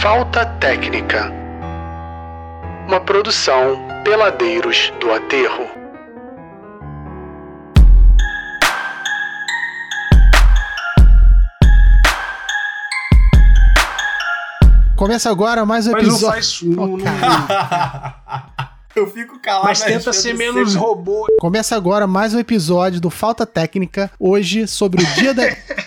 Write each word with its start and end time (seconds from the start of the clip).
Falta 0.00 0.46
Técnica. 0.58 1.30
Uma 2.86 3.00
produção 3.00 3.76
Peladeiros 4.04 4.92
do 5.00 5.12
Aterro. 5.12 5.68
Começa 14.96 15.30
agora 15.30 15.64
mais 15.64 15.86
um 15.86 15.92
Mas 15.92 16.02
não 16.06 16.10
episódio. 16.10 16.34
faz. 16.34 16.62
Não, 16.62 16.82
Oh, 16.92 16.96
não- 16.96 17.04
cara. 17.04 18.44
Eu 18.94 19.06
fico 19.06 19.38
calado. 19.38 19.66
mas 19.66 19.80
tenta 19.80 20.12
ser 20.12 20.34
menos 20.34 20.72
sempre- 20.72 20.84
robô. 20.86 21.24
Começa 21.38 21.76
agora 21.76 22.06
mais 22.08 22.34
um 22.34 22.40
episódio 22.40 23.00
do 23.00 23.08
Falta 23.08 23.46
Técnica, 23.46 24.10
hoje 24.18 24.66
sobre 24.66 25.02
o 25.02 25.06
dia 25.14 25.32
da. 25.32 25.44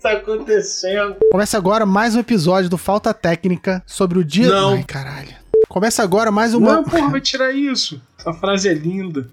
Tá 0.00 0.12
acontecendo? 0.12 1.16
Começa 1.30 1.58
agora 1.58 1.84
mais 1.84 2.16
um 2.16 2.20
episódio 2.20 2.70
do 2.70 2.78
Falta 2.78 3.12
Técnica 3.12 3.82
sobre 3.86 4.18
o 4.18 4.24
dia. 4.24 4.48
Não. 4.48 4.72
Ai, 4.72 4.82
caralho. 4.82 5.34
Começa 5.68 6.02
agora 6.02 6.30
mais 6.30 6.54
um. 6.54 6.60
Não, 6.60 6.82
porra, 6.82 7.10
vai 7.10 7.20
tirar 7.20 7.52
isso. 7.52 8.00
Essa 8.18 8.32
frase 8.32 8.66
é 8.70 8.72
linda. 8.72 9.28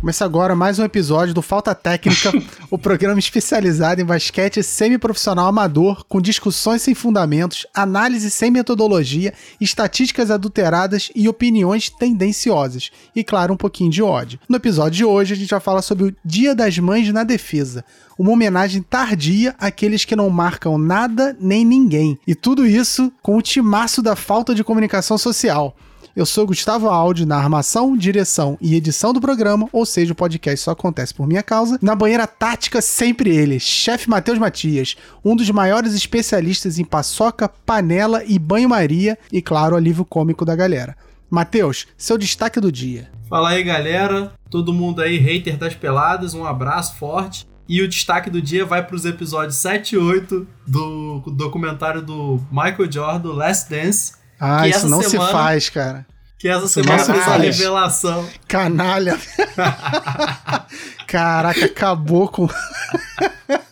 Começa 0.00 0.24
agora 0.24 0.56
mais 0.56 0.78
um 0.78 0.84
episódio 0.84 1.34
do 1.34 1.42
Falta 1.42 1.74
Técnica, 1.74 2.32
o 2.70 2.78
programa 2.78 3.18
especializado 3.18 4.00
em 4.00 4.04
basquete 4.04 4.62
semiprofissional 4.62 5.46
amador, 5.46 6.06
com 6.08 6.22
discussões 6.22 6.80
sem 6.80 6.94
fundamentos, 6.94 7.66
análise 7.74 8.30
sem 8.30 8.50
metodologia, 8.50 9.34
estatísticas 9.60 10.30
adulteradas 10.30 11.10
e 11.14 11.28
opiniões 11.28 11.90
tendenciosas. 11.90 12.90
E, 13.14 13.22
claro, 13.22 13.52
um 13.52 13.58
pouquinho 13.58 13.90
de 13.90 14.02
ódio. 14.02 14.40
No 14.48 14.56
episódio 14.56 14.96
de 14.96 15.04
hoje, 15.04 15.34
a 15.34 15.36
gente 15.36 15.50
vai 15.50 15.60
falar 15.60 15.82
sobre 15.82 16.04
o 16.04 16.16
Dia 16.24 16.54
das 16.54 16.78
Mães 16.78 17.12
na 17.12 17.22
Defesa. 17.22 17.84
Uma 18.18 18.32
homenagem 18.32 18.80
tardia 18.80 19.54
àqueles 19.58 20.06
que 20.06 20.16
não 20.16 20.30
marcam 20.30 20.78
nada 20.78 21.36
nem 21.38 21.62
ninguém. 21.62 22.18
E 22.26 22.34
tudo 22.34 22.66
isso 22.66 23.12
com 23.20 23.36
o 23.36 23.42
timaço 23.42 24.00
da 24.00 24.16
falta 24.16 24.54
de 24.54 24.64
comunicação 24.64 25.18
social. 25.18 25.76
Eu 26.20 26.26
sou 26.26 26.46
Gustavo 26.46 26.86
Aldi, 26.86 27.24
na 27.24 27.38
armação, 27.38 27.96
direção 27.96 28.58
e 28.60 28.74
edição 28.74 29.10
do 29.10 29.22
programa, 29.22 29.66
ou 29.72 29.86
seja, 29.86 30.12
o 30.12 30.14
podcast 30.14 30.62
só 30.62 30.72
acontece 30.72 31.14
por 31.14 31.26
minha 31.26 31.42
causa. 31.42 31.78
Na 31.80 31.94
banheira 31.94 32.26
tática, 32.26 32.82
sempre 32.82 33.34
ele, 33.34 33.58
chefe 33.58 34.06
Matheus 34.06 34.38
Matias, 34.38 34.98
um 35.24 35.34
dos 35.34 35.48
maiores 35.50 35.94
especialistas 35.94 36.78
em 36.78 36.84
paçoca, 36.84 37.48
panela 37.48 38.22
e 38.22 38.38
banho-maria, 38.38 39.16
e 39.32 39.40
claro, 39.40 39.74
alívio 39.74 40.04
cômico 40.04 40.44
da 40.44 40.54
galera. 40.54 40.94
Matheus, 41.30 41.86
seu 41.96 42.18
destaque 42.18 42.60
do 42.60 42.70
dia. 42.70 43.10
Fala 43.26 43.48
aí, 43.48 43.64
galera. 43.64 44.34
Todo 44.50 44.74
mundo 44.74 45.00
aí, 45.00 45.16
hater 45.16 45.56
das 45.56 45.74
peladas, 45.74 46.34
um 46.34 46.44
abraço 46.44 46.98
forte. 46.98 47.48
E 47.66 47.80
o 47.80 47.88
destaque 47.88 48.28
do 48.28 48.42
dia 48.42 48.66
vai 48.66 48.86
para 48.86 48.96
os 48.96 49.06
episódios 49.06 49.56
7 49.56 49.94
e 49.94 49.98
8 49.98 50.46
do 50.66 51.22
documentário 51.34 52.02
do 52.02 52.38
Michael 52.52 52.92
Jordan, 52.92 53.32
Last 53.32 53.70
Dance, 53.70 54.19
Ah, 54.40 54.66
isso 54.66 54.88
não 54.88 55.02
se 55.02 55.10
semana- 55.10 55.30
faz, 55.30 55.68
cara. 55.68 56.06
que 56.38 56.48
essa 56.48 56.60
não 56.60 56.68
semana 56.68 56.98
se 57.04 57.12
fez 57.12 57.28
a 57.28 57.36
revelação. 57.36 58.26
Canalha. 58.48 59.18
Caraca, 61.06 61.64
acabou 61.66 62.28
com. 62.28 62.48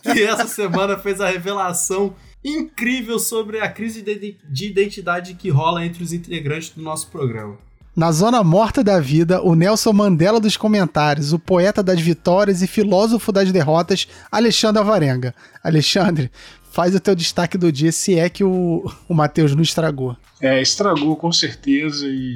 Que 0.01 0.23
essa 0.23 0.47
semana 0.47 0.97
fez 0.97 1.21
a 1.21 1.27
revelação 1.29 2.13
incrível 2.43 3.19
sobre 3.19 3.59
a 3.59 3.69
crise 3.69 4.01
de 4.01 4.37
de 4.49 4.67
identidade 4.67 5.35
que 5.35 5.49
rola 5.49 5.85
entre 5.85 6.03
os 6.03 6.11
integrantes 6.11 6.69
do 6.71 6.81
nosso 6.81 7.07
programa. 7.07 7.57
Na 7.95 8.11
zona 8.11 8.43
morta 8.43 8.83
da 8.83 8.99
vida, 8.99 9.41
o 9.41 9.55
Nelson 9.55 9.91
Mandela 9.93 10.39
dos 10.39 10.55
comentários, 10.57 11.31
o 11.33 11.39
poeta 11.39 11.83
das 11.83 11.99
vitórias 11.99 12.61
e 12.61 12.67
filósofo 12.67 13.31
das 13.31 13.51
derrotas, 13.51 14.07
Alexandre 14.31 14.81
Avarenga. 14.81 15.33
Alexandre, 15.63 16.31
faz 16.71 16.95
o 16.95 16.99
teu 16.99 17.15
destaque 17.15 17.57
do 17.57 17.71
dia, 17.71 17.91
se 17.91 18.17
é 18.17 18.29
que 18.29 18.43
o, 18.43 18.83
o 19.07 19.13
Matheus 19.13 19.53
não 19.55 19.61
estragou. 19.61 20.15
É, 20.41 20.61
estragou 20.61 21.15
com 21.15 21.31
certeza 21.31 22.05
e. 22.07 22.35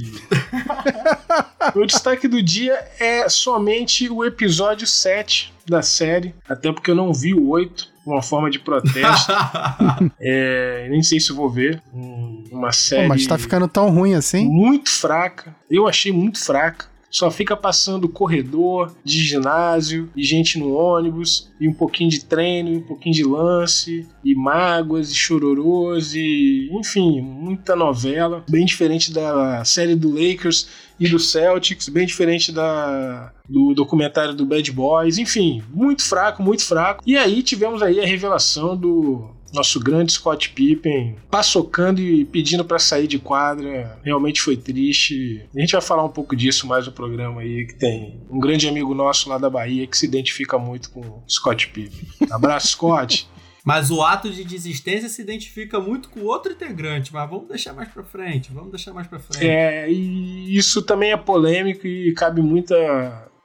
o 1.76 1.86
destaque 1.86 2.28
do 2.28 2.42
dia 2.42 2.74
é 3.00 3.30
somente 3.30 4.10
o 4.10 4.26
episódio 4.26 4.86
7 4.86 5.54
da 5.68 5.82
série, 5.82 6.36
até 6.50 6.72
porque 6.72 6.92
eu 6.92 6.96
não 6.96 7.14
vi 7.14 7.34
o 7.34 7.50
8, 7.50 7.88
uma 8.06 8.22
forma 8.22 8.50
de 8.50 8.60
protesto. 8.60 9.32
é, 10.20 10.88
nem 10.90 11.02
sei 11.02 11.20
se 11.20 11.32
vou 11.32 11.50
ver. 11.50 11.82
Um- 11.94 12.44
uma 12.52 12.72
série 12.72 13.04
Pô, 13.04 13.10
mas 13.10 13.26
tá 13.26 13.38
ficando 13.38 13.68
tão 13.68 13.90
ruim 13.90 14.14
assim? 14.14 14.46
muito 14.46 14.90
fraca. 14.90 15.56
Eu 15.70 15.88
achei 15.88 16.12
muito 16.12 16.44
fraca. 16.44 16.86
Só 17.14 17.30
fica 17.30 17.56
passando 17.56 18.10
corredor 18.10 18.92
de 19.06 19.20
ginásio 19.24 20.10
e 20.16 20.24
gente 20.24 20.58
no 20.58 20.74
ônibus 20.74 21.52
e 21.60 21.70
um 21.70 21.74
pouquinho 21.74 22.10
de 22.10 22.26
treino, 22.26 22.70
e 22.70 22.78
um 22.78 22.82
pouquinho 22.82 23.14
de 23.14 23.24
lance 23.24 24.08
e 24.26 24.34
mágoas 24.34 25.12
e 25.12 25.16
chororôs 25.16 26.16
e 26.16 26.70
enfim, 26.72 27.22
muita 27.22 27.76
novela, 27.76 28.44
bem 28.50 28.66
diferente 28.66 29.14
da 29.14 29.64
série 29.64 29.96
do 29.96 30.10
Lakers 30.10 30.68
e 31.00 31.08
do 31.08 31.20
Celtics, 31.20 31.88
bem 31.88 32.08
diferente 32.08 32.52
da 32.52 33.32
do 33.48 33.74
documentário 33.76 34.34
do 34.34 34.46
Bad 34.46 34.72
Boys, 34.72 35.18
enfim, 35.18 35.62
muito 35.72 36.04
fraco, 36.04 36.42
muito 36.42 36.64
fraco. 36.64 37.04
E 37.06 37.16
aí 37.16 37.44
tivemos 37.44 37.84
aí 37.84 38.00
a 38.00 38.06
revelação 38.06 38.76
do 38.76 39.30
nosso 39.54 39.80
grande 39.80 40.12
Scott 40.14 40.50
Pippen 40.50 41.16
paçocando 41.30 42.02
e 42.02 42.26
pedindo 42.26 42.66
pra 42.66 42.80
sair 42.80 43.08
de 43.08 43.20
quadra. 43.20 44.00
Realmente 44.04 44.42
foi 44.42 44.58
triste. 44.58 45.46
A 45.56 45.60
gente 45.60 45.72
vai 45.74 45.82
falar 45.82 46.04
um 46.04 46.10
pouco 46.10 46.36
disso 46.36 46.66
mais 46.68 46.86
no 46.88 46.92
programa 46.92 47.42
aí, 47.42 47.68
que 47.68 47.76
tem 47.76 48.20
um 48.30 48.40
grande 48.40 48.68
amigo 48.68 48.94
nosso 48.96 49.30
lá 49.30 49.38
da 49.38 49.50
Bahia 49.50 49.86
que 49.88 49.98
se 49.98 50.06
identifica 50.06 50.58
muito 50.58 50.90
com 50.90 51.02
o 51.02 51.24
Scott 51.30 51.68
Pippen. 51.68 52.08
Abraço, 52.32 52.70
Scott. 52.70 53.28
Mas 53.66 53.90
o 53.90 54.02
ato 54.02 54.30
de 54.30 54.44
desistência 54.44 55.08
se 55.08 55.22
identifica 55.22 55.80
muito 55.80 56.10
com 56.10 56.20
outro 56.24 56.52
integrante, 56.52 57.14
mas 57.14 57.30
vamos 57.30 57.48
deixar 57.48 57.72
mais 57.72 57.88
pra 57.88 58.04
frente, 58.04 58.52
vamos 58.54 58.72
deixar 58.72 58.92
mais 58.92 59.08
pra 59.08 59.20
frente. 59.20 59.48
É, 59.48 59.90
e 59.90 60.54
isso 60.54 60.82
também 60.82 61.14
é 61.14 61.16
polêmico 61.18 61.88
e 61.88 62.14
cabe 62.14 62.42
muita, 62.42 62.76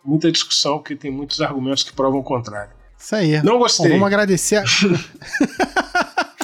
muita 0.05 0.33
discussão, 0.33 0.79
porque 0.79 0.97
tem 0.97 1.09
muitos 1.09 1.41
argumentos 1.41 1.85
que 1.85 1.93
provam 1.93 2.19
o 2.19 2.25
contrário. 2.25 2.73
Isso 2.99 3.15
aí. 3.15 3.41
Não 3.45 3.53
Bom, 3.53 3.59
gostei. 3.61 3.91
vamos 3.91 4.07
agradecer. 4.09 4.57
a- 4.57 4.65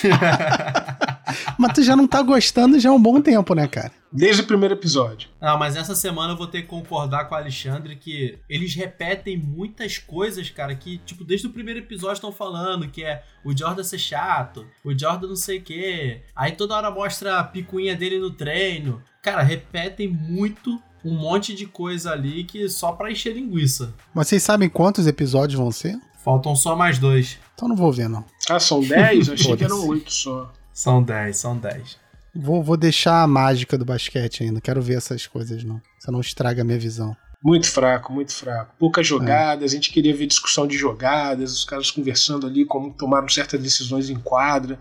mas 1.59 1.73
tu 1.73 1.83
já 1.83 1.97
não 1.97 2.07
tá 2.07 2.23
gostando 2.23 2.79
já 2.79 2.91
há 2.91 2.93
um 2.93 3.01
bom 3.01 3.21
tempo, 3.21 3.55
né, 3.55 3.67
cara? 3.67 3.93
Desde 4.13 4.43
o 4.43 4.47
primeiro 4.47 4.75
episódio. 4.75 5.29
Ah, 5.41 5.57
mas 5.57 5.75
essa 5.75 5.95
semana 5.95 6.33
eu 6.33 6.37
vou 6.37 6.47
ter 6.47 6.63
que 6.63 6.69
concordar 6.69 7.25
com 7.25 7.35
o 7.35 7.39
Alexandre 7.39 7.97
que 7.97 8.39
eles 8.49 8.75
repetem 8.75 9.37
muitas 9.37 9.99
coisas, 9.99 10.49
cara, 10.51 10.75
que, 10.75 10.99
tipo, 10.99 11.25
desde 11.25 11.47
o 11.47 11.51
primeiro 11.51 11.81
episódio 11.81 12.15
estão 12.15 12.33
falando, 12.33 12.89
que 12.89 13.03
é 13.03 13.25
o 13.45 13.57
Jordan 13.57 13.83
ser 13.83 13.99
chato, 13.99 14.67
o 14.85 14.97
Jordan 14.97 15.29
não 15.29 15.37
sei 15.37 15.59
o 15.59 15.63
quê. 15.63 16.23
Aí 16.35 16.53
toda 16.53 16.77
hora 16.77 16.91
mostra 16.91 17.39
a 17.39 17.45
picuinha 17.45 17.97
dele 17.97 18.19
no 18.19 18.31
treino. 18.31 19.03
Cara, 19.21 19.43
repetem 19.43 20.09
muito 20.09 20.81
um 21.05 21.15
monte 21.15 21.55
de 21.55 21.67
coisa 21.67 22.13
ali 22.13 22.45
que 22.45 22.69
só 22.69 22.93
pra 22.93 23.11
encher 23.11 23.35
linguiça. 23.35 23.95
Mas 24.15 24.29
vocês 24.29 24.43
sabem 24.43 24.69
quantos 24.69 25.07
episódios 25.07 25.59
vão 25.59 25.71
ser? 25.71 25.99
Faltam 26.25 26.57
só 26.57 26.75
mais 26.75 26.99
dois. 26.99 27.39
Então 27.55 27.69
não 27.69 27.77
vou 27.77 27.93
ver, 27.93 28.09
não. 28.09 28.25
Ah, 28.49 28.61
são 28.61 28.81
10? 28.81 29.29
Eu 29.29 29.35
achei 29.35 29.57
que 29.57 29.65
eram 29.65 29.77
Foda-se. 29.77 29.91
8 29.91 30.13
só. 30.13 30.53
São 30.73 31.03
dez, 31.03 31.37
são 31.39 31.57
dez. 31.57 31.97
Vou, 32.35 32.63
vou 32.63 32.77
deixar 32.77 33.23
a 33.23 33.27
mágica 33.29 33.79
do 33.79 33.85
basquete 33.85 34.43
ainda. 34.43 34.61
Quero 34.61 34.83
ver 34.83 34.97
essas 34.97 35.27
coisas, 35.27 35.63
não. 35.63 35.81
Você 35.99 36.11
não 36.11 36.21
estraga 36.21 36.63
a 36.63 36.65
minha 36.65 36.79
visão. 36.79 37.17
Muito 37.43 37.71
fraco, 37.71 38.13
muito 38.13 38.35
fraco. 38.35 38.75
Poucas 38.79 39.07
jogadas, 39.07 39.71
a 39.71 39.75
gente 39.75 39.93
queria 39.93 40.17
ver 40.17 40.27
discussão 40.27 40.67
de 40.67 40.77
jogadas, 40.77 41.53
os 41.53 41.65
caras 41.65 41.91
conversando 41.91 42.47
ali 42.47 42.65
como 42.65 42.93
tomaram 42.93 43.29
certas 43.29 43.63
decisões 43.63 44.11
em 44.11 44.19
quadra. 44.19 44.79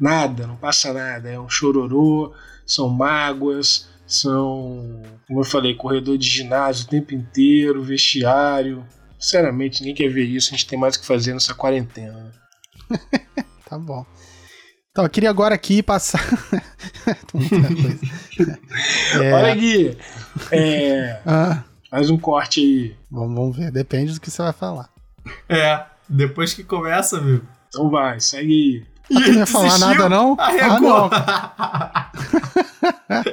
Nada, 0.00 0.46
não 0.46 0.56
passa 0.56 0.92
nada. 0.92 1.28
É 1.28 1.38
um 1.38 1.48
chororô, 1.48 2.32
são 2.66 2.88
mágoas, 2.88 3.88
são, 4.06 5.02
como 5.26 5.40
eu 5.40 5.44
falei, 5.44 5.74
corredor 5.74 6.16
de 6.16 6.26
ginásio 6.26 6.86
o 6.86 6.88
tempo 6.88 7.14
inteiro, 7.14 7.82
vestiário. 7.82 8.84
Sinceramente, 9.20 9.80
ninguém 9.80 9.94
quer 9.94 10.08
ver 10.08 10.24
isso, 10.24 10.48
a 10.48 10.56
gente 10.56 10.66
tem 10.66 10.78
mais 10.78 10.96
o 10.96 11.00
que 11.00 11.06
fazer 11.06 11.34
nessa 11.34 11.54
quarentena. 11.54 12.32
Tá 13.68 13.78
bom. 13.78 14.04
Então, 14.90 15.04
eu 15.04 15.10
queria 15.10 15.28
agora 15.30 15.54
aqui 15.54 15.82
passar. 15.82 16.20
É, 19.14 19.32
Olha 19.32 19.52
aqui, 19.52 19.96
é, 20.52 21.20
ah, 21.26 21.62
mais 21.90 22.10
um 22.10 22.18
corte 22.18 22.60
aí. 22.60 22.96
vamos, 23.10 23.34
vamos 23.34 23.56
ver, 23.56 23.70
depende 23.72 24.12
do 24.14 24.20
que 24.20 24.30
você 24.30 24.42
vai 24.42 24.52
falar. 24.52 24.88
É, 25.48 25.82
depois 26.08 26.52
que 26.54 26.62
começa, 26.62 27.16
amigo. 27.18 27.44
Então 27.68 27.90
vai, 27.90 28.20
segue 28.20 28.52
aí. 28.52 28.86
Ah, 29.16 29.24
tu 29.24 29.32
não 29.32 29.38
ia 29.38 29.46
falar 29.46 29.78
nada, 29.78 30.08
não? 30.08 30.36
Arregou. 30.38 31.10
Ah, 31.12 32.12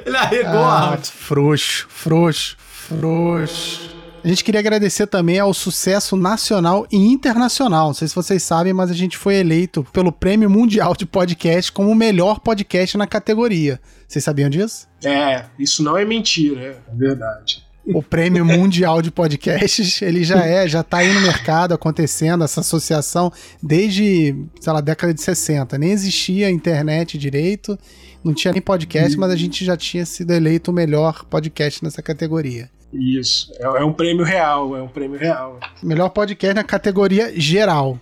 Ele 0.06 0.16
arregou 0.16 0.64
Ah, 0.64 0.94
a 0.94 0.98
frouxo, 0.98 1.86
frouxo, 1.88 2.56
frouxo. 2.58 3.95
A 4.26 4.28
gente 4.28 4.42
queria 4.42 4.58
agradecer 4.58 5.06
também 5.06 5.38
ao 5.38 5.54
sucesso 5.54 6.16
nacional 6.16 6.84
e 6.90 6.96
internacional. 6.96 7.86
Não 7.86 7.94
sei 7.94 8.08
se 8.08 8.14
vocês 8.16 8.42
sabem, 8.42 8.72
mas 8.72 8.90
a 8.90 8.92
gente 8.92 9.16
foi 9.16 9.36
eleito 9.36 9.86
pelo 9.92 10.10
Prêmio 10.10 10.50
Mundial 10.50 10.96
de 10.96 11.06
Podcast 11.06 11.70
como 11.70 11.92
o 11.92 11.94
melhor 11.94 12.40
podcast 12.40 12.98
na 12.98 13.06
categoria. 13.06 13.80
Vocês 14.08 14.24
sabiam 14.24 14.50
disso? 14.50 14.88
É, 15.04 15.44
isso 15.56 15.80
não 15.80 15.96
é 15.96 16.04
mentira, 16.04 16.60
é 16.60 16.92
verdade. 16.92 17.64
o 17.86 18.02
prêmio 18.02 18.42
mundial 18.44 19.00
de 19.00 19.12
podcasts, 19.12 20.02
ele 20.02 20.24
já 20.24 20.44
é, 20.44 20.66
já 20.66 20.82
tá 20.82 20.96
aí 20.96 21.12
no 21.14 21.20
mercado 21.20 21.72
acontecendo, 21.72 22.42
essa 22.42 22.62
associação 22.62 23.32
desde, 23.62 24.34
sei 24.60 24.72
lá, 24.72 24.80
década 24.80 25.14
de 25.14 25.22
60. 25.22 25.78
Nem 25.78 25.92
existia 25.92 26.50
internet 26.50 27.16
direito, 27.16 27.78
não 28.24 28.34
tinha 28.34 28.50
nem 28.50 28.60
podcast, 28.60 29.16
mas 29.16 29.30
a 29.30 29.36
gente 29.36 29.64
já 29.64 29.76
tinha 29.76 30.04
sido 30.04 30.32
eleito 30.32 30.72
o 30.72 30.74
melhor 30.74 31.24
podcast 31.26 31.84
nessa 31.84 32.02
categoria. 32.02 32.68
Isso, 32.98 33.52
é, 33.58 33.64
é 33.64 33.84
um 33.84 33.92
prêmio 33.92 34.24
real, 34.24 34.76
é 34.76 34.82
um 34.82 34.88
prêmio 34.88 35.18
real. 35.18 35.58
Melhor 35.82 36.08
podcast 36.08 36.54
na 36.54 36.64
categoria 36.64 37.32
geral. 37.38 37.98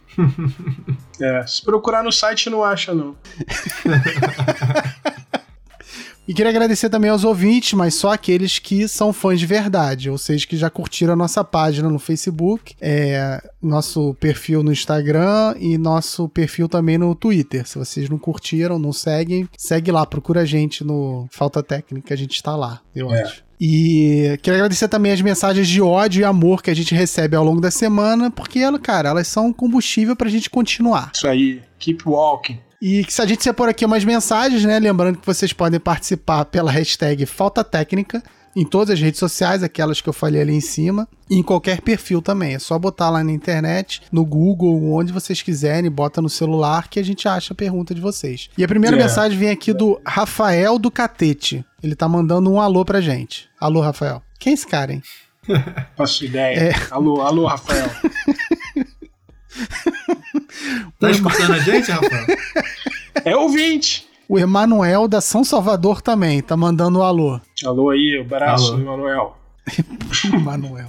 É, 1.21 1.47
se 1.47 1.63
procurar 1.63 2.03
no 2.03 2.13
site 2.13 2.49
não 2.51 2.63
acha 2.65 2.95
não. 2.95 3.17
E 6.27 6.33
queria 6.33 6.49
agradecer 6.49 6.89
também 6.89 7.11
aos 7.11 7.23
ouvintes, 7.23 7.75
mas 7.75 7.95
só 7.97 8.11
aqueles 8.11 8.59
que 8.59 8.89
são 8.89 9.13
fãs 9.13 9.39
de 9.39 9.45
verdade, 9.45 10.09
ou 10.09 10.17
seja, 10.17 10.47
que 10.47 10.57
já 10.57 10.71
curtiram 10.71 11.13
a 11.13 11.17
nossa 11.17 11.45
página 11.45 11.91
no 11.91 11.99
Facebook, 11.99 12.75
é, 12.81 13.47
nosso 13.61 14.15
perfil 14.15 14.63
no 14.63 14.73
Instagram 14.73 15.55
e 15.61 15.77
nosso 15.77 16.27
perfil 16.31 16.67
também 16.67 16.97
no 16.97 17.15
Twitter. 17.15 17.69
Se 17.69 17.77
vocês 17.77 18.09
não 18.09 18.17
curtiram, 18.17 18.79
não 18.79 18.91
seguem, 18.91 19.47
segue 19.59 19.93
lá, 19.93 20.07
procura 20.07 20.41
a 20.41 20.45
gente 20.47 20.83
no 20.83 21.29
Falta 21.31 21.63
Técnica, 21.63 22.15
a 22.15 22.17
gente 22.17 22.37
está 22.37 22.57
lá, 22.57 22.81
eu 22.97 23.13
É. 23.13 23.21
acho. 23.23 23.44
E 23.61 24.39
queria 24.43 24.59
agradecer 24.59 24.89
também 24.89 25.13
as 25.13 25.21
mensagens 25.21 25.69
de 25.69 25.81
ódio 25.81 26.21
e 26.21 26.25
amor 26.25 26.63
que 26.63 26.71
a 26.71 26.75
gente 26.75 26.95
recebe 26.95 27.37
ao 27.37 27.45
longo 27.45 27.61
da 27.61 27.71
semana, 27.71 28.31
porque, 28.31 28.61
cara, 28.81 29.11
elas 29.11 29.29
são 29.29 29.53
combustível 29.53 30.17
pra 30.17 30.29
gente 30.29 30.51
continuar. 30.51 31.13
Isso 31.15 31.27
aí, 31.27 31.63
keep 31.79 32.03
walking. 32.07 32.59
E 32.83 33.05
que 33.05 33.15
se 33.15 33.23
a 33.23 33.27
gente 33.27 33.43
se 33.43 33.53
por 33.53 33.69
aqui 33.69 33.85
umas 33.85 34.05
mensagens, 34.05 34.65
né? 34.65 34.79
Lembrando 34.79 35.19
que 35.19 35.27
vocês 35.27 35.53
podem 35.53 35.81
participar 35.81 36.45
pela 36.45 36.71
hashtag 36.71 37.25
Falta 37.25 37.65
Técnica 37.65 38.23
em 38.57 38.65
todas 38.65 38.91
as 38.95 39.01
redes 39.01 39.19
sociais, 39.19 39.63
aquelas 39.63 40.01
que 40.01 40.09
eu 40.09 40.13
falei 40.13 40.41
ali 40.43 40.55
em 40.55 40.61
cima, 40.61 41.09
e 41.29 41.37
em 41.37 41.43
qualquer 41.43 41.81
perfil 41.81 42.23
também. 42.23 42.55
É 42.55 42.59
só 42.59 42.79
botar 42.79 43.11
lá 43.11 43.25
na 43.25 43.33
internet, 43.33 44.03
no 44.13 44.25
Google, 44.25 44.93
onde 44.93 45.13
vocês 45.13 45.43
quiserem, 45.43 45.91
bota 45.91 46.23
no 46.23 46.29
celular 46.29 46.89
que 46.89 47.01
a 47.01 47.05
gente 47.05 47.27
acha 47.27 47.53
a 47.53 47.57
pergunta 47.57 47.95
de 47.95 48.01
vocês. 48.01 48.49
E 48.57 48.63
a 48.63 48.69
primeira 48.69 48.97
É. 48.97 49.01
mensagem 49.03 49.37
vem 49.39 49.51
aqui 49.51 49.73
do 49.73 50.01
Rafael 50.07 50.79
do 50.79 50.91
Catete. 50.91 51.65
Ele 51.83 51.95
tá 51.97 52.09
mandando 52.09 52.51
um 52.51 52.61
alô 52.61 52.85
pra 52.85 53.01
gente. 53.01 53.49
Alô, 53.61 53.81
Rafael. 53.81 54.23
Quem 54.39 54.53
é 54.53 54.55
esse 54.55 54.67
cara, 54.67 54.93
hein? 54.93 55.03
Faço 55.97 56.25
ideia. 56.25 56.57
É. 56.71 56.73
Alô, 56.91 57.21
alô, 57.23 57.47
Rafael. 57.47 57.91
Tá 60.99 61.11
escutando 61.11 61.53
a 61.53 61.59
gente, 61.59 61.91
Rafael? 61.91 62.27
É 63.25 63.37
ouvinte. 63.37 64.07
O 64.29 64.39
Emanuel 64.39 65.07
da 65.07 65.21
São 65.21 65.45
Salvador 65.45 66.01
também 66.01 66.41
tá 66.43 66.57
mandando 66.57 66.99
um 67.01 67.03
alô. 67.03 67.41
Alô 67.65 67.91
aí, 67.91 68.19
abraço, 68.21 68.73
Alô. 68.73 68.81
Emanuel. 68.83 69.39
Manuel. 70.43 70.89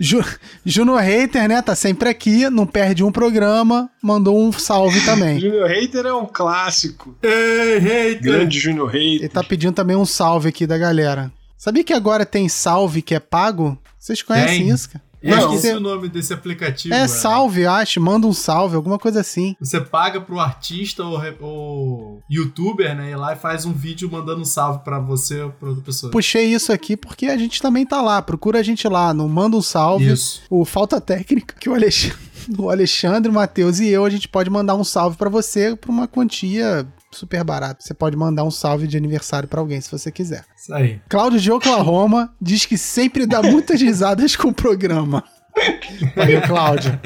Ju, 0.00 0.24
Juno 0.64 0.94
Hater, 0.96 1.48
né? 1.48 1.60
Tá 1.60 1.74
sempre 1.74 2.08
aqui, 2.08 2.48
não 2.48 2.66
perde 2.66 3.02
um 3.02 3.10
programa. 3.10 3.90
Mandou 4.00 4.38
um 4.40 4.52
salve 4.52 5.00
também. 5.04 5.38
Junior 5.40 5.68
Hater 5.68 6.06
é 6.06 6.14
um 6.14 6.26
clássico. 6.26 7.16
Ei, 7.22 7.78
hater! 7.78 8.22
Grande 8.22 8.60
Junior 8.60 8.94
Ele 8.94 9.16
Hater. 9.16 9.30
tá 9.30 9.42
pedindo 9.42 9.74
também 9.74 9.96
um 9.96 10.04
salve 10.06 10.48
aqui 10.48 10.66
da 10.66 10.78
galera. 10.78 11.32
Sabia 11.58 11.82
que 11.82 11.92
agora 11.92 12.24
tem 12.24 12.48
salve 12.48 13.02
que 13.02 13.14
é 13.14 13.20
pago? 13.20 13.76
Vocês 13.98 14.22
conhecem 14.22 14.58
Tem. 14.58 14.68
isso, 14.68 14.88
cara? 14.90 15.02
Eu 15.26 15.36
Não. 15.36 15.54
esqueci 15.54 15.74
o 15.74 15.80
nome 15.80 16.08
desse 16.08 16.32
aplicativo. 16.32 16.94
É 16.94 16.98
velho. 16.98 17.08
salve, 17.08 17.66
acho. 17.66 18.00
Manda 18.00 18.26
um 18.26 18.32
salve, 18.32 18.76
alguma 18.76 18.98
coisa 18.98 19.20
assim. 19.20 19.56
Você 19.60 19.80
paga 19.80 20.20
pro 20.20 20.38
artista 20.38 21.02
ou, 21.04 21.20
ou 21.40 22.22
youtuber, 22.30 22.94
né? 22.94 23.10
Ir 23.10 23.16
lá 23.16 23.32
e 23.32 23.36
faz 23.36 23.64
um 23.64 23.72
vídeo 23.72 24.08
mandando 24.10 24.40
um 24.42 24.44
salve 24.44 24.80
pra 24.84 24.98
você 24.98 25.42
ou 25.42 25.50
pra 25.50 25.68
outra 25.68 25.84
pessoa. 25.84 26.12
Puxei 26.12 26.46
isso 26.52 26.72
aqui 26.72 26.96
porque 26.96 27.26
a 27.26 27.36
gente 27.36 27.60
também 27.60 27.84
tá 27.84 28.00
lá. 28.00 28.20
Procura 28.22 28.60
a 28.60 28.62
gente 28.62 28.86
lá 28.88 29.12
no 29.12 29.28
Manda 29.28 29.56
um 29.56 29.62
Salve. 29.62 30.12
Isso. 30.12 30.42
O 30.48 30.64
Falta 30.64 31.00
Técnica, 31.00 31.54
que 31.58 31.68
o 31.68 31.74
Alexandre, 31.74 32.16
o 32.58 32.70
Alexandre, 32.70 33.30
o 33.30 33.34
Matheus 33.34 33.80
e 33.80 33.88
eu, 33.88 34.04
a 34.04 34.10
gente 34.10 34.28
pode 34.28 34.48
mandar 34.50 34.74
um 34.74 34.84
salve 34.84 35.16
pra 35.16 35.28
você 35.28 35.74
por 35.74 35.90
uma 35.90 36.06
quantia 36.06 36.86
super 37.16 37.42
barata. 37.42 37.82
Você 37.82 37.94
pode 37.94 38.16
mandar 38.16 38.44
um 38.44 38.50
salve 38.50 38.86
de 38.86 38.96
aniversário 38.96 39.48
pra 39.48 39.60
alguém 39.60 39.80
se 39.80 39.90
você 39.90 40.10
quiser. 40.12 40.44
Isso 40.56 40.72
aí. 40.72 41.00
Cláudio 41.08 41.40
de 41.40 41.50
Oklahoma 41.50 42.32
diz 42.40 42.66
que 42.66 42.78
sempre 42.78 43.26
dá 43.26 43.42
muitas 43.42 43.80
risadas 43.80 44.36
com 44.36 44.48
o 44.48 44.54
programa. 44.54 45.24
Valeu, 46.14 46.42
Cláudio. 46.42 47.00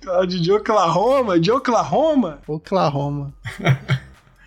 Cláudio 0.00 0.40
de 0.40 0.52
Oklahoma, 0.52 1.38
de 1.38 1.50
Oklahoma. 1.50 2.40
Oklahoma. 2.46 3.32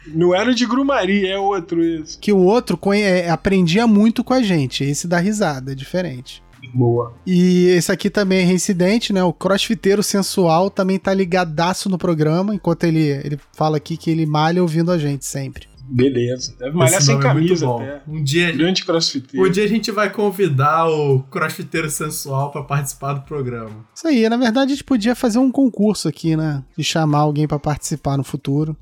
Não 0.08 0.36
era 0.36 0.54
de 0.54 0.66
Grumari, 0.66 1.25
é 1.25 1.38
outro 1.38 1.84
esse. 1.84 2.18
Que 2.19 2.31
o 2.31 2.38
outro 2.38 2.80
é, 2.94 3.30
aprendia 3.30 3.88
muito 3.88 4.24
com 4.24 4.34
a 4.34 4.42
gente. 4.42 4.84
Esse 4.84 5.08
dá 5.08 5.18
risada, 5.18 5.72
é 5.72 5.75
diferente. 5.75 6.44
Boa. 6.75 7.13
E 7.25 7.68
esse 7.68 7.89
aqui 7.89 8.10
também 8.10 8.39
é 8.42 8.44
reincidente, 8.44 9.13
né? 9.13 9.24
O 9.24 9.31
crossfiteiro 9.31 10.04
sensual 10.04 10.69
também 10.69 11.00
tá 11.00 11.13
ligadaço 11.13 11.88
no 11.89 11.98
programa, 11.98 12.54
enquanto 12.54 12.83
ele, 12.83 13.00
ele 13.00 13.39
fala 13.54 13.77
aqui 13.77 13.95
que 13.95 14.12
ele 14.12 14.25
malha 14.25 14.62
ouvindo 14.62 14.92
a 14.92 14.98
gente 14.98 15.25
sempre. 15.25 15.69
Beleza. 15.88 16.54
Deve 16.60 16.75
malhar 16.75 17.01
sem 17.01 17.16
é 17.16 17.19
camisa 17.22 17.66
bom. 17.66 17.77
até. 17.81 18.01
Um 18.06 18.22
dia, 18.22 18.51
Grande 18.51 18.83
crossfiteiro. 18.83 19.48
um 19.48 19.50
dia 19.50 19.63
a 19.63 19.68
gente 19.68 19.89
vai 19.89 20.12
convidar 20.12 20.89
o 20.89 21.22
crossfiteiro 21.24 21.89
sensual 21.89 22.51
pra 22.51 22.62
participar 22.63 23.13
do 23.13 23.22
programa. 23.22 23.86
Isso 23.95 24.07
aí, 24.07 24.27
na 24.27 24.36
verdade 24.36 24.74
a 24.74 24.75
gente 24.75 24.83
podia 24.83 25.16
fazer 25.16 25.38
um 25.39 25.51
concurso 25.51 26.10
aqui, 26.10 26.36
né? 26.36 26.62
De 26.77 26.83
chamar 26.83 27.19
alguém 27.19 27.48
pra 27.48 27.57
participar 27.57 28.18
no 28.18 28.24
futuro. 28.24 28.75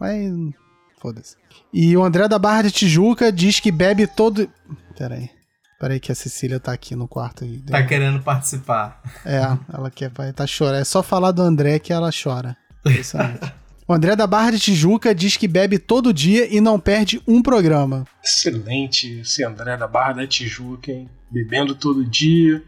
Mas. 0.00 0.32
Foda-se. 1.00 1.36
E 1.72 1.96
o 1.96 2.02
André 2.02 2.26
da 2.26 2.38
Barra 2.38 2.62
de 2.62 2.70
Tijuca 2.72 3.30
diz 3.30 3.60
que 3.60 3.70
bebe 3.70 4.06
todo. 4.06 4.48
Pera 4.98 5.14
aí. 5.14 5.30
Pera 5.84 5.92
aí 5.92 6.00
que 6.00 6.10
a 6.10 6.14
Cecília 6.14 6.58
tá 6.58 6.72
aqui 6.72 6.96
no 6.96 7.06
quarto 7.06 7.44
aí. 7.44 7.58
Tá 7.58 7.82
querendo 7.82 8.18
participar. 8.22 9.02
É, 9.22 9.40
ela 9.70 9.90
quer, 9.90 10.08
vai 10.08 10.32
tá 10.32 10.46
chorando. 10.46 10.80
É 10.80 10.84
só 10.84 11.02
falar 11.02 11.30
do 11.30 11.42
André 11.42 11.78
que 11.78 11.92
ela 11.92 12.08
chora. 12.10 12.56
Impressionante. 12.80 13.52
O 13.86 13.92
André 13.92 14.16
da 14.16 14.26
Barra 14.26 14.52
de 14.52 14.60
Tijuca 14.60 15.14
diz 15.14 15.36
que 15.36 15.46
bebe 15.46 15.78
todo 15.78 16.10
dia 16.10 16.48
e 16.50 16.58
não 16.58 16.80
perde 16.80 17.20
um 17.28 17.42
programa. 17.42 18.06
Excelente 18.24 19.20
esse 19.20 19.44
André 19.44 19.76
da 19.76 19.86
Barra 19.86 20.14
da 20.14 20.26
Tijuca, 20.26 20.90
hein? 20.90 21.06
Bebendo 21.30 21.74
todo 21.74 22.02
dia, 22.02 22.64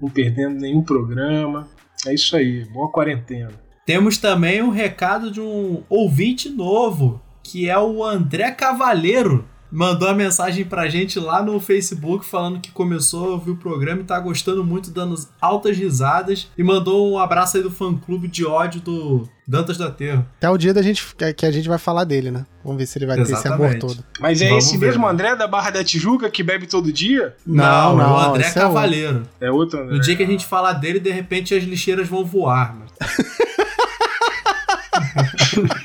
não 0.00 0.08
perdendo 0.08 0.60
nenhum 0.60 0.80
programa. 0.80 1.68
É 2.06 2.14
isso 2.14 2.36
aí, 2.36 2.64
boa 2.66 2.88
quarentena. 2.88 3.50
Temos 3.84 4.16
também 4.16 4.62
um 4.62 4.70
recado 4.70 5.32
de 5.32 5.40
um 5.40 5.82
ouvinte 5.88 6.48
novo, 6.48 7.20
que 7.42 7.68
é 7.68 7.76
o 7.76 8.04
André 8.04 8.52
Cavaleiro. 8.52 9.48
Mandou 9.72 10.08
a 10.08 10.14
mensagem 10.14 10.64
pra 10.64 10.88
gente 10.88 11.18
lá 11.20 11.42
no 11.42 11.60
Facebook 11.60 12.24
falando 12.24 12.60
que 12.60 12.70
começou 12.72 13.26
a 13.26 13.28
ouvir 13.34 13.52
o 13.52 13.56
programa 13.56 14.00
e 14.00 14.04
tá 14.04 14.18
gostando 14.18 14.64
muito, 14.64 14.90
dando 14.90 15.14
altas 15.40 15.76
risadas. 15.76 16.48
E 16.58 16.62
mandou 16.62 17.12
um 17.12 17.18
abraço 17.18 17.56
aí 17.56 17.62
do 17.62 17.70
fã 17.70 17.94
clube 17.96 18.26
de 18.26 18.44
ódio 18.44 18.80
do 18.80 19.28
Dantas 19.46 19.76
do 19.76 19.84
Aterro. 19.84 20.26
Até 20.38 20.50
o 20.50 20.58
dia 20.58 20.74
da 20.74 20.82
gente, 20.82 21.04
que- 21.36 21.46
a 21.46 21.50
gente 21.50 21.68
vai 21.68 21.78
falar 21.78 22.04
dele, 22.04 22.30
né? 22.30 22.44
Vamos 22.64 22.78
ver 22.78 22.86
se 22.86 22.98
ele 22.98 23.06
vai 23.06 23.16
ter 23.16 23.22
esse 23.22 23.32
amor 23.48 23.68
Exatamente. 23.68 23.80
todo. 23.80 24.04
Mas 24.20 24.40
é 24.42 24.48
Vamos 24.48 24.64
esse 24.64 24.76
ver, 24.76 24.86
mesmo 24.86 25.06
né? 25.06 25.12
André 25.12 25.36
da 25.36 25.46
Barra 25.46 25.70
da 25.70 25.84
Tijuca 25.84 26.28
que 26.30 26.42
bebe 26.42 26.66
todo 26.66 26.92
dia? 26.92 27.34
Não, 27.46 27.96
não, 27.96 28.04
é 28.04 28.12
o 28.12 28.18
André 28.30 28.46
esse 28.48 28.58
é 28.58 28.62
outro. 28.62 28.74
Cavaleiro. 28.74 29.22
É 29.40 29.50
outro 29.50 29.80
André. 29.80 29.94
No 29.94 30.00
dia 30.00 30.16
que 30.16 30.22
a 30.22 30.26
gente 30.26 30.44
falar 30.46 30.72
dele, 30.74 31.00
de 31.00 31.10
repente 31.10 31.54
as 31.54 31.62
lixeiras 31.64 32.08
vão 32.08 32.24
voar, 32.24 32.74
mano. 32.76 32.90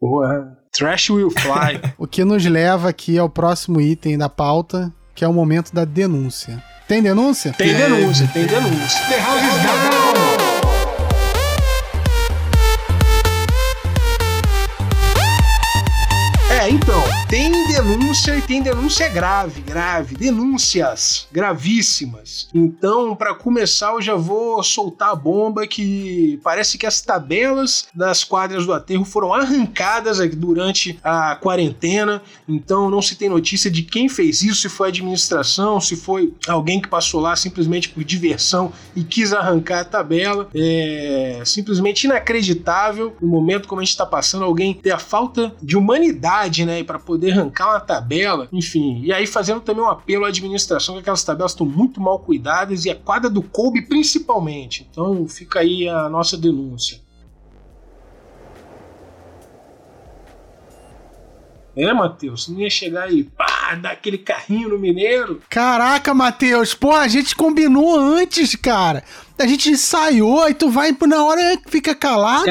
Porra. 0.00 0.57
Trash 0.78 1.10
will 1.10 1.30
fly. 1.30 1.80
O 1.98 2.06
que 2.06 2.24
nos 2.24 2.46
leva 2.46 2.88
aqui 2.88 3.18
ao 3.18 3.28
próximo 3.28 3.80
item 3.80 4.16
da 4.16 4.28
pauta, 4.28 4.92
que 5.12 5.24
é 5.24 5.28
o 5.28 5.32
momento 5.32 5.74
da 5.74 5.84
denúncia. 5.84 6.62
Tem 6.86 7.02
denúncia? 7.02 7.52
tem 7.52 7.74
denúncia, 7.74 8.30
tem 8.32 8.46
denúncia. 8.46 9.00
The 9.08 9.18
house 9.18 9.42
is 9.42 9.62
down. 9.64 9.88
É, 16.60 16.70
então, 16.70 17.02
tem 17.28 17.57
denúncia 17.88 18.36
e 18.36 18.42
tem 18.42 18.60
denúncia 18.60 19.08
grave, 19.08 19.62
grave, 19.62 20.14
denúncias 20.14 21.26
gravíssimas. 21.32 22.46
Então, 22.52 23.16
para 23.16 23.34
começar, 23.34 23.92
eu 23.92 24.02
já 24.02 24.14
vou 24.14 24.62
soltar 24.62 25.12
a 25.12 25.14
bomba 25.14 25.66
que 25.66 26.38
parece 26.42 26.76
que 26.76 26.84
as 26.84 27.00
tabelas 27.00 27.88
das 27.94 28.22
quadras 28.24 28.66
do 28.66 28.74
aterro 28.74 29.06
foram 29.06 29.32
arrancadas 29.32 30.18
durante 30.36 30.98
a 31.02 31.36
quarentena. 31.36 32.20
Então, 32.46 32.90
não 32.90 33.00
se 33.00 33.16
tem 33.16 33.30
notícia 33.30 33.70
de 33.70 33.82
quem 33.82 34.06
fez 34.06 34.42
isso, 34.42 34.60
se 34.60 34.68
foi 34.68 34.88
a 34.88 34.90
administração, 34.90 35.80
se 35.80 35.96
foi 35.96 36.34
alguém 36.46 36.82
que 36.82 36.88
passou 36.88 37.22
lá 37.22 37.34
simplesmente 37.36 37.88
por 37.88 38.04
diversão 38.04 38.70
e 38.94 39.02
quis 39.02 39.32
arrancar 39.32 39.80
a 39.80 39.84
tabela. 39.84 40.46
É 40.54 41.40
simplesmente 41.42 42.04
inacreditável 42.04 43.16
no 43.18 43.28
momento 43.28 43.66
como 43.66 43.80
a 43.80 43.84
gente 43.84 43.92
está 43.92 44.04
passando, 44.04 44.44
alguém 44.44 44.74
ter 44.74 44.90
a 44.90 44.98
falta 44.98 45.54
de 45.62 45.74
humanidade, 45.74 46.66
né, 46.66 46.84
para 46.84 46.98
poder 46.98 47.32
arrancar 47.32 47.77
uma 47.77 47.77
tabela, 47.80 48.48
enfim. 48.52 49.00
E 49.02 49.12
aí 49.12 49.26
fazendo 49.26 49.60
também 49.60 49.82
um 49.82 49.88
apelo 49.88 50.24
à 50.24 50.28
administração 50.28 50.94
que 50.94 51.00
aquelas 51.00 51.24
tabelas 51.24 51.52
estão 51.52 51.66
muito 51.66 52.00
mal 52.00 52.18
cuidadas 52.18 52.84
e 52.84 52.90
a 52.90 52.94
quadra 52.94 53.28
do 53.28 53.42
Kobe 53.42 53.82
principalmente. 53.82 54.86
Então 54.90 55.26
fica 55.28 55.60
aí 55.60 55.88
a 55.88 56.08
nossa 56.08 56.36
denúncia. 56.36 57.00
É, 61.76 61.94
Matheus, 61.94 62.48
não 62.48 62.58
ia 62.58 62.68
chegar 62.68 63.04
aí, 63.04 63.22
pá, 63.22 63.76
dar 63.80 63.92
aquele 63.92 64.18
carrinho 64.18 64.70
no 64.70 64.78
Mineiro. 64.80 65.40
Caraca, 65.48 66.12
Matheus, 66.12 66.74
pô, 66.74 66.90
a 66.90 67.06
gente 67.06 67.36
combinou 67.36 67.96
antes, 67.96 68.56
cara. 68.56 69.04
A 69.38 69.46
gente 69.46 69.70
ensaiou 69.70 70.48
e 70.48 70.54
tu 70.54 70.68
vai 70.70 70.96
na 71.06 71.24
hora 71.24 71.40
fica 71.68 71.94
calado. 71.94 72.50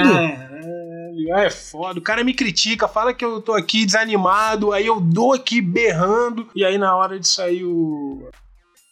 Caralho, 1.26 1.46
é 1.46 1.50
foda. 1.50 2.00
O 2.00 2.04
cara 2.04 2.24
me 2.24 2.34
critica, 2.34 2.88
fala 2.88 3.14
que 3.14 3.26
eu 3.26 3.42
tô 3.42 3.54
aqui 3.54 3.86
desanimado, 3.86 4.72
aí 4.72 4.86
eu 4.86 5.00
dou 5.00 5.34
aqui 5.34 5.62
berrando, 5.62 6.48
e 6.56 6.64
aí 6.64 6.78
na 6.78 6.96
hora 6.96 7.20
de 7.20 7.28
sair 7.28 7.64
o. 7.64 8.30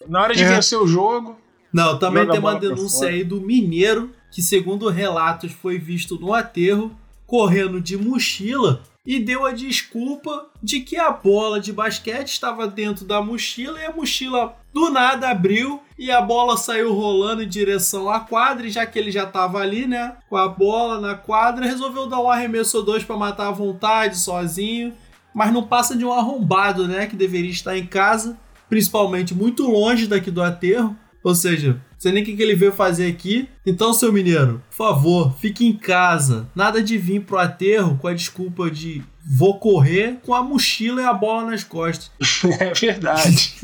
Na 0.08 0.22
hora 0.22 0.34
de 0.34 0.44
É. 0.44 0.48
vencer 0.48 0.79
o 0.79 0.88
jogo. 0.88 1.38
Não, 1.74 2.00
também 2.00 2.27
tem 2.27 2.39
uma 2.39 2.55
denúncia 2.58 3.10
aí 3.10 3.24
do 3.24 3.41
Mineiro, 3.41 4.12
que 4.32 4.41
segundo 4.41 4.88
relatos 4.89 5.51
foi 5.51 5.77
visto 5.77 6.17
no 6.20 6.34
aterro, 6.34 6.96
correndo 7.25 7.82
de 7.82 7.98
mochila 7.98 8.82
e 9.05 9.20
deu 9.20 9.46
a 9.46 9.51
desculpa 9.51 10.48
de 10.63 10.79
que 10.79 10.98
a 10.98 11.12
bola 11.12 11.60
de 11.60 11.72
basquete 11.74 12.29
estava 12.29 12.67
dentro 12.67 13.05
da 13.05 13.22
mochila 13.22 13.79
e 13.79 13.86
a 13.86 13.91
mochila 13.91 14.55
do 14.74 14.89
nada 14.89 15.29
abriu 15.29 15.82
e 15.98 16.12
a 16.12 16.22
bola 16.22 16.58
saiu 16.58 16.94
rolando 16.94 17.42
em 17.42 17.48
direção 17.48 18.10
à 18.10 18.20
quadra 18.20 18.68
e 18.68 18.70
já 18.70 18.86
que 18.86 19.00
ele 19.00 19.12
já 19.12 19.24
estava 19.24 19.60
ali, 19.60 19.88
né, 19.88 20.16
com 20.30 20.36
a 20.36 20.48
bola 20.48 21.00
na 21.00 21.16
quadra, 21.16 21.66
resolveu 21.66 22.08
dar 22.08 22.20
um 22.20 22.30
arremesso 22.30 22.82
dois 22.82 23.04
para 23.04 23.16
matar 23.16 23.48
à 23.48 23.52
vontade, 23.52 24.18
sozinho, 24.18 24.94
mas 25.34 25.54
não 25.54 25.64
passa 25.64 25.96
de 25.96 26.06
um 26.06 26.12
arrombado, 26.12 26.88
né, 26.88 27.08
que 27.08 27.16
deveria 27.16 27.52
estar 27.52 27.78
em 27.78 27.86
casa, 27.86 28.38
principalmente 28.70 29.34
muito 29.34 29.64
longe 29.70 30.08
daqui 30.08 30.30
do 30.30 30.42
aterro. 30.42 30.96
Ou 31.24 31.34
seja, 31.34 31.74
não 31.74 31.80
sei 31.98 32.12
nem 32.12 32.22
o 32.22 32.25
que 32.25 32.36
que 32.36 32.44
ele 32.44 32.54
veio 32.54 32.72
fazer 32.72 33.08
aqui. 33.08 33.50
Então, 33.66 33.96
seu 33.96 34.14
mineiro, 34.14 34.62
por 34.70 34.75
favor, 34.75 35.36
fique 35.40 35.66
em 35.66 35.74
casa. 35.74 36.48
Nada 36.54 36.84
de 36.84 37.00
vir 37.00 37.22
pro 37.22 37.40
aterro 37.40 37.98
com 38.00 38.08
a 38.08 38.14
desculpa 38.14 38.70
de 38.70 39.02
vou 39.25 39.58
correr 39.58 40.20
com 40.24 40.36
a 40.36 40.44
mochila 40.44 41.02
e 41.02 41.06
a 41.06 41.14
bola 41.14 41.50
nas 41.50 41.64
costas. 41.64 42.12
É 42.60 42.72
verdade. 42.75 43.56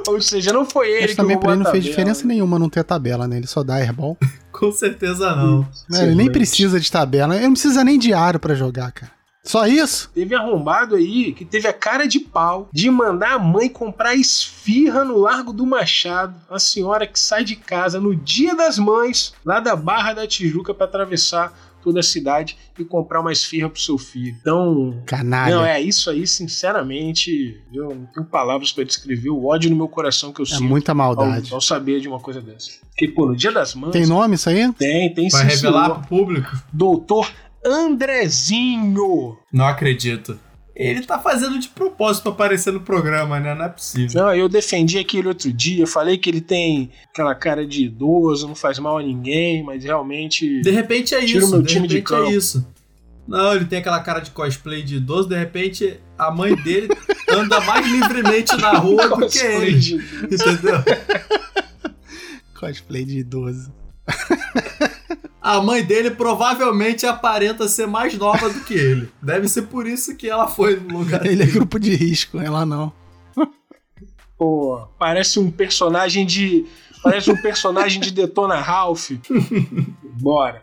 Ou 0.09 0.21
seja, 0.21 0.53
não 0.53 0.65
foi 0.65 0.89
ele 0.89 1.01
Mas 1.03 1.11
que 1.11 1.17
também 1.17 1.39
pra 1.39 1.53
ele 1.53 1.63
não 1.63 1.71
fez 1.71 1.85
diferença 1.85 2.27
nenhuma 2.27 2.59
não 2.59 2.69
ter 2.69 2.85
tabela, 2.85 3.27
né? 3.27 3.37
Ele 3.37 3.47
só 3.47 3.63
dá 3.63 3.77
airball. 3.77 4.17
com 4.53 4.73
certeza 4.73 5.35
não. 5.35 5.69
Né, 5.89 6.05
Ele 6.05 6.15
nem 6.15 6.33
precisa 6.33 6.81
de 6.81 6.91
tabela. 6.91 7.37
Ele 7.37 7.45
não 7.45 7.53
precisa 7.53 7.85
nem 7.85 7.99
de 7.99 8.13
aro 8.13 8.39
pra 8.39 8.55
jogar, 8.55 8.91
cara. 8.93 9.13
Só 9.47 9.65
isso? 9.65 10.11
Teve 10.13 10.35
arrombado 10.35 10.97
aí 10.97 11.33
que 11.33 11.45
teve 11.45 11.69
a 11.69 11.73
cara 11.73 12.09
de 12.09 12.19
pau 12.19 12.69
de 12.73 12.91
mandar 12.91 13.35
a 13.35 13.39
mãe 13.39 13.69
comprar 13.69 14.17
esfirra 14.17 15.05
no 15.05 15.17
Largo 15.19 15.53
do 15.53 15.65
Machado. 15.65 16.35
A 16.51 16.59
senhora 16.59 17.07
que 17.07 17.19
sai 17.19 17.45
de 17.45 17.55
casa 17.55 18.01
no 18.01 18.15
dia 18.15 18.57
das 18.57 18.77
mães, 18.77 19.35
lá 19.45 19.61
da 19.61 19.77
Barra 19.77 20.15
da 20.15 20.27
Tijuca, 20.27 20.75
pra 20.75 20.87
atravessar 20.87 21.57
toda 21.87 22.01
a 22.01 22.03
cidade 22.03 22.57
e 22.77 22.85
comprar 22.85 23.21
uma 23.21 23.31
esfirra 23.33 23.71
pro 23.71 23.81
seu 23.81 23.97
filho. 23.97 24.37
Então, 24.41 25.01
Canalha. 25.07 25.55
não, 25.55 25.65
é 25.65 25.81
isso 25.81 26.11
aí, 26.11 26.27
sinceramente, 26.27 27.61
eu 27.73 27.95
não 27.95 28.07
tenho 28.07 28.27
palavras 28.27 28.73
pra 28.73 28.83
descrever 28.83 29.31
o 29.31 29.47
ódio 29.47 29.71
no 29.71 29.77
meu 29.77 29.87
coração 29.87 30.33
que 30.33 30.41
eu 30.41 30.45
É 30.45 30.49
sinto 30.49 30.65
muita 30.65 30.91
ao, 30.91 30.97
maldade. 30.97 31.55
ao 31.55 31.61
saber 31.61 32.01
de 32.01 32.09
uma 32.09 32.19
coisa 32.19 32.41
dessa. 32.43 32.73
Porque, 32.91 33.07
pô, 33.07 33.27
no 33.27 33.37
dia 33.37 33.53
das 33.53 33.73
mães. 33.77 33.93
Tem 33.93 34.05
nome 34.05 34.35
isso 34.35 34.49
aí? 34.49 34.73
Tem, 34.73 35.15
tem 35.15 35.29
Vai 35.29 35.43
sim, 35.43 35.47
revelar 35.55 35.85
senhor. 35.87 35.99
pro 36.01 36.09
público? 36.09 36.57
Doutor 36.73 37.31
Andrezinho. 37.65 39.39
Não 39.53 39.67
acredito. 39.67 40.39
Ele 40.79 41.01
tá 41.07 41.19
fazendo 41.19 41.59
de 41.59 41.69
propósito 41.69 42.25
pra 42.25 42.33
aparecer 42.33 42.71
no 42.73 42.81
programa, 42.81 43.41
né? 43.41 43.55
Não 43.55 43.65
é 43.65 43.69
possível. 43.71 44.23
Não, 44.23 44.35
eu 44.35 44.47
defendi 44.49 44.99
aquele 44.99 45.27
outro 45.29 45.51
dia, 45.53 45.87
falei 45.87 46.19
que 46.19 46.29
ele 46.29 46.43
tem 46.43 46.91
aquela 47.11 47.35
cara 47.35 47.67
de 47.67 47.85
idoso, 47.87 48.47
não 48.47 48.55
faz 48.55 48.79
mal 48.79 48.99
a 48.99 49.03
ninguém, 49.03 49.63
mas 49.65 49.83
realmente. 49.83 50.61
De 50.61 50.71
repente 50.71 51.15
é 51.15 51.25
isso, 51.25 51.51
meu 51.51 51.63
de 51.63 51.69
time 51.73 51.89
de 51.89 51.95
repente 51.97 52.09
campo. 52.11 52.31
é 52.31 52.35
isso. 52.35 52.67
Não, 53.27 53.55
ele 53.55 53.65
tem 53.65 53.79
aquela 53.81 54.01
cara 54.01 54.21
de 54.21 54.31
cosplay 54.31 54.83
de 54.83 54.97
idoso, 54.97 55.29
de 55.29 55.37
repente 55.37 55.99
a 56.19 56.31
mãe 56.31 56.55
dele 56.55 56.89
anda 57.31 57.59
mais 57.63 57.85
livremente 57.91 58.55
na 58.57 58.73
rua 58.73 59.09
do 59.09 59.29
que 59.29 59.39
ele. 59.39 59.79
de- 59.79 59.95
Entendeu? 59.95 60.83
Cosplay 62.59 63.05
de 63.05 63.19
idoso. 63.19 63.73
A 65.47 65.63
mãe 65.63 65.81
dele 65.85 66.11
provavelmente 66.11 67.07
aparenta 67.07 67.69
ser 67.69 67.87
mais 67.87 68.13
nova 68.19 68.49
do 68.51 68.61
que 68.65 68.75
ele. 68.75 69.09
Deve 69.23 69.49
ser 69.49 69.63
por 69.63 69.87
isso 69.87 70.17
que 70.17 70.29
ela 70.29 70.49
foi 70.49 70.75
no 70.75 70.99
lugar 70.99 71.25
Ele 71.25 71.35
é 71.43 71.47
dele. 71.47 71.53
grupo 71.53 71.79
de 71.79 71.95
risco, 71.95 72.39
ela 72.41 72.67
não. 72.67 72.93
Pô, 74.37 74.89
parece 74.99 75.39
um 75.39 75.49
personagem 75.49 76.27
de. 76.27 76.67
Parece 77.01 77.31
um 77.31 77.37
personagem 77.37 78.01
de 78.01 78.11
Detona 78.11 78.57
Ralph. 78.57 79.13
Bora. 80.21 80.63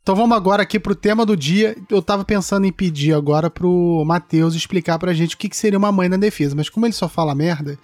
Então 0.00 0.16
vamos 0.16 0.34
agora 0.34 0.62
aqui 0.62 0.80
pro 0.80 0.94
tema 0.94 1.26
do 1.26 1.36
dia. 1.36 1.76
Eu 1.90 2.00
tava 2.00 2.24
pensando 2.24 2.66
em 2.66 2.72
pedir 2.72 3.12
agora 3.12 3.50
pro 3.50 4.02
Matheus 4.06 4.54
explicar 4.54 4.98
pra 4.98 5.12
gente 5.12 5.34
o 5.34 5.38
que, 5.38 5.48
que 5.48 5.56
seria 5.56 5.78
uma 5.78 5.92
mãe 5.92 6.08
na 6.08 6.16
defesa, 6.16 6.56
mas 6.56 6.70
como 6.70 6.86
ele 6.86 6.94
só 6.94 7.06
fala 7.06 7.34
merda, 7.34 7.78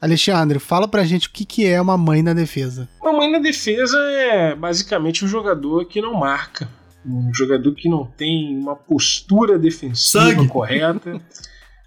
Alexandre, 0.00 0.58
fala 0.58 0.86
pra 0.86 1.04
gente 1.04 1.28
o 1.28 1.30
que, 1.30 1.44
que 1.44 1.66
é 1.66 1.80
uma 1.80 1.96
mãe 1.96 2.22
na 2.22 2.34
defesa. 2.34 2.88
Uma 3.00 3.12
mãe 3.12 3.32
na 3.32 3.38
defesa 3.38 3.98
é 3.98 4.54
basicamente 4.54 5.24
um 5.24 5.28
jogador 5.28 5.84
que 5.86 6.00
não 6.00 6.14
marca. 6.14 6.68
Um 7.04 7.32
jogador 7.32 7.72
que 7.74 7.88
não 7.88 8.04
tem 8.04 8.58
uma 8.58 8.74
postura 8.76 9.58
defensiva 9.58 10.24
Sangue. 10.24 10.48
correta. 10.48 11.20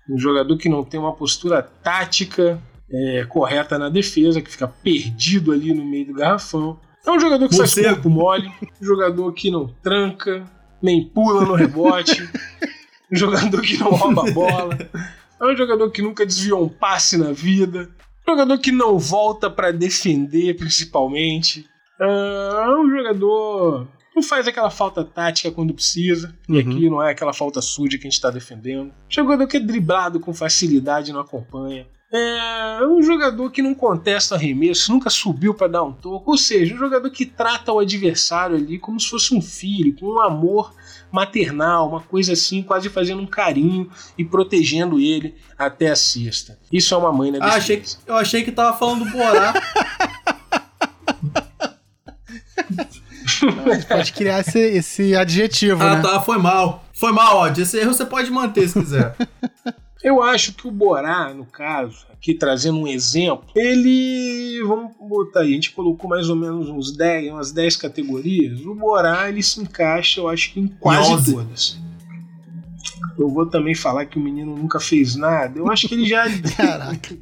Um 0.10 0.18
jogador 0.18 0.58
que 0.58 0.70
não 0.70 0.84
tem 0.84 1.00
uma 1.00 1.14
postura 1.14 1.62
tática 1.62 2.60
é, 2.92 3.26
correta 3.26 3.78
na 3.78 3.90
defesa, 3.90 4.42
que 4.42 4.50
fica 4.50 4.68
perdido 4.68 5.52
ali 5.52 5.74
no 5.74 5.86
meio 5.86 6.08
do 6.08 6.14
garrafão. 6.14 6.80
É 7.06 7.12
um 7.12 7.20
jogador 7.20 7.48
que 7.48 7.56
Morcego. 7.56 7.90
corpo 7.90 8.10
mole. 8.10 8.52
Um 8.82 8.86
jogador 8.86 9.32
que 9.34 9.52
não 9.52 9.68
tranca, 9.84 10.46
nem 10.82 11.06
pula 11.06 11.46
no 11.46 11.54
rebote. 11.54 12.28
um 13.12 13.16
jogador 13.16 13.62
que 13.62 13.78
não 13.78 13.92
rouba 13.92 14.28
a 14.28 14.32
bola. 14.32 14.78
É 15.42 15.46
um 15.46 15.56
jogador 15.56 15.90
que 15.92 16.02
nunca 16.02 16.26
desviou 16.26 16.64
um 16.64 16.70
passe 16.70 17.18
na 17.18 17.32
vida. 17.32 17.90
Um 18.28 18.32
jogador 18.32 18.58
que 18.60 18.72
não 18.72 18.98
volta 19.00 19.50
pra 19.50 19.72
defender, 19.72 20.56
principalmente. 20.56 21.66
É 22.00 22.70
um 22.78 22.90
jogador 22.90 23.86
que 24.10 24.16
não 24.16 24.24
faz 24.24 24.48
aquela 24.48 24.70
falta 24.70 25.04
tática 25.04 25.52
quando 25.52 25.74
precisa. 25.74 26.36
E 26.48 26.54
Uhum. 26.54 26.60
aqui 26.60 26.90
não 26.90 27.04
é 27.04 27.12
aquela 27.12 27.34
falta 27.34 27.62
suja 27.62 27.98
que 27.98 28.08
a 28.08 28.10
gente 28.10 28.22
tá 28.22 28.30
defendendo. 28.30 28.92
Jogador 29.10 29.48
que 29.48 29.58
é 29.58 29.60
driblado 29.60 30.20
com 30.20 30.34
facilidade 30.34 31.10
e 31.10 31.14
não 31.14 31.22
acompanha. 31.22 31.88
É 32.12 32.80
um 32.88 33.04
jogador 33.04 33.52
que 33.52 33.62
não 33.62 33.76
contesta 33.76 34.34
arremesso, 34.34 34.92
nunca 34.92 35.12
subiu 35.12 35.54
pra 35.54 35.68
dar 35.68 35.84
um 35.84 35.92
toco. 35.94 36.32
Ou 36.32 36.38
seja, 36.38 36.74
um 36.74 36.78
jogador 36.78 37.10
que 37.12 37.24
trata 37.26 37.72
o 37.72 37.78
adversário 37.80 38.56
ali 38.56 38.80
como 38.80 39.00
se 39.00 39.08
fosse 39.10 39.36
um 39.36 39.42
filho, 39.42 39.96
com 39.96 40.08
um 40.16 40.22
amor 40.22 40.74
maternal, 41.12 41.90
uma 41.90 42.02
coisa 42.02 42.34
assim, 42.34 42.62
quase 42.62 42.90
fazendo 42.90 43.22
um 43.22 43.28
carinho 43.28 43.90
e 44.18 44.24
protegendo 44.24 45.00
ele 45.00 45.36
até 45.58 45.90
a 45.90 45.96
cesta. 45.96 46.58
Isso 46.72 46.94
é 46.94 46.98
uma 46.98 47.12
mãe 47.12 47.32
na 47.32 47.46
Ah, 47.46 47.56
achei 47.56 47.78
que, 47.78 47.90
eu 48.06 48.16
achei 48.16 48.44
que 48.44 48.52
tava 48.52 48.78
falando 48.78 49.06
do 49.06 49.12
Borá. 49.12 49.54
A 53.68 53.74
gente 53.74 53.86
pode 53.88 54.14
criar 54.14 54.40
esse, 54.42 54.60
esse 54.60 55.16
adjetivo, 55.16 55.84
ah, 55.84 55.96
né? 55.96 56.02
tá, 56.02 56.20
foi 56.22 56.38
mal. 56.38 56.84
Foi 56.94 57.12
mal, 57.12 57.38
ó. 57.38 57.48
Esse 57.48 57.78
erro 57.80 57.94
você 57.94 58.06
pode 58.06 58.30
manter 58.30 58.68
se 58.68 58.80
quiser. 58.80 59.16
Eu 60.04 60.24
acho 60.24 60.54
que 60.54 60.66
o 60.68 60.72
Borá, 60.72 61.34
no 61.34 61.46
caso, 61.46 62.06
aqui 62.12 62.34
trazendo 62.34 62.80
um 62.80 62.88
exemplo, 62.88 63.46
ele. 63.56 64.62
Vamos 64.66 64.94
botar 64.98 65.42
aí, 65.42 65.50
a 65.52 65.54
gente 65.56 65.72
colocou 65.72 66.10
mais 66.10 66.30
ou 66.30 66.36
menos 66.38 66.70
uns 66.70 66.96
10, 66.96 67.32
umas 67.34 67.52
10 67.52 67.76
categorias. 67.76 68.62
O 68.66 68.74
Borá, 68.74 69.28
ele 69.28 69.44
se 69.44 69.60
encaixa, 69.60 70.22
eu 70.22 70.30
acho 70.30 70.54
que 70.54 70.60
em 70.62 70.68
quase 70.68 71.12
11. 71.12 71.34
todas. 71.34 71.78
Eu 73.18 73.28
vou 73.28 73.46
também 73.46 73.76
falar 73.76 74.06
que 74.06 74.18
o 74.18 74.22
menino 74.22 74.56
nunca 74.56 74.80
fez 74.80 75.18
nada. 75.18 75.60
Eu 75.60 75.70
acho 75.70 75.88
que 75.90 75.94
ele 75.96 76.06
já. 76.06 76.24
Caraca. 76.56 77.18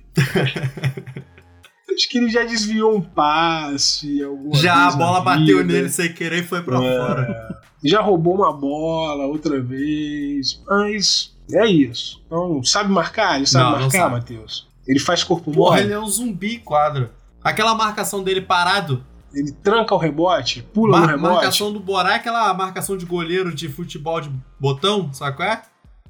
acho 1.91 2.09
que 2.09 2.17
ele 2.19 2.29
já 2.29 2.43
desviou 2.43 2.95
um 2.95 3.01
passe. 3.01 4.21
alguma 4.21 4.55
Já 4.55 4.87
a 4.87 4.91
bola 4.95 5.21
bateu 5.21 5.63
nele 5.65 5.89
sem 5.89 6.13
querer 6.13 6.41
e 6.41 6.47
foi 6.47 6.61
pra 6.61 6.77
É. 6.83 6.97
fora. 6.97 7.57
Já 7.83 8.01
roubou 8.01 8.35
uma 8.35 8.53
bola 8.53 9.25
outra 9.25 9.59
vez. 9.59 10.61
Mas 10.67 11.35
é 11.53 11.65
isso. 11.65 12.21
Então, 12.25 12.63
sabe 12.63 12.91
marcar? 12.91 13.37
Ele 13.37 13.45
sabe 13.47 13.71
Não, 13.71 13.79
marcar. 13.79 14.09
Matheus? 14.09 14.67
Ele 14.87 14.99
faz 14.99 15.23
corpo 15.23 15.51
Porra, 15.51 15.75
mole? 15.77 15.83
ele 15.83 15.93
é 15.93 15.99
um 15.99 16.07
zumbi 16.07 16.59
quadro. 16.59 17.09
Aquela 17.43 17.75
marcação 17.75 18.23
dele 18.23 18.41
parado. 18.41 19.03
Ele 19.33 19.51
tranca 19.51 19.93
o 19.93 19.97
rebote, 19.97 20.61
pula 20.73 20.99
no 20.99 21.05
Mar 21.05 21.15
rebote. 21.15 21.33
marcação 21.33 21.71
do 21.73 21.79
Borá 21.79 22.13
é 22.13 22.15
aquela 22.15 22.53
marcação 22.53 22.95
de 22.97 23.05
goleiro 23.05 23.53
de 23.53 23.67
futebol 23.67 24.21
de 24.21 24.31
botão, 24.59 25.11
sabe 25.13 25.35
qual 25.35 25.49
é? 25.49 25.61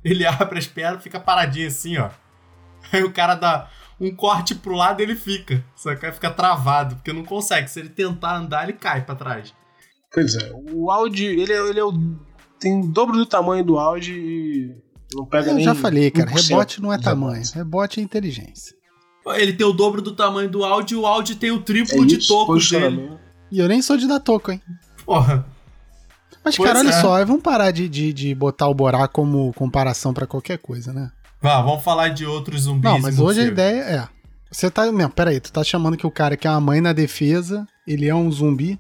Ele 0.03 0.24
abre 0.25 0.60
as 0.60 0.67
pernas 0.67 1.01
fica 1.03 1.20
paradinho 1.20 1.67
assim, 1.67 1.98
ó. 1.98 2.10
Aí 2.94 3.03
o 3.03 3.12
cara 3.12 3.34
dá 3.36 3.70
um 4.00 4.15
corte 4.15 4.53
pro 4.56 4.75
lado 4.75 5.01
e 5.01 5.03
ele 5.03 5.15
fica. 5.15 5.63
Sabe 5.75 5.98
qual 6.00 6.10
é? 6.10 6.13
Fica 6.13 6.29
travado, 6.29 6.96
porque 6.96 7.12
não 7.12 7.24
consegue. 7.25 7.67
Se 7.70 7.79
ele 7.79 7.89
tentar 7.89 8.38
andar, 8.38 8.63
ele 8.63 8.74
cai 8.74 9.01
pra 9.03 9.15
trás. 9.15 9.53
Pois 10.13 10.36
é, 10.36 10.51
o 10.53 10.89
áudio, 10.91 11.27
ele, 11.27 11.51
é, 11.51 11.70
ele 11.70 11.79
é 11.79 11.84
o, 11.84 11.91
tem 12.60 12.79
o 12.79 12.88
dobro 12.88 13.17
do 13.17 13.25
tamanho 13.25 13.63
do 13.63 13.77
áudio 13.77 14.15
e 14.15 14.75
não 15.17 15.25
pega 15.25 15.50
Eu 15.50 15.55
nem 15.55 15.65
já 15.65 15.74
falei, 15.75 16.12
cara. 16.12 16.31
1% 16.31 16.50
Rebote 16.50 16.81
não 16.81 16.93
é 16.93 16.97
tamanho. 16.97 17.43
Rebote 17.53 18.00
é 18.00 18.03
inteligência. 18.03 18.75
Ele 19.36 19.51
tem 19.51 19.65
o 19.67 19.74
dobro 19.74 20.01
do 20.01 20.15
tamanho 20.15 20.50
do 20.50 20.63
áudio 20.63 20.97
e 20.97 21.01
o 21.01 21.05
áudio 21.05 21.36
tem 21.36 21.51
o 21.51 21.57
É 21.57 21.62
triplo 21.62 22.05
de 22.05 22.17
isso, 22.17 22.27
tocos 22.29 22.69
dele. 22.69 22.86
posicionamento. 22.86 23.19
E 23.51 23.59
eu 23.59 23.67
nem 23.67 23.81
sou 23.81 23.97
de 23.97 24.07
dar 24.07 24.19
toco, 24.19 24.51
hein? 24.51 24.62
Porra. 25.05 25.45
Mas, 26.45 26.55
Pois 26.55 26.67
cara, 26.69 26.79
olha 26.79 26.89
é. 26.89 27.01
só, 27.01 27.25
vamos 27.25 27.41
parar 27.41 27.71
de, 27.71 27.89
de, 27.89 28.13
de 28.13 28.33
botar 28.36 28.67
o 28.69 28.74
Borá 28.74 29.05
como 29.07 29.51
comparação 29.53 30.13
pra 30.13 30.25
qualquer 30.25 30.57
coisa, 30.59 30.93
né? 30.93 31.12
Vá, 31.41 31.62
vamos 31.62 31.83
falar 31.83 32.09
de 32.09 32.25
outros 32.25 32.62
zumbis. 32.62 32.89
Não, 32.89 33.00
mas 33.00 33.19
hoje 33.19 33.41
a 33.41 33.45
ideia 33.45 33.81
é. 33.81 34.07
Você 34.50 34.71
tá. 34.71 34.89
Não, 34.91 35.09
peraí, 35.09 35.41
tu 35.41 35.51
tá 35.51 35.62
chamando 35.63 35.97
que 35.97 36.07
o 36.07 36.12
cara 36.12 36.38
que 36.38 36.47
é 36.47 36.50
uma 36.51 36.62
mãe 36.62 36.79
na 36.79 36.93
defesa, 36.93 37.67
ele 37.86 38.07
é 38.07 38.15
um 38.15 38.31
zumbi? 38.31 38.79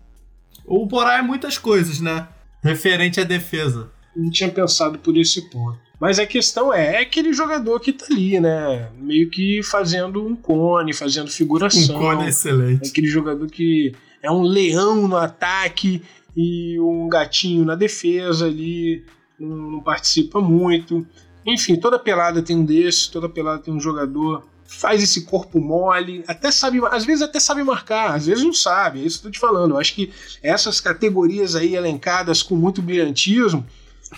O 0.65 0.85
Borá 0.85 1.17
é 1.17 1.21
muitas 1.21 1.57
coisas, 1.57 1.99
né? 1.99 2.27
Referente 2.63 3.19
à 3.19 3.23
defesa. 3.25 3.89
Não 4.15 4.31
tinha 4.31 4.49
pensado 4.49 4.97
por 4.99 5.15
esse 5.17 5.49
ponto. 5.49 5.77
Mas 5.99 6.19
a 6.19 6.27
questão 6.27 6.71
é, 6.73 6.95
é 6.95 6.99
aquele 7.01 7.33
jogador 7.33 7.79
que 7.79 7.91
tá 7.91 8.05
ali, 8.09 8.39
né? 8.39 8.89
Meio 8.99 9.29
que 9.29 9.63
fazendo 9.63 10.25
um 10.25 10.35
cone, 10.35 10.93
fazendo 10.93 11.27
Um 11.27 11.31
figuração. 11.31 11.99
cone 11.99 12.25
É 12.25 12.29
excelente. 12.29 12.87
aquele 12.89 13.07
jogador 13.07 13.47
que 13.47 13.93
é 14.21 14.31
um 14.31 14.43
leão 14.43 15.07
no 15.07 15.17
ataque 15.17 16.03
e 16.35 16.79
um 16.79 17.09
gatinho 17.09 17.65
na 17.65 17.73
defesa 17.73 18.45
ali, 18.45 19.03
não, 19.39 19.71
não 19.71 19.79
participa 19.79 20.39
muito. 20.39 21.05
Enfim, 21.45 21.75
toda 21.77 21.97
pelada 21.97 22.43
tem 22.43 22.55
um 22.55 22.65
desses, 22.65 23.07
toda 23.07 23.27
pelada 23.27 23.63
tem 23.63 23.73
um 23.73 23.79
jogador. 23.79 24.45
Faz 24.69 25.01
esse 25.01 25.21
corpo 25.25 25.61
mole, 25.61 26.23
até 26.27 26.51
sabe, 26.51 26.79
às 26.91 27.05
vezes 27.05 27.21
até 27.21 27.39
sabe 27.39 27.63
marcar, 27.63 28.13
às 28.15 28.27
vezes 28.27 28.43
não 28.43 28.51
sabe, 28.51 28.99
é 28.99 29.03
isso 29.03 29.21
que 29.21 29.27
eu 29.27 29.31
tô 29.31 29.33
te 29.33 29.39
falando. 29.39 29.71
Eu 29.71 29.77
acho 29.79 29.95
que 29.95 30.11
essas 30.43 30.81
categorias 30.81 31.55
aí 31.55 31.73
elencadas 31.73 32.43
com 32.43 32.53
muito 32.53 32.81
brilhantismo, 32.81 33.65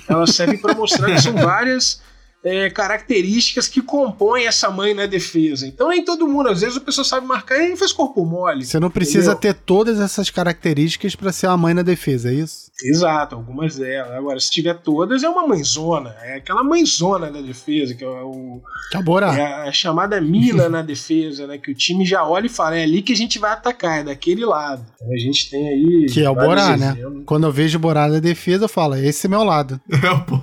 elas 0.08 0.36
servem 0.36 0.58
para 0.58 0.74
mostrar 0.74 1.08
que 1.08 1.22
são 1.22 1.34
várias 1.34 2.01
é, 2.43 2.69
características 2.69 3.67
que 3.67 3.81
compõem 3.81 4.48
essa 4.48 4.69
mãe 4.69 4.93
na 4.93 5.05
defesa. 5.05 5.67
Então 5.67 5.89
nem 5.89 6.03
todo 6.03 6.27
mundo, 6.27 6.50
às 6.50 6.62
vezes 6.62 6.77
a 6.77 6.81
pessoa 6.81 7.03
sabe 7.05 7.25
marcar 7.27 7.58
e 7.60 7.75
faz 7.75 7.91
corpo 7.91 8.25
mole. 8.25 8.65
Você 8.65 8.79
não 8.79 8.89
precisa 8.89 9.31
Entendeu? 9.34 9.53
ter 9.53 9.53
todas 9.53 10.00
essas 10.00 10.29
características 10.29 11.15
pra 11.15 11.31
ser 11.31 11.48
uma 11.48 11.58
mãe 11.58 11.74
na 11.74 11.81
defesa, 11.81 12.29
é 12.29 12.34
isso? 12.36 12.69
Exato, 12.84 13.36
algumas 13.36 13.75
delas. 13.75 14.13
Agora, 14.13 14.39
se 14.39 14.50
tiver 14.50 14.74
todas, 14.75 15.22
é 15.22 15.27
uma 15.29 15.46
mãezona. 15.46 16.15
É 16.22 16.36
aquela 16.36 16.63
mãezona 16.63 17.29
da 17.29 17.41
defesa, 17.41 17.93
que 17.93 18.05
é, 18.05 18.08
o, 18.08 18.62
Que 18.89 18.96
é 18.98 19.00
o 19.01 19.03
Borá. 19.03 19.36
é 19.38 19.67
a 19.67 19.72
chamada 19.74 20.22
mina 20.22 20.69
na 20.69 20.81
defesa, 20.81 21.46
né? 21.46 21.58
Que 21.58 21.72
o 21.72 21.75
time 21.75 22.05
já 22.05 22.25
olha 22.25 22.46
e 22.46 22.50
fala: 22.50 22.77
é 22.77 22.84
ali 22.84 23.01
que 23.01 23.12
a 23.12 23.15
gente 23.17 23.38
vai 23.38 23.51
atacar, 23.51 24.00
é 24.00 24.03
daquele 24.05 24.46
lado. 24.46 24.86
Então, 24.96 25.13
a 25.13 25.17
gente 25.17 25.50
tem 25.50 25.67
aí. 25.67 26.05
Que 26.10 26.24
é 26.24 26.29
o 26.29 26.36
Borá, 26.36 26.77
né? 26.77 26.96
Quando 27.25 27.46
eu 27.48 27.51
vejo 27.51 27.77
o 27.77 27.81
Borá 27.81 28.08
na 28.08 28.19
defesa, 28.19 28.63
eu 28.63 28.69
falo, 28.69 28.96
esse 28.96 29.27
é 29.27 29.29
meu 29.29 29.43
lado. 29.43 29.79
É, 29.91 30.15
pô. 30.25 30.39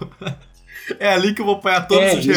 É 1.00 1.12
ali 1.12 1.34
que 1.34 1.40
eu 1.40 1.44
vou 1.46 1.56
apanhar 1.56 1.86
todos 1.86 2.04
É, 2.04 2.14
os 2.18 2.24
rebotes. 2.26 2.36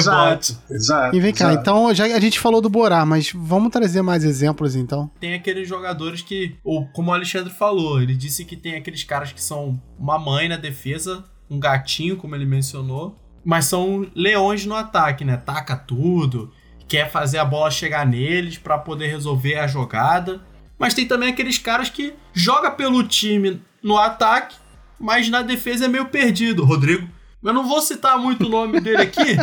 exato, 0.51 0.58
exato. 0.74 1.15
E 1.15 1.20
vem 1.20 1.34
cá, 1.34 1.50
exato. 1.51 1.62
então 1.62 1.94
já 1.94 2.06
a 2.06 2.20
gente 2.20 2.39
falou 2.39 2.62
do 2.62 2.70
Borá, 2.70 3.06
mas 3.06 3.32
vamos 3.34 3.72
trazer 3.72 4.01
mais 4.01 4.24
exemplos 4.24 4.75
então. 4.75 5.10
Tem 5.20 5.34
aqueles 5.34 5.68
jogadores 5.68 6.22
que, 6.22 6.56
ou 6.63 6.88
como 6.88 7.12
o 7.12 7.13
Alexandre 7.13 7.51
falou, 7.53 8.01
ele 8.01 8.15
disse 8.15 8.46
que 8.46 8.56
tem 8.56 8.75
aqueles 8.75 9.03
caras 9.03 9.32
que 9.32 9.41
são 9.41 9.79
uma 9.98 10.18
mãe 10.18 10.48
na 10.50 10.58
defesa, 10.58 11.24
um 11.50 11.60
gatinho, 11.60 12.18
como 12.18 12.36
ele 12.36 12.46
mencionou, 12.46 13.18
mas 13.44 13.65
são 13.65 14.08
leões 14.15 14.65
no 14.65 14.75
ataque, 14.75 15.24
né? 15.24 15.38
Taca 15.38 15.75
tudo, 15.75 16.51
quer 16.88 17.10
fazer 17.10 17.38
a 17.38 17.46
bola 17.46 17.70
chegar 17.72 18.06
neles 18.06 18.58
pra 18.58 18.77
poder 18.77 19.08
resolver 19.08 19.56
a 19.58 19.68
jogada. 19.68 20.41
Mas 20.77 20.94
tem 20.94 21.06
também 21.06 21.29
aqueles 21.29 21.58
caras 21.58 21.89
que 21.89 22.13
joga 22.34 22.72
pelo 22.72 23.03
time 23.03 23.62
no 23.84 23.98
ataque, 23.98 24.56
mas 25.00 25.29
na 25.29 25.41
defesa 25.41 25.86
é 25.86 25.88
meio 25.88 26.06
perdido. 26.06 26.63
Rodrigo, 26.63 27.08
eu 27.43 27.53
não 27.53 27.67
vou 27.67 27.81
citar 27.81 28.17
muito 28.19 28.46
o 28.46 28.50
nome 28.50 28.79
dele 28.79 29.01
aqui, 29.03 29.36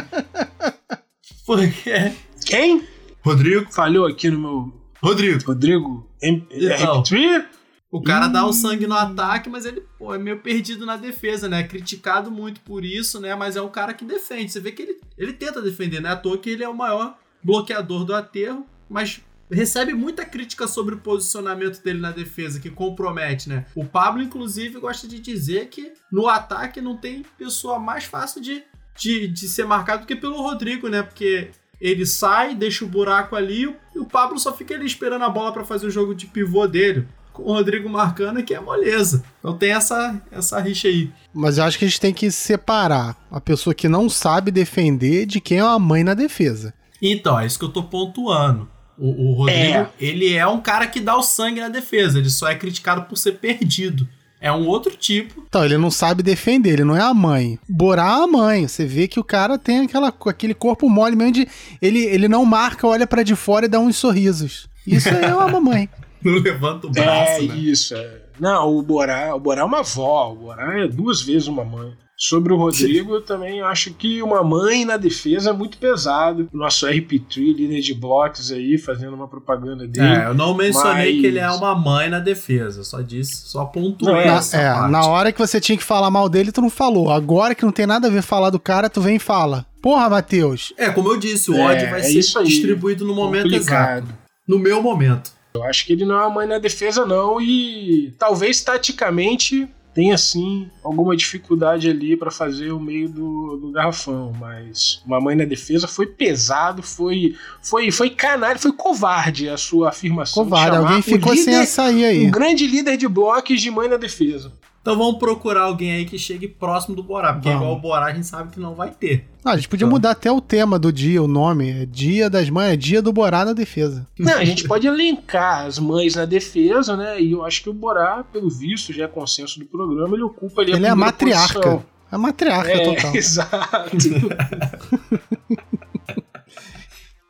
porque 1.44 2.12
Quem? 2.46 2.86
Rodrigo, 3.24 3.72
Falhou 3.72 4.06
aqui 4.06 4.30
no 4.30 4.38
meu. 4.38 4.72
Rodrigo. 5.02 5.42
Rodrigo 5.44 6.08
M- 6.22 6.46
Então. 6.50 7.02
MP3? 7.02 7.44
O 7.90 8.02
cara 8.02 8.26
dá 8.28 8.44
o 8.44 8.52
sangue 8.52 8.86
no 8.86 8.94
ataque, 8.94 9.48
mas 9.48 9.64
ele 9.64 9.82
pô, 9.98 10.12
é 10.14 10.18
meio 10.18 10.40
perdido 10.40 10.84
na 10.84 10.96
defesa, 10.96 11.48
né? 11.48 11.60
É 11.60 11.64
criticado 11.64 12.30
muito 12.30 12.60
por 12.60 12.84
isso, 12.84 13.20
né? 13.20 13.34
Mas 13.34 13.56
é 13.56 13.62
um 13.62 13.68
cara 13.68 13.94
que 13.94 14.04
defende. 14.04 14.52
Você 14.52 14.60
vê 14.60 14.72
que 14.72 14.82
ele, 14.82 15.00
ele 15.16 15.32
tenta 15.32 15.62
defender, 15.62 16.00
né? 16.00 16.10
À 16.10 16.16
toa 16.16 16.36
que 16.36 16.50
ele 16.50 16.64
é 16.64 16.68
o 16.68 16.74
maior 16.76 17.16
bloqueador 17.42 18.04
do 18.04 18.14
aterro, 18.14 18.66
mas 18.88 19.20
recebe 19.50 19.92
muita 19.92 20.24
crítica 20.24 20.66
sobre 20.66 20.94
o 20.94 20.98
posicionamento 20.98 21.82
dele 21.82 22.00
na 22.00 22.10
defesa, 22.10 22.60
que 22.60 22.70
compromete, 22.70 23.48
né? 23.48 23.66
O 23.74 23.84
Pablo, 23.84 24.22
inclusive, 24.22 24.80
gosta 24.80 25.06
de 25.06 25.20
dizer 25.20 25.68
que 25.68 25.92
no 26.10 26.28
ataque 26.28 26.80
não 26.80 26.96
tem 26.96 27.24
pessoa 27.38 27.78
mais 27.78 28.04
fácil 28.04 28.40
de, 28.40 28.62
de, 28.98 29.28
de 29.28 29.48
ser 29.48 29.64
marcado 29.64 30.02
do 30.02 30.06
que 30.06 30.16
pelo 30.16 30.42
Rodrigo, 30.42 30.88
né? 30.88 31.02
Porque 31.02 31.50
ele 31.80 32.06
sai, 32.06 32.54
deixa 32.54 32.84
o 32.84 32.88
buraco 32.88 33.36
ali 33.36 33.74
e 33.94 33.98
o 33.98 34.06
Pablo 34.06 34.38
só 34.38 34.52
fica 34.52 34.74
ali 34.74 34.86
esperando 34.86 35.24
a 35.24 35.28
bola 35.28 35.52
para 35.52 35.64
fazer 35.64 35.86
o 35.86 35.90
jogo 35.90 36.14
de 36.14 36.26
pivô 36.26 36.66
dele 36.66 37.06
com 37.36 37.42
o 37.42 37.52
Rodrigo 37.52 37.88
marcando, 37.88 38.42
que 38.42 38.54
é 38.54 38.60
moleza. 38.60 39.22
Então 39.38 39.56
tem 39.56 39.70
essa, 39.72 40.20
essa 40.32 40.58
rixa 40.58 40.88
aí. 40.88 41.12
Mas 41.34 41.58
eu 41.58 41.64
acho 41.64 41.78
que 41.78 41.84
a 41.84 41.88
gente 41.88 42.00
tem 42.00 42.14
que 42.14 42.30
separar 42.30 43.14
a 43.30 43.40
pessoa 43.40 43.74
que 43.74 43.88
não 43.88 44.08
sabe 44.08 44.50
defender 44.50 45.26
de 45.26 45.38
quem 45.38 45.58
é 45.58 45.64
uma 45.64 45.78
mãe 45.78 46.02
na 46.02 46.14
defesa. 46.14 46.72
Então, 47.00 47.38
é 47.38 47.44
isso 47.44 47.58
que 47.58 47.64
eu 47.66 47.72
tô 47.72 47.82
pontuando. 47.82 48.66
O, 48.98 49.30
o 49.30 49.32
Rodrigo, 49.34 49.60
É. 49.78 49.88
ele 50.00 50.32
é 50.34 50.46
um 50.46 50.60
cara 50.60 50.86
que 50.86 51.00
dá 51.00 51.16
o 51.16 51.22
sangue 51.22 51.60
na 51.60 51.68
defesa, 51.68 52.18
ele 52.18 52.30
só 52.30 52.48
é 52.48 52.54
criticado 52.54 53.02
por 53.02 53.16
ser 53.16 53.32
perdido. 53.32 54.08
É 54.40 54.52
um 54.52 54.66
outro 54.66 54.94
tipo. 54.96 55.42
Então, 55.48 55.64
ele 55.64 55.78
não 55.78 55.90
sabe 55.90 56.22
defender, 56.22 56.74
ele 56.74 56.84
não 56.84 56.94
é 56.96 57.00
a 57.00 57.12
mãe. 57.14 57.58
Borá 57.68 58.18
é 58.20 58.24
a 58.24 58.26
mãe. 58.26 58.68
Você 58.68 58.84
vê 58.84 59.08
que 59.08 59.18
o 59.18 59.24
cara 59.24 59.58
tem 59.58 59.80
aquela, 59.86 60.08
aquele 60.26 60.52
corpo 60.54 60.88
mole 60.90 61.16
mesmo 61.16 61.32
de. 61.32 61.48
Ele, 61.80 62.00
ele 62.04 62.28
não 62.28 62.44
marca, 62.44 62.86
olha 62.86 63.06
pra 63.06 63.22
de 63.22 63.34
fora 63.34 63.64
e 63.64 63.68
dá 63.68 63.80
uns 63.80 63.96
sorrisos. 63.96 64.68
Isso 64.86 65.08
aí 65.08 65.24
é 65.24 65.34
uma 65.34 65.48
mamãe. 65.48 65.88
Não 66.22 66.34
levanta 66.34 66.86
o 66.86 66.90
braço, 66.90 67.42
É 67.42 67.46
né? 67.46 67.56
isso. 67.56 67.94
É. 67.94 68.22
Não, 68.40 68.76
o 68.76 68.82
Borá, 68.82 69.34
o 69.34 69.40
Borá 69.40 69.60
é 69.62 69.64
uma 69.64 69.78
avó, 69.80 70.32
o 70.32 70.36
Borá 70.36 70.80
é 70.80 70.88
duas 70.88 71.22
vezes 71.22 71.46
uma 71.48 71.64
mãe. 71.64 71.92
Sobre 72.18 72.50
o 72.50 72.56
Rodrigo, 72.56 73.14
eu 73.16 73.20
também 73.20 73.60
acho 73.60 73.92
que 73.92 74.22
uma 74.22 74.42
mãe 74.42 74.86
na 74.86 74.96
defesa 74.96 75.50
é 75.50 75.52
muito 75.52 75.76
pesado. 75.76 76.48
O 76.50 76.56
nosso 76.56 76.86
RP3, 76.86 77.54
líder 77.54 77.80
de 77.82 77.92
blocos 77.92 78.50
aí, 78.50 78.78
fazendo 78.78 79.12
uma 79.14 79.28
propaganda 79.28 79.86
dele. 79.86 80.06
É, 80.06 80.26
eu 80.28 80.32
não 80.34 80.54
mencionei 80.54 81.12
Mas- 81.12 81.20
que 81.20 81.26
ele 81.26 81.38
é 81.38 81.50
uma 81.50 81.74
mãe 81.74 82.08
na 82.08 82.18
defesa, 82.18 82.82
só 82.84 83.02
disse, 83.02 83.48
só 83.48 83.66
pontuei 83.66 84.14
Não, 84.26 84.38
é, 84.38 84.40
é, 84.54 84.88
na 84.88 85.04
hora 85.06 85.30
que 85.30 85.38
você 85.38 85.60
tinha 85.60 85.76
que 85.76 85.84
falar 85.84 86.10
mal 86.10 86.26
dele, 86.26 86.50
tu 86.50 86.62
não 86.62 86.70
falou. 86.70 87.10
Agora 87.10 87.54
que 87.54 87.64
não 87.66 87.72
tem 87.72 87.86
nada 87.86 88.08
a 88.08 88.10
ver 88.10 88.22
falar 88.22 88.48
do 88.48 88.58
cara, 88.58 88.88
tu 88.88 89.02
vem 89.02 89.16
e 89.16 89.20
fala. 89.20 89.66
Porra, 89.82 90.08
Matheus. 90.08 90.72
É, 90.78 90.88
como 90.88 91.12
eu 91.12 91.18
disse, 91.18 91.50
o 91.50 91.54
É, 91.56 91.60
ódio 91.60 91.90
vai 91.90 92.00
é 92.00 92.04
ser 92.04 92.18
isso 92.18 92.38
aí. 92.38 92.46
distribuído 92.46 93.04
no 93.04 93.14
momento 93.14 93.42
Complicado. 93.50 94.04
exato. 94.04 94.14
No 94.48 94.58
meu 94.58 94.82
momento. 94.82 95.30
Eu 95.54 95.62
acho 95.64 95.86
que 95.86 95.92
ele 95.92 96.04
não 96.06 96.14
é 96.16 96.20
uma 96.26 96.30
mãe 96.30 96.46
na 96.46 96.58
defesa, 96.58 97.04
não. 97.06 97.40
E 97.40 98.14
talvez 98.18 98.62
taticamente 98.62 99.68
tenha 99.96 100.18
sim 100.18 100.68
alguma 100.84 101.16
dificuldade 101.16 101.88
ali 101.88 102.18
para 102.18 102.30
fazer 102.30 102.70
o 102.70 102.78
meio 102.78 103.08
do, 103.08 103.56
do 103.56 103.70
garrafão. 103.72 104.30
Mas 104.38 105.02
uma 105.06 105.18
mãe 105.18 105.34
na 105.34 105.46
defesa 105.46 105.88
foi 105.88 106.04
pesado, 106.06 106.82
foi 106.82 107.34
foi 107.62 107.90
foi 107.90 108.10
canalha, 108.10 108.58
foi 108.58 108.72
covarde 108.72 109.48
a 109.48 109.56
sua 109.56 109.88
afirmação. 109.88 110.44
de 110.44 110.50
Covarde, 110.50 110.76
alguém 110.76 111.00
ficou 111.00 111.34
sem 111.34 111.46
líder- 111.46 111.62
açaí 111.62 112.04
aí. 112.04 112.26
Um 112.26 112.30
grande 112.30 112.66
líder 112.66 112.98
de 112.98 113.08
blocos 113.08 113.58
de 113.58 113.70
mãe 113.70 113.88
na 113.88 113.96
defesa. 113.96 114.52
Então 114.86 114.96
vamos 114.96 115.18
procurar 115.18 115.62
alguém 115.62 115.90
aí 115.90 116.04
que 116.04 116.16
chegue 116.16 116.46
próximo 116.46 116.94
do 116.94 117.02
Borá, 117.02 117.32
porque 117.32 117.48
Vamos. 117.48 117.60
igual 117.64 117.76
o 117.76 117.80
Borá 117.80 118.06
a 118.06 118.12
gente 118.14 118.24
sabe 118.28 118.52
que 118.52 118.60
não 118.60 118.72
vai 118.72 118.90
ter. 118.92 119.26
Ah, 119.44 119.50
a 119.50 119.56
gente 119.56 119.68
podia 119.68 119.84
Então. 119.84 119.90
mudar 119.96 120.12
até 120.12 120.30
o 120.30 120.40
tema 120.40 120.78
do 120.78 120.92
dia, 120.92 121.20
o 121.20 121.26
nome. 121.26 121.82
É 121.82 121.86
Dia 121.86 122.30
das 122.30 122.48
Mães, 122.48 122.72
é 122.74 122.76
Dia 122.76 123.02
do 123.02 123.12
Borá 123.12 123.44
na 123.44 123.52
defesa. 123.52 124.06
Não, 124.16 124.34
a 124.34 124.44
gente 124.44 124.62
pode 124.62 124.86
elencar 124.86 125.66
as 125.66 125.80
mães 125.80 126.14
na 126.14 126.24
defesa, 126.24 126.96
né? 126.96 127.20
E 127.20 127.32
eu 127.32 127.44
acho 127.44 127.64
que 127.64 127.68
o 127.68 127.72
Borá, 127.74 128.22
pelo 128.32 128.48
visto, 128.48 128.92
já 128.92 129.06
é 129.06 129.08
consenso 129.08 129.58
do 129.58 129.64
programa, 129.66 130.14
ele 130.14 130.22
ocupa 130.22 130.62
ali 130.62 130.72
a 130.72 130.76
Ele 130.76 130.86
é 130.86 130.90
a 130.90 130.94
matriarca. 130.94 131.54
posição. 131.54 131.84
É 132.12 132.14
a 132.14 132.18
matriarca 132.18 132.70
É, 132.70 132.78
total. 132.94 133.10
exato. 133.16 133.96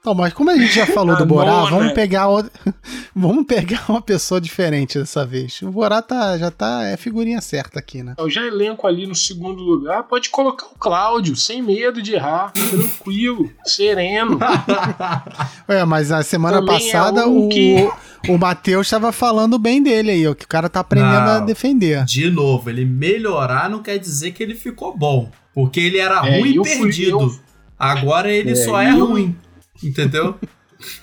Então, 0.06 0.14
mas 0.14 0.32
como 0.32 0.50
a 0.50 0.56
gente 0.56 0.72
já 0.72 0.86
falou 0.86 1.16
A 1.16 1.18
do 1.18 1.26
Borá, 1.26 1.50
nona. 1.50 1.70
vamos 1.78 1.92
pegar 1.92 2.28
outra... 2.28 2.52
vamos 3.12 3.44
pegar 3.44 3.86
uma 3.88 4.00
pessoa 4.00 4.40
diferente 4.40 5.00
dessa 5.00 5.26
vez. 5.26 5.60
O 5.62 5.70
Borá 5.72 6.00
tá, 6.00 6.38
já 6.38 6.48
tá 6.48 6.84
é 6.84 6.96
figurinha 6.96 7.40
certa 7.40 7.80
aqui, 7.80 8.04
né? 8.04 8.14
Eu 8.16 8.30
já 8.30 8.42
elenco 8.46 8.86
ali 8.86 9.04
no 9.04 9.16
segundo 9.16 9.60
lugar. 9.60 10.04
Pode 10.04 10.30
colocar 10.30 10.66
o 10.66 10.78
Cláudio, 10.78 11.34
sem 11.34 11.60
medo 11.60 12.00
de 12.00 12.14
errar, 12.14 12.52
tranquilo, 12.52 13.50
sereno. 13.66 14.38
É, 15.66 15.84
mas 15.84 16.12
a 16.12 16.22
semana 16.22 16.58
Também 16.60 16.76
é 16.76 16.92
passada 16.92 17.26
um 17.26 17.46
o, 17.46 17.48
que- 17.48 17.90
o 18.28 18.38
Matheus 18.38 18.86
estava 18.86 19.10
falando 19.10 19.58
bem 19.58 19.82
dele 19.82 20.12
aí, 20.12 20.28
ó, 20.28 20.34
que 20.34 20.44
o 20.44 20.48
cara 20.48 20.68
tá 20.68 20.78
aprendendo 20.78 21.28
a 21.30 21.38
Não. 21.40 21.46
defender. 21.46 22.04
De 22.04 22.30
novo, 22.30 22.70
ele 22.70 22.84
melhorar 22.84 23.68
não 23.68 23.82
quer 23.82 23.98
dizer 23.98 24.30
que 24.30 24.40
ele 24.44 24.54
ficou 24.54 24.96
bom. 24.96 25.28
Porque 25.52 25.80
ele 25.80 25.98
era 25.98 26.24
É, 26.24 26.38
ruim 26.38 26.50
e 26.52 26.56
eu 26.56 26.64
fui- 26.64 26.78
perdido. 26.82 27.20
eu- 27.20 27.38
Agora 27.76 28.30
ele 28.30 28.52
É, 28.52 28.54
só 28.54 28.80
é 28.80 28.92
eu- 28.92 29.06
ruim. 29.06 29.36
Entendeu? 29.82 30.38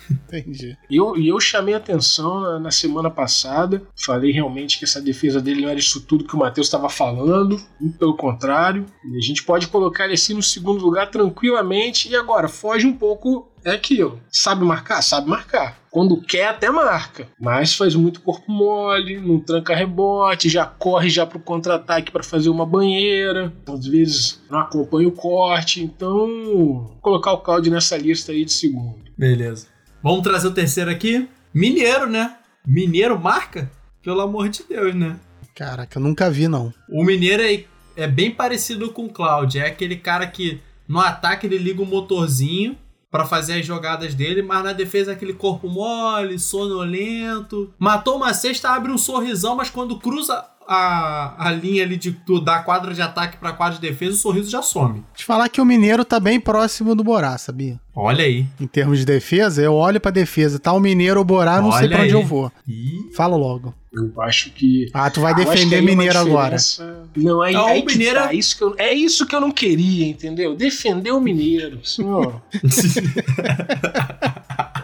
Entendi. 0.09 0.77
E 0.89 0.97
eu, 0.97 1.17
e 1.17 1.27
eu 1.27 1.39
chamei 1.39 1.73
atenção 1.73 2.39
na, 2.39 2.59
na 2.59 2.71
semana 2.71 3.09
passada. 3.09 3.81
Falei 3.95 4.31
realmente 4.31 4.77
que 4.77 4.85
essa 4.85 5.01
defesa 5.01 5.41
dele 5.41 5.61
não 5.61 5.69
era 5.69 5.79
isso 5.79 6.01
tudo 6.01 6.25
que 6.25 6.35
o 6.35 6.39
Matheus 6.39 6.67
estava 6.67 6.89
falando. 6.89 7.61
Muito 7.79 7.97
pelo 7.97 8.15
contrário. 8.15 8.85
E 9.03 9.17
a 9.17 9.21
gente 9.21 9.43
pode 9.43 9.67
colocar 9.67 10.05
ele 10.05 10.13
assim 10.13 10.33
no 10.33 10.43
segundo 10.43 10.83
lugar 10.83 11.09
tranquilamente. 11.09 12.09
E 12.09 12.15
agora, 12.15 12.47
foge 12.47 12.85
um 12.85 12.93
pouco 12.93 13.51
é 13.63 13.71
aquilo. 13.71 14.19
Sabe 14.29 14.65
marcar? 14.65 15.01
Sabe 15.01 15.29
marcar. 15.29 15.79
Quando 15.93 16.19
quer, 16.19 16.47
até 16.47 16.71
marca. 16.71 17.27
Mas 17.39 17.75
faz 17.75 17.93
muito 17.93 18.19
corpo 18.21 18.51
mole, 18.51 19.19
não 19.19 19.39
tranca 19.39 19.75
rebote, 19.75 20.49
já 20.49 20.65
corre 20.65 21.07
já 21.07 21.23
pro 21.23 21.39
contra-ataque 21.39 22.11
para 22.11 22.23
fazer 22.23 22.49
uma 22.49 22.65
banheira. 22.65 23.53
Às 23.67 23.85
vezes 23.85 24.41
não 24.49 24.57
acompanha 24.57 25.07
o 25.07 25.11
corte. 25.11 25.83
Então, 25.83 26.27
vou 26.45 26.97
colocar 26.99 27.31
o 27.33 27.41
Calde 27.41 27.69
nessa 27.69 27.95
lista 27.95 28.31
aí 28.31 28.43
de 28.43 28.51
segundo. 28.51 29.03
Beleza. 29.15 29.67
Vamos 30.01 30.23
trazer 30.23 30.47
o 30.47 30.51
terceiro 30.51 30.89
aqui. 30.89 31.29
Mineiro, 31.53 32.09
né? 32.09 32.37
Mineiro 32.65 33.19
marca? 33.19 33.69
Pelo 34.01 34.21
amor 34.21 34.49
de 34.49 34.63
Deus, 34.67 34.95
né? 34.95 35.19
Caraca, 35.53 35.99
eu 35.99 36.01
nunca 36.01 36.27
vi, 36.27 36.47
não. 36.47 36.73
O 36.89 37.03
Mineiro 37.03 37.43
é, 37.43 37.65
é 37.95 38.07
bem 38.07 38.31
parecido 38.31 38.91
com 38.91 39.05
o 39.05 39.13
Cloud. 39.13 39.59
É 39.59 39.67
aquele 39.67 39.97
cara 39.97 40.25
que 40.25 40.59
no 40.87 40.99
ataque 40.99 41.45
ele 41.45 41.59
liga 41.59 41.83
o 41.83 41.85
motorzinho 41.85 42.75
para 43.13 43.25
fazer 43.25 43.59
as 43.59 43.65
jogadas 43.65 44.15
dele, 44.15 44.41
mas 44.41 44.63
na 44.63 44.73
defesa 44.73 45.11
aquele 45.11 45.33
corpo 45.33 45.69
mole, 45.69 46.39
sonolento. 46.39 47.71
Matou 47.77 48.15
uma 48.17 48.33
cesta, 48.33 48.71
abre 48.71 48.91
um 48.91 48.97
sorrisão, 48.97 49.55
mas 49.55 49.69
quando 49.69 49.99
cruza 49.99 50.43
a, 50.67 51.35
a 51.37 51.51
linha 51.51 51.83
ali 51.83 51.95
de, 51.95 52.09
do, 52.09 52.41
da 52.41 52.63
quadra 52.63 52.91
de 52.91 53.03
ataque 53.03 53.37
pra 53.37 53.53
quadra 53.53 53.75
de 53.75 53.81
defesa, 53.81 54.15
o 54.15 54.17
sorriso 54.17 54.49
já 54.49 54.63
some. 54.63 55.03
Te 55.13 55.23
falar 55.23 55.47
que 55.47 55.61
o 55.61 55.65
Mineiro 55.65 56.03
tá 56.03 56.19
bem 56.19 56.39
próximo 56.39 56.95
do 56.95 57.03
Borá, 57.03 57.37
sabia? 57.37 57.79
Olha 57.95 58.25
aí. 58.25 58.47
Em 58.59 58.65
termos 58.65 58.97
de 58.97 59.05
defesa, 59.05 59.61
eu 59.61 59.75
olho 59.75 60.01
pra 60.01 60.09
defesa. 60.09 60.57
Tá 60.57 60.73
o 60.73 60.79
Mineiro 60.79 61.19
ou 61.19 61.21
o 61.21 61.25
Borá, 61.25 61.61
não 61.61 61.71
sei 61.71 61.81
Olha 61.81 61.89
pra 61.89 62.05
onde 62.05 62.15
aí. 62.15 62.19
eu 62.19 62.25
vou. 62.25 62.51
Ih. 62.67 63.11
Fala 63.15 63.37
logo. 63.37 63.75
Eu 63.95 64.11
acho 64.23 64.49
que. 64.49 64.89
Ah, 64.93 65.07
tu 65.09 65.21
vai 65.21 65.35
defender 65.35 65.79
uma 65.81 65.89
Mineiro 65.91 66.17
agora. 66.17 66.57
Não, 67.15 67.43
é, 67.43 67.51
Não, 67.51 67.77
o 67.77 67.85
que 67.85 67.93
Mineiro- 67.97 68.19
tá, 68.19 68.33
isso 68.33 68.57
que 68.57 68.63
eu, 68.63 68.75
é 68.77 68.91
isso 68.91 69.25
que 69.27 69.35
eu 69.35 69.39
não 69.39 69.51
queria, 69.51 70.07
entendeu? 70.07 70.55
Defender 70.55 71.11
o 71.11 71.21
Mineiro. 71.21 71.79
Ó. 72.03 72.33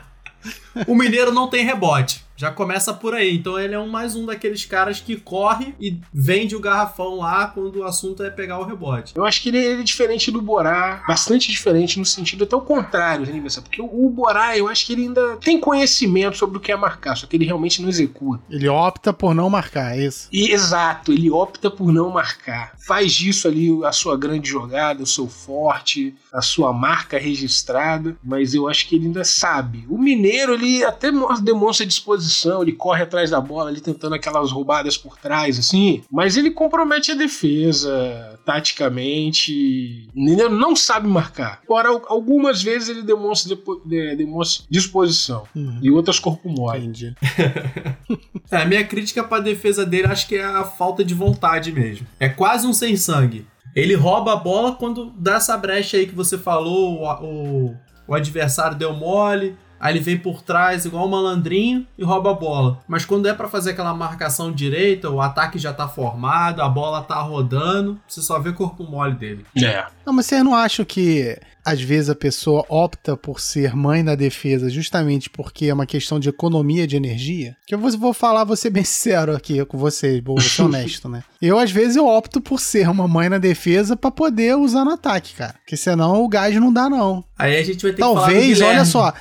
O 0.88 0.96
Mineiro 0.96 1.34
não 1.34 1.50
tem 1.50 1.66
rebote. 1.66 2.24
Já 2.40 2.50
começa 2.52 2.94
por 2.94 3.14
aí. 3.14 3.36
Então 3.36 3.60
ele 3.60 3.76
é 3.76 3.80
um 3.80 3.90
mais 3.90 4.16
um 4.16 4.26
daqueles 4.26 4.64
caras 4.64 5.02
que 5.02 5.18
corre 5.18 5.76
e 5.78 5.98
vende 6.14 6.56
o 6.56 6.60
garrafão 6.62 7.18
lá 7.18 7.48
quando 7.48 7.80
o 7.80 7.84
assunto 7.84 8.24
é 8.24 8.30
pegar 8.30 8.60
o 8.60 8.64
rebote. 8.64 9.12
Eu 9.14 9.26
acho 9.26 9.42
que 9.42 9.50
ele, 9.50 9.58
ele 9.58 9.82
é 9.82 9.84
diferente 9.84 10.32
do 10.32 10.42
Borá, 10.42 11.04
bastante 11.06 11.52
diferente 11.52 12.00
no 12.00 12.06
sentido 12.06 12.46
até 12.46 12.56
o 12.56 12.62
contrário, 12.62 13.26
né, 13.26 13.44
porque 13.62 13.82
o, 13.82 14.06
o 14.06 14.10
Borá, 14.10 14.58
eu 14.58 14.70
acho 14.70 14.86
que 14.86 14.94
ele 14.94 15.02
ainda 15.04 15.36
tem 15.38 15.60
conhecimento 15.60 16.38
sobre 16.38 16.58
o 16.58 16.62
que 16.62 16.72
é 16.72 16.78
marcar, 16.78 17.18
só 17.18 17.28
que 17.28 17.36
ele 17.36 17.44
realmente 17.46 17.82
não 17.82 17.90
executa. 17.90 18.42
Ele 18.50 18.70
opta 18.70 19.12
por 19.12 19.36
não 19.36 19.50
marcar, 19.50 19.98
é 19.98 20.06
isso. 20.06 20.30
E 20.32 20.52
exato, 20.54 21.12
ele 21.12 21.30
opta 21.30 21.70
por 21.70 21.92
não 21.92 22.10
marcar. 22.10 22.72
Faz 22.88 23.12
disso 23.12 23.50
ali 23.50 23.70
a 23.84 23.92
sua 23.92 24.16
grande 24.18 24.48
jogada, 24.50 25.04
o 25.04 25.08
seu 25.08 25.28
forte, 25.28 26.16
a 26.32 26.42
sua 26.42 26.72
marca 26.72 27.18
registrada, 27.20 28.16
mas 28.24 28.54
eu 28.54 28.68
acho 28.70 28.88
que 28.88 28.96
ele 28.96 29.08
ainda 29.08 29.26
sabe. 29.26 29.86
O 29.90 29.98
Mineiro, 29.98 30.54
ele 30.54 30.84
até 30.86 31.12
mo- 31.12 31.34
demonstra 31.42 31.86
disposição, 31.86 32.29
ele 32.62 32.72
corre 32.74 33.04
atrás 33.04 33.30
da 33.30 33.42
bola 33.42 33.70
ali 33.70 33.82
tentando 33.82 34.16
aquelas 34.16 34.52
roubadas 34.52 34.98
por 34.98 35.18
trás, 35.18 35.58
assim, 35.60 36.04
mas 36.12 36.38
ele 36.38 36.52
compromete 36.52 37.12
a 37.12 37.16
defesa 37.16 38.40
taticamente. 38.46 40.08
Mineiro 40.14 40.54
não 40.56 40.76
sabe 40.76 41.08
marcar. 41.08 41.62
Ora, 41.68 41.90
al- 41.90 42.06
algumas 42.08 42.62
vezes 42.62 42.90
ele 42.90 43.02
demonstra, 43.04 43.56
de- 43.86 44.16
demonstra 44.16 44.66
disposição. 44.70 45.44
Uhum. 45.56 45.80
E 45.82 45.90
outras 45.92 46.20
corpo 46.20 46.50
mole. 46.50 46.80
Entendi. 46.80 47.14
É, 48.52 48.58
a 48.64 48.66
minha 48.66 48.84
crítica 48.84 49.24
pra 49.24 49.40
defesa 49.40 49.86
dele 49.86 50.08
acho 50.08 50.28
que 50.28 50.36
é 50.36 50.44
a 50.44 50.64
falta 50.64 51.04
de 51.06 51.14
vontade 51.14 51.72
mesmo. 51.72 52.08
É 52.20 52.28
quase 52.28 52.66
um 52.66 52.74
sem 52.74 52.96
sangue. 52.98 53.46
Ele 53.76 53.94
rouba 53.94 54.34
a 54.34 54.38
bola 54.38 54.74
quando 54.74 55.12
dá 55.16 55.36
essa 55.36 55.56
brecha 55.56 55.98
aí 55.98 56.08
que 56.08 56.16
você 56.16 56.36
falou, 56.36 57.04
o, 57.04 57.24
o, 57.24 57.76
o 58.08 58.16
adversário 58.16 58.76
deu 58.76 58.92
mole, 58.92 59.56
aí 59.80 59.94
ele 59.94 60.04
vem 60.04 60.18
por 60.18 60.42
trás 60.42 60.86
igual 60.86 61.06
um 61.06 61.10
malandrinho 61.10 61.88
e 61.98 62.04
rouba 62.04 62.32
a 62.32 62.34
bola. 62.34 62.80
Mas 62.88 63.06
quando 63.06 63.28
é 63.28 63.34
pra 63.34 63.48
fazer 63.48 63.72
aquela 63.72 63.94
marcação 63.94 64.52
direita, 64.52 65.10
o 65.10 65.22
ataque 65.22 65.58
já 65.58 65.74
tá 65.74 65.88
formado, 65.88 66.62
a 66.62 66.70
bola 66.70 67.02
tá 67.02 67.20
rodando, 67.22 68.00
você 68.08 68.22
só 68.22 68.40
vê 68.40 68.52
corpo 68.52 68.84
mole 68.84 69.16
dele. 69.16 69.46
É. 69.58 69.86
Não, 70.06 70.14
mas 70.14 70.26
vocês 70.26 70.44
não 70.44 70.56
acham 70.56 70.86
que 70.86 71.38
às 71.64 71.82
vezes 71.82 72.10
a 72.10 72.16
pessoa 72.16 72.66
opta 72.68 73.16
por 73.16 73.40
ser 73.40 73.76
mãe 73.76 74.02
na 74.02 74.16
defesa 74.16 74.70
justamente 74.70 75.30
porque 75.30 75.68
é 75.68 75.74
uma 75.74 75.86
questão 75.86 76.20
de 76.20 76.30
economia 76.30 76.88
de 76.88 76.96
energia? 76.96 77.56
Que 77.68 77.76
eu 77.76 77.80
vou, 77.80 78.14
falar, 78.14 78.44
vou 78.44 78.56
ser 78.56 78.70
bem 78.70 78.84
sincero 78.86 79.36
aqui 79.36 79.64
com 79.66 79.78
vocês, 79.78 80.22
vou 80.24 80.40
ser 80.42 80.64
honesto, 80.64 81.08
né? 81.08 81.24
Eu, 81.42 81.60
às 81.60 81.72
vezes, 81.72 81.96
eu 81.96 82.08
opto 82.08 82.42
por 82.42 82.60
ser 82.60 82.90
uma 82.90 83.08
mãe 83.08 83.30
na 83.30 83.38
defesa 83.38 83.96
pra 83.96 84.12
poder 84.12 84.56
usar 84.56 84.84
no 84.84 84.92
ataque, 84.92 85.36
cara. 85.36 85.54
Porque 85.60 85.78
senão 85.78 86.24
o 86.24 86.28
gás 86.28 86.56
não 86.56 86.74
dá, 86.74 86.90
não. 86.90 87.24
Aí 87.38 87.58
a 87.58 87.64
gente 87.64 87.82
vai 87.82 87.92
ter 87.92 87.98
que 87.98 88.02
falar 88.02 88.22
Talvez, 88.22 88.62
olha 88.62 88.86
só. 88.86 89.14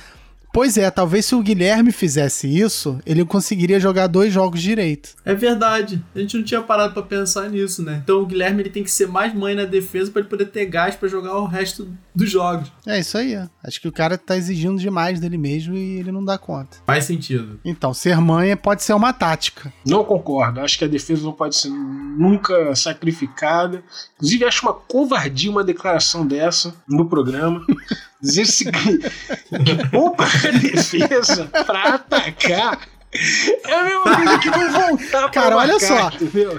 Pois 0.51 0.77
é, 0.77 0.89
talvez 0.89 1.25
se 1.25 1.35
o 1.35 1.41
Guilherme 1.41 1.91
fizesse 1.91 2.47
isso, 2.47 2.99
ele 3.05 3.23
conseguiria 3.23 3.79
jogar 3.79 4.07
dois 4.07 4.33
jogos 4.33 4.61
direito. 4.61 5.09
É 5.23 5.33
verdade. 5.33 6.03
A 6.15 6.19
gente 6.19 6.37
não 6.37 6.43
tinha 6.43 6.61
parado 6.61 6.93
pra 6.93 7.03
pensar 7.03 7.49
nisso, 7.49 7.83
né? 7.83 8.01
Então 8.03 8.21
o 8.21 8.25
Guilherme 8.25 8.63
ele 8.63 8.69
tem 8.69 8.83
que 8.83 8.91
ser 8.91 9.07
mais 9.07 9.33
mãe 9.33 9.53
na 9.53 9.65
defesa 9.65 10.11
pra 10.11 10.21
ele 10.21 10.29
poder 10.29 10.45
ter 10.45 10.65
gás 10.65 10.95
pra 10.95 11.07
jogar 11.07 11.37
o 11.37 11.45
resto 11.45 11.87
dos 12.15 12.29
jogos. 12.29 12.71
É 12.85 12.99
isso 12.99 13.17
aí. 13.17 13.37
ó. 13.37 13.47
Acho 13.63 13.79
que 13.79 13.87
o 13.87 13.91
cara 13.91 14.17
tá 14.17 14.35
exigindo 14.35 14.79
demais 14.79 15.19
dele 15.19 15.37
mesmo 15.37 15.75
e 15.75 15.99
ele 15.99 16.11
não 16.11 16.25
dá 16.25 16.37
conta. 16.37 16.77
Faz 16.85 17.05
sentido. 17.05 17.59
Então, 17.63 17.93
ser 17.93 18.17
mãe 18.19 18.55
pode 18.57 18.83
ser 18.83 18.93
uma 18.93 19.13
tática. 19.13 19.71
Não 19.85 20.03
concordo. 20.03 20.61
Acho 20.61 20.77
que 20.79 20.85
a 20.85 20.87
defesa 20.89 21.23
não 21.23 21.31
pode 21.33 21.55
ser 21.55 21.69
nunca 21.69 22.75
sacrificada. 22.75 23.83
Inclusive, 24.15 24.45
acho 24.45 24.65
uma 24.65 24.73
covardia 24.73 25.51
uma 25.51 25.63
declaração 25.63 26.25
dessa 26.25 26.73
no 26.87 27.07
programa. 27.07 27.65
Dizer 28.21 28.45
se 28.45 28.65
que 28.71 29.89
poupa 29.91 30.23
a 30.25 30.51
defesa 30.51 31.45
pra 31.65 31.95
atacar. 31.95 32.79
É 33.11 33.73
a 33.73 33.83
mesma 33.83 34.15
coisa 34.15 34.37
que 34.39 34.49
não 34.51 34.71
voltar 34.71 35.19
pra 35.21 35.29
Cara, 35.29 35.57
olha 35.57 35.73
marcar, 35.79 35.87
só. 35.87 36.11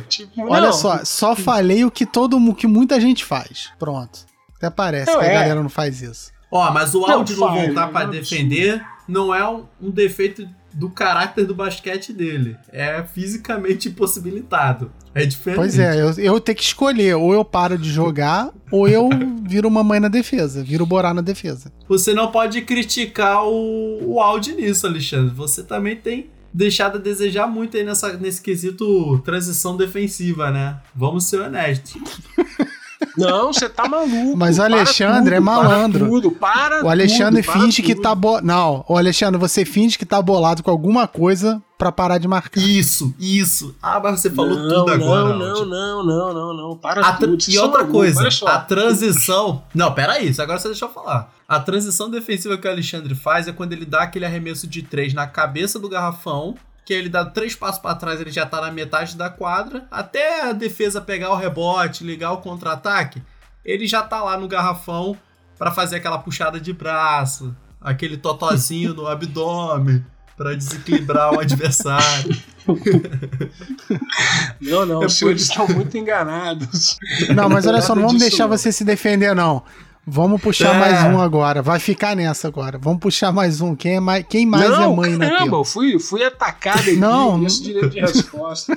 Tipo, 0.08 0.48
Olha 0.48 0.66
não. 0.66 0.72
só, 0.72 1.04
só 1.04 1.36
falei 1.36 1.84
o 1.84 1.90
que 1.90 2.04
todo 2.04 2.40
mu- 2.40 2.54
que 2.54 2.66
muita 2.66 3.00
gente 3.00 3.24
faz. 3.24 3.70
Pronto. 3.78 4.20
Até 4.56 4.68
parece 4.68 5.12
Não, 5.12 5.20
que 5.20 5.26
a 5.26 5.28
é. 5.28 5.34
galera 5.34 5.62
não 5.62 5.68
faz 5.70 6.02
isso. 6.02 6.32
Ó, 6.50 6.70
mas 6.72 6.92
o 6.94 7.02
Não, 7.02 7.10
áudio 7.18 7.36
não, 7.36 7.48
faz, 7.48 7.66
voltar 7.66 7.88
pra 7.88 8.04
Não, 8.04 8.10
defender 8.10 8.84
não 9.06 9.32
é 9.34 9.48
um, 9.48 9.64
um 9.80 9.90
defeito 9.90 10.48
do 10.72 10.90
caráter 10.90 11.44
do 11.44 11.54
basquete 11.54 12.12
dele. 12.12 12.56
É 12.72 13.02
fisicamente 13.02 13.88
impossibilitado. 13.88 14.92
É 15.14 15.26
diferente. 15.26 15.58
Pois 15.58 15.78
é, 15.78 16.00
eu, 16.00 16.10
eu 16.18 16.40
tenho 16.40 16.56
que 16.56 16.64
escolher. 16.64 17.14
Ou 17.14 17.32
eu 17.32 17.44
paro 17.44 17.76
de 17.76 17.90
jogar, 17.90 18.50
ou 18.70 18.88
eu 18.88 19.08
viro 19.46 19.68
uma 19.68 19.82
mãe 19.82 19.98
na 19.98 20.08
defesa. 20.08 20.62
Viro 20.62 20.86
Borá 20.86 21.12
na 21.12 21.20
defesa. 21.20 21.72
Você 21.88 22.14
não 22.14 22.30
pode 22.30 22.62
criticar 22.62 23.44
o, 23.44 24.14
o 24.14 24.20
áudio 24.20 24.56
nisso, 24.56 24.86
Alexandre. 24.86 25.34
Você 25.34 25.62
também 25.62 25.96
tem 25.96 26.30
deixado 26.52 26.96
a 26.96 27.00
desejar 27.00 27.46
muito 27.46 27.76
aí 27.76 27.84
nessa, 27.84 28.12
nesse 28.14 28.42
quesito 28.42 29.18
transição 29.24 29.76
defensiva, 29.76 30.50
né? 30.50 30.78
Vamos 30.94 31.24
ser 31.24 31.40
honestos. 31.40 31.94
Não, 33.16 33.52
você 33.52 33.68
tá 33.68 33.88
maluco. 33.88 34.36
Mas 34.36 34.58
o 34.58 34.62
Para 34.62 34.74
Alexandre 34.74 35.22
tudo, 35.24 35.34
é 35.34 35.40
malandro. 35.40 36.00
Para 36.00 36.08
tudo, 36.08 36.30
para 36.30 36.84
O 36.84 36.88
Alexandre 36.88 37.42
tudo, 37.42 37.52
para 37.52 37.60
finge 37.62 37.82
que 37.82 37.94
tudo. 37.94 38.02
tá 38.02 38.14
bo... 38.14 38.40
Não, 38.40 38.84
o 38.88 38.96
Alexandre, 38.96 39.38
você 39.38 39.64
finge 39.64 39.98
que 39.98 40.06
tá 40.06 40.20
bolado 40.20 40.62
com 40.62 40.70
alguma 40.70 41.08
coisa 41.08 41.62
pra 41.78 41.90
parar 41.90 42.18
de 42.18 42.28
marcar. 42.28 42.60
Isso, 42.60 43.14
isso. 43.18 43.74
Ah, 43.82 43.98
mas 43.98 44.20
você 44.20 44.30
falou 44.30 44.58
não, 44.58 44.68
tudo 44.68 44.92
agora. 44.92 45.30
Não, 45.30 45.38
não, 45.38 45.66
não, 45.66 46.04
não, 46.04 46.34
não, 46.34 46.54
não. 46.54 46.76
Para 46.76 47.00
A 47.00 47.14
tudo. 47.14 47.38
E 47.48 47.58
outra 47.58 47.84
malucos, 47.84 48.18
coisa, 48.18 48.48
a 48.48 48.58
transição. 48.58 49.62
Não, 49.74 49.92
peraí, 49.94 50.28
isso 50.28 50.42
agora 50.42 50.58
você 50.58 50.68
deixa 50.68 50.84
eu 50.84 50.90
falar. 50.90 51.32
A 51.48 51.58
transição 51.58 52.10
defensiva 52.10 52.58
que 52.58 52.68
o 52.68 52.70
Alexandre 52.70 53.14
faz 53.14 53.48
é 53.48 53.52
quando 53.52 53.72
ele 53.72 53.84
dá 53.86 54.02
aquele 54.02 54.26
arremesso 54.26 54.66
de 54.66 54.82
três 54.82 55.14
na 55.14 55.26
cabeça 55.26 55.78
do 55.78 55.88
garrafão, 55.88 56.54
que 56.90 56.94
ele 56.94 57.08
dá 57.08 57.24
três 57.24 57.54
passos 57.54 57.80
pra 57.80 57.94
trás, 57.94 58.20
ele 58.20 58.32
já 58.32 58.44
tá 58.44 58.60
na 58.60 58.72
metade 58.72 59.16
da 59.16 59.30
quadra, 59.30 59.86
até 59.92 60.50
a 60.50 60.52
defesa 60.52 61.00
pegar 61.00 61.30
o 61.30 61.36
rebote, 61.36 62.02
ligar 62.02 62.32
o 62.32 62.38
contra-ataque, 62.38 63.22
ele 63.64 63.86
já 63.86 64.02
tá 64.02 64.20
lá 64.20 64.36
no 64.36 64.48
garrafão 64.48 65.16
pra 65.56 65.70
fazer 65.70 65.94
aquela 65.98 66.18
puxada 66.18 66.58
de 66.58 66.72
braço, 66.72 67.54
aquele 67.80 68.16
totozinho 68.16 68.92
no 68.92 69.06
abdômen. 69.06 70.04
Pra 70.36 70.54
desequilibrar 70.54 71.34
o 71.34 71.38
adversário. 71.38 72.34
Não, 74.60 74.86
não, 74.86 75.02
É 75.02 75.06
os 75.06 75.14
senhores 75.14 75.42
estão 75.42 75.68
muito 75.68 75.96
enganados. 75.98 76.96
Não, 77.34 77.48
mas 77.48 77.66
olha 77.66 77.82
só, 77.82 77.94
não 77.94 78.02
vamos 78.06 78.20
deixar 78.20 78.46
você 78.46 78.72
se 78.72 78.84
defender, 78.84 79.34
não. 79.34 79.62
Vamos 80.06 80.40
puxar 80.40 80.74
É. 80.74 80.78
mais 80.78 81.14
um 81.14 81.20
agora. 81.20 81.62
Vai 81.62 81.78
ficar 81.78 82.16
nessa 82.16 82.48
agora. 82.48 82.78
Vamos 82.78 83.00
puxar 83.00 83.30
mais 83.32 83.60
um. 83.60 83.76
Quem, 83.76 83.96
é 83.96 84.00
mais, 84.00 84.24
quem 84.28 84.46
mais 84.46 84.68
não, 84.68 84.92
é 84.92 84.96
mãe 84.96 85.10
na 85.16 85.26
caramba, 85.26 85.44
tela? 85.44 85.56
eu 85.60 85.64
fui, 85.64 85.98
fui 85.98 86.24
atacado 86.24 86.80
aqui. 86.80 86.96
Não, 86.96 87.38
Não, 87.38 87.46
esse 87.46 87.62
direito 87.62 87.90
de 87.90 88.00
resposta. 88.00 88.76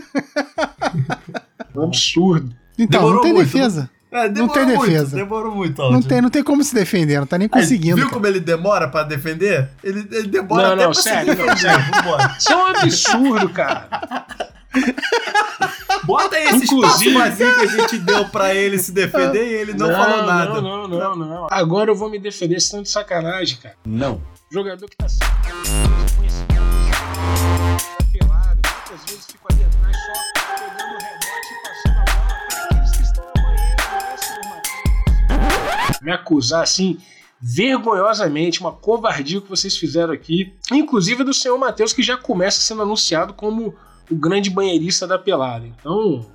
um 1.76 1.84
absurdo. 1.84 2.54
Então, 2.78 3.00
Demorou 3.02 3.16
não 3.16 3.22
tem 3.24 3.34
muito, 3.34 3.46
defesa. 3.52 3.90
É, 4.12 4.30
Não 4.30 4.48
tem 4.48 4.66
muito, 4.66 4.82
defesa. 4.82 5.16
demorou 5.16 5.56
muito, 5.56 5.82
Não 5.90 6.00
tem, 6.02 6.22
não 6.22 6.30
tem 6.30 6.44
como 6.44 6.64
se 6.64 6.76
defender, 6.76 7.20
não 7.20 7.26
tá 7.26 7.36
nem 7.36 7.46
Aí, 7.46 7.50
conseguindo. 7.50 7.96
viu 7.96 8.06
cara. 8.06 8.14
como 8.14 8.28
ele 8.28 8.40
demora 8.40 8.88
pra 8.88 9.02
defender? 9.02 9.70
Ele, 9.84 10.08
ele 10.12 10.28
demora 10.28 10.68
Não, 10.68 10.74
até 10.74 10.84
não, 10.84 10.92
pra 10.92 11.02
sério, 11.02 11.34
se 11.34 11.40
não, 11.40 11.46
defender. 11.48 11.60
sério. 11.62 11.86
Vambora. 11.96 12.36
Isso 12.38 12.52
é 12.52 12.56
um 12.56 12.66
absurdo, 12.68 13.50
cara. 13.50 13.88
Bota 16.06 16.36
aí 16.36 16.44
esse 16.46 16.66
Inclusive- 16.66 17.12
espaço 17.12 17.30
vazio 17.40 17.56
que 17.56 17.62
a 17.62 17.68
gente 17.68 17.98
deu 18.00 18.26
pra 18.30 18.54
ele 18.54 18.78
se 18.78 18.92
defender 18.92 19.48
e 19.48 19.54
ele 19.54 19.74
não, 19.74 19.88
falou 19.92 20.24
nada. 20.24 20.62
Não, 20.62 20.88
não, 20.88 21.00
não, 21.00 21.16
não. 21.16 21.48
Agora 21.50 21.90
eu 21.92 21.96
vou 21.96 22.10
me 22.10 22.20
defender, 22.20 22.56
vocês 22.56 22.64
estão 22.66 22.82
de 22.82 22.90
sacanagem, 22.90 23.58
cara. 23.58 23.76
Não. 23.86 24.22
Jogador 24.52 24.88
que 24.90 24.98
tá 24.98 25.08
sem 25.08 25.20
conhecimento 26.18 26.54
da 26.54 28.06
pelada, 28.12 28.60
muitas 28.90 29.06
vezes 29.10 29.26
fica 29.26 29.46
ali 29.52 29.64
atrás 29.64 29.98
só 29.98 30.14
pegando 30.56 30.94
o 30.94 30.98
rebote 30.98 31.50
e 31.50 31.56
passando 31.68 31.98
a 31.98 32.06
bola 32.12 32.46
para 32.48 32.66
aqueles 32.66 32.92
que 32.98 33.04
estão 33.04 33.24
na 33.36 33.42
banheira, 33.42 33.76
né, 33.92 34.18
senhor 34.18 34.46
Matheus? 34.50 36.00
Me 36.02 36.12
acusar 36.12 36.64
assim, 36.64 36.98
vergonhosamente, 37.42 38.60
uma 38.62 38.72
covardia 38.74 39.42
que 39.42 39.50
vocês 39.50 39.76
fizeram 39.78 40.14
aqui, 40.14 40.54
inclusive 40.72 41.24
do 41.24 41.34
senhor 41.34 41.58
Matheus, 41.58 41.94
que 41.94 42.04
já 42.04 42.18
começa 42.18 42.60
sendo 42.62 42.82
anunciado 42.82 43.34
como 43.34 43.74
o 44.10 44.16
grande 44.16 44.50
banheirista 44.50 45.08
da 45.08 45.18
pelada. 45.18 45.66
Então, 45.66 46.26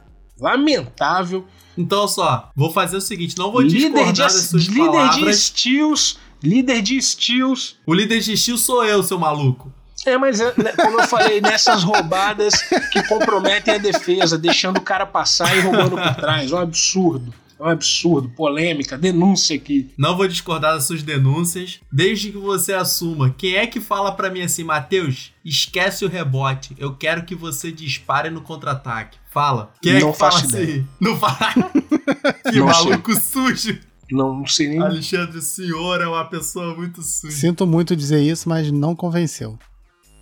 lamentável. 0.41 1.47
Então, 1.77 2.09
só, 2.09 2.51
vou 2.55 2.73
fazer 2.73 2.97
o 2.97 3.01
seguinte: 3.01 3.37
não 3.39 3.53
vou 3.53 3.61
líder 3.61 3.79
discordar 3.79 4.13
de, 4.13 4.19
das 4.21 4.33
suas 4.33 4.65
líder 4.65 4.85
de 4.85 4.91
palavras. 4.91 5.37
steals, 5.37 6.19
líder 6.43 6.83
de 6.83 7.01
steals. 7.01 7.77
O 7.87 7.95
líder 7.95 8.21
de 8.21 8.33
estilo 8.33 8.59
sou 8.59 8.85
eu, 8.85 9.03
seu 9.03 9.19
maluco. 9.19 9.73
É, 10.07 10.17
mas 10.17 10.41
é, 10.41 10.55
né, 10.57 10.73
como 10.77 11.01
eu 11.01 11.09
falei, 11.09 11.41
nessas 11.41 11.83
roubadas 11.83 12.55
que 12.93 13.03
comprometem 13.09 13.75
a 13.75 13.79
defesa, 13.79 14.39
deixando 14.39 14.79
o 14.79 14.81
cara 14.81 15.05
passar 15.05 15.57
e 15.57 15.61
roubando 15.61 15.97
por 15.97 16.15
trás. 16.15 16.51
É 16.51 16.55
um 16.55 16.59
absurdo. 16.59 17.35
É 17.59 17.63
um 17.63 17.69
absurdo. 17.69 18.29
Polêmica, 18.31 18.97
denúncia 18.97 19.57
aqui. 19.57 19.91
Não 19.99 20.17
vou 20.17 20.29
discordar 20.29 20.75
das 20.75 20.85
suas 20.85 21.03
denúncias, 21.03 21.81
desde 21.91 22.31
que 22.31 22.39
você 22.39 22.73
assuma. 22.73 23.35
Quem 23.37 23.57
é 23.57 23.67
que 23.67 23.81
fala 23.81 24.13
pra 24.13 24.31
mim 24.31 24.43
assim, 24.43 24.63
Matheus, 24.65 25.33
esquece 25.45 26.05
o 26.05 26.09
rebote. 26.09 26.75
Eu 26.79 26.95
quero 26.95 27.25
que 27.25 27.35
você 27.35 27.73
dispare 27.73 28.31
no 28.31 28.41
contra-ataque. 28.43 29.19
Fala. 29.31 29.73
Quem 29.83 29.97
é 29.97 30.01
Não 30.01 30.13
que 30.13 30.19
fala 30.19 30.33
faço 30.33 30.47
assim? 30.47 30.87
Não 31.01 31.17
fala. 31.17 31.71
que 32.51 32.59
Não 32.59 32.67
maluco 32.67 33.15
sujo. 33.21 33.79
Não, 34.11 34.39
não 34.39 34.47
sei 34.47 34.69
nem. 34.69 34.79
Alexandre, 34.81 35.39
o 35.39 35.43
senhor 35.43 36.01
é 36.01 36.07
uma 36.07 36.25
pessoa 36.25 36.75
muito 36.75 37.03
suja. 37.03 37.37
Sinto 37.37 37.67
muito 37.67 37.95
dizer 37.95 38.23
isso, 38.23 38.49
mas 38.49 38.71
não 38.73 38.95
convenceu. 38.97 39.59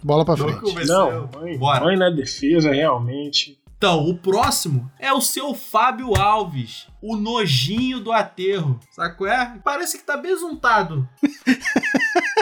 Bola 0.03 0.25
pra 0.25 0.37
Não 0.37 0.49
frente. 0.49 0.61
convenceu. 0.61 0.95
Não, 1.33 1.41
mãe, 1.41 1.59
Bora. 1.59 1.85
mãe 1.85 1.97
na 1.97 2.11
defesa, 2.11 2.73
realmente. 2.73 3.59
Então, 3.79 4.09
o 4.09 4.17
próximo 4.17 4.91
é 4.99 5.13
o 5.13 5.21
seu 5.21 5.55
Fábio 5.55 6.17
Alves, 6.17 6.87
o 7.03 7.15
nojinho 7.15 8.01
do 8.01 8.11
aterro. 8.11 8.81
Sabe 8.91 9.15
qual 9.17 9.31
é? 9.31 9.59
Parece 9.63 9.99
que 9.99 10.05
tá 10.05 10.17
besuntado. 10.17 11.07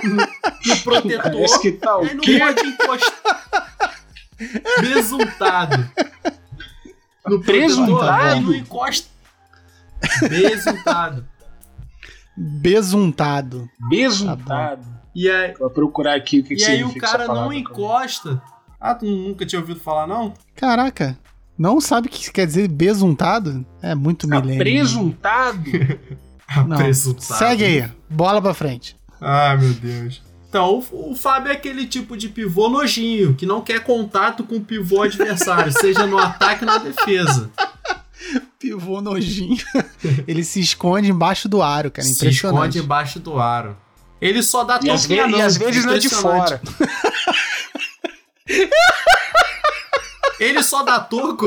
no, 0.05 0.15
no 0.75 0.77
protetor. 0.85 1.23
Parece 1.33 1.61
que 1.61 1.73
tá 1.73 1.99
o 1.99 2.03
Aí 2.03 2.15
não 2.15 2.21
quê? 2.23 2.39
pode 2.39 2.67
encostar. 2.67 4.01
Besuntado. 4.81 5.91
No 7.27 7.41
protetor, 7.43 8.09
aí 8.09 8.41
não 8.41 8.55
encosta. 8.55 9.09
Besuntado. 10.31 11.27
Besuntado. 12.37 13.69
Besuntado. 13.89 14.87
E 15.15 15.31
aí, 15.31 15.55
Vou 15.55 15.71
procurar 15.71 16.15
aqui 16.17 16.41
o 16.41 16.45
que, 16.45 16.57
que 16.57 16.63
e 16.63 16.67
aí 16.67 16.85
o 16.85 16.95
cara 16.99 17.27
não 17.27 17.35
palavra. 17.35 17.57
encosta. 17.57 18.43
Ah, 18.87 18.95
tu 18.95 19.07
nunca 19.07 19.47
tinha 19.47 19.59
ouvido 19.61 19.81
falar, 19.81 20.07
não? 20.07 20.35
Caraca, 20.55 21.19
não 21.57 21.81
sabe 21.81 22.09
o 22.09 22.11
que 22.11 22.31
quer 22.31 22.47
dizer 22.47 22.69
besuntado? 22.69 23.65
É 23.81 23.95
muito 23.95 24.29
Tá 24.29 24.41
milênio. 24.43 24.59
presuntado? 24.63 25.63
Não. 26.69 26.77
Presuntado. 26.77 27.39
Segue 27.39 27.65
aí, 27.65 27.91
bola 28.11 28.41
pra 28.43 28.53
frente. 28.53 28.95
Ai, 29.21 29.57
meu 29.57 29.73
Deus. 29.73 30.23
Então, 30.49 30.85
o, 30.93 31.13
o 31.13 31.17
Fábio 31.17 31.51
é 31.51 31.55
aquele 31.55 31.87
tipo 31.87 32.15
de 32.17 32.29
pivô 32.29 32.69
nojinho, 32.69 33.35
que 33.35 33.47
não 33.47 33.63
quer 33.63 33.81
contato 33.83 34.45
com 34.45 34.57
o 34.57 34.61
pivô 34.61 35.03
adversário, 35.03 35.73
seja 35.81 36.07
no 36.07 36.19
ataque 36.19 36.65
ou 36.65 36.71
na 36.71 36.77
defesa. 36.79 37.51
Pivô 38.61 39.01
nojinho. 39.01 39.57
Ele 40.29 40.45
se 40.45 40.61
esconde 40.61 41.11
embaixo 41.11 41.49
do 41.49 41.61
aro, 41.63 41.91
cara. 41.91 42.07
Se 42.07 42.13
Impressionante. 42.15 42.57
esconde 42.59 42.79
embaixo 42.79 43.19
do 43.19 43.39
aro. 43.41 43.77
Ele 44.21 44.43
só 44.43 44.63
dá 44.65 44.79
E 44.83 44.91
às, 44.91 45.07
ve- 45.07 45.17
toquinha 45.17 45.29
e 45.37 45.39
não, 45.41 45.47
às 45.47 45.57
vezes 45.57 45.85
não 45.85 45.93
é 45.95 45.99
de 45.99 46.09
fora. 46.11 46.61
Ele 50.39 50.63
só 50.63 50.83
dá 50.83 50.99
toco 51.01 51.47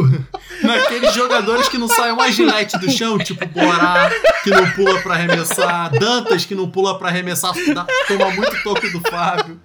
naqueles 0.63 1.13
jogadores 1.13 1.67
que 1.69 1.77
não 1.77 1.87
saem 1.87 2.13
uma 2.13 2.31
gilete 2.31 2.77
do 2.79 2.89
chão, 2.89 3.17
tipo 3.17 3.45
Borá, 3.47 4.09
que 4.43 4.49
não 4.49 4.69
pula 4.71 4.99
pra 5.01 5.13
arremessar, 5.15 5.91
Dantas, 5.99 6.45
que 6.45 6.55
não 6.55 6.69
pula 6.71 6.97
pra 6.97 7.09
arremessar, 7.09 7.53
dá- 7.73 7.85
toma 8.07 8.31
muito 8.31 8.63
toco 8.63 8.89
do 8.89 9.01
Fábio. 9.01 9.59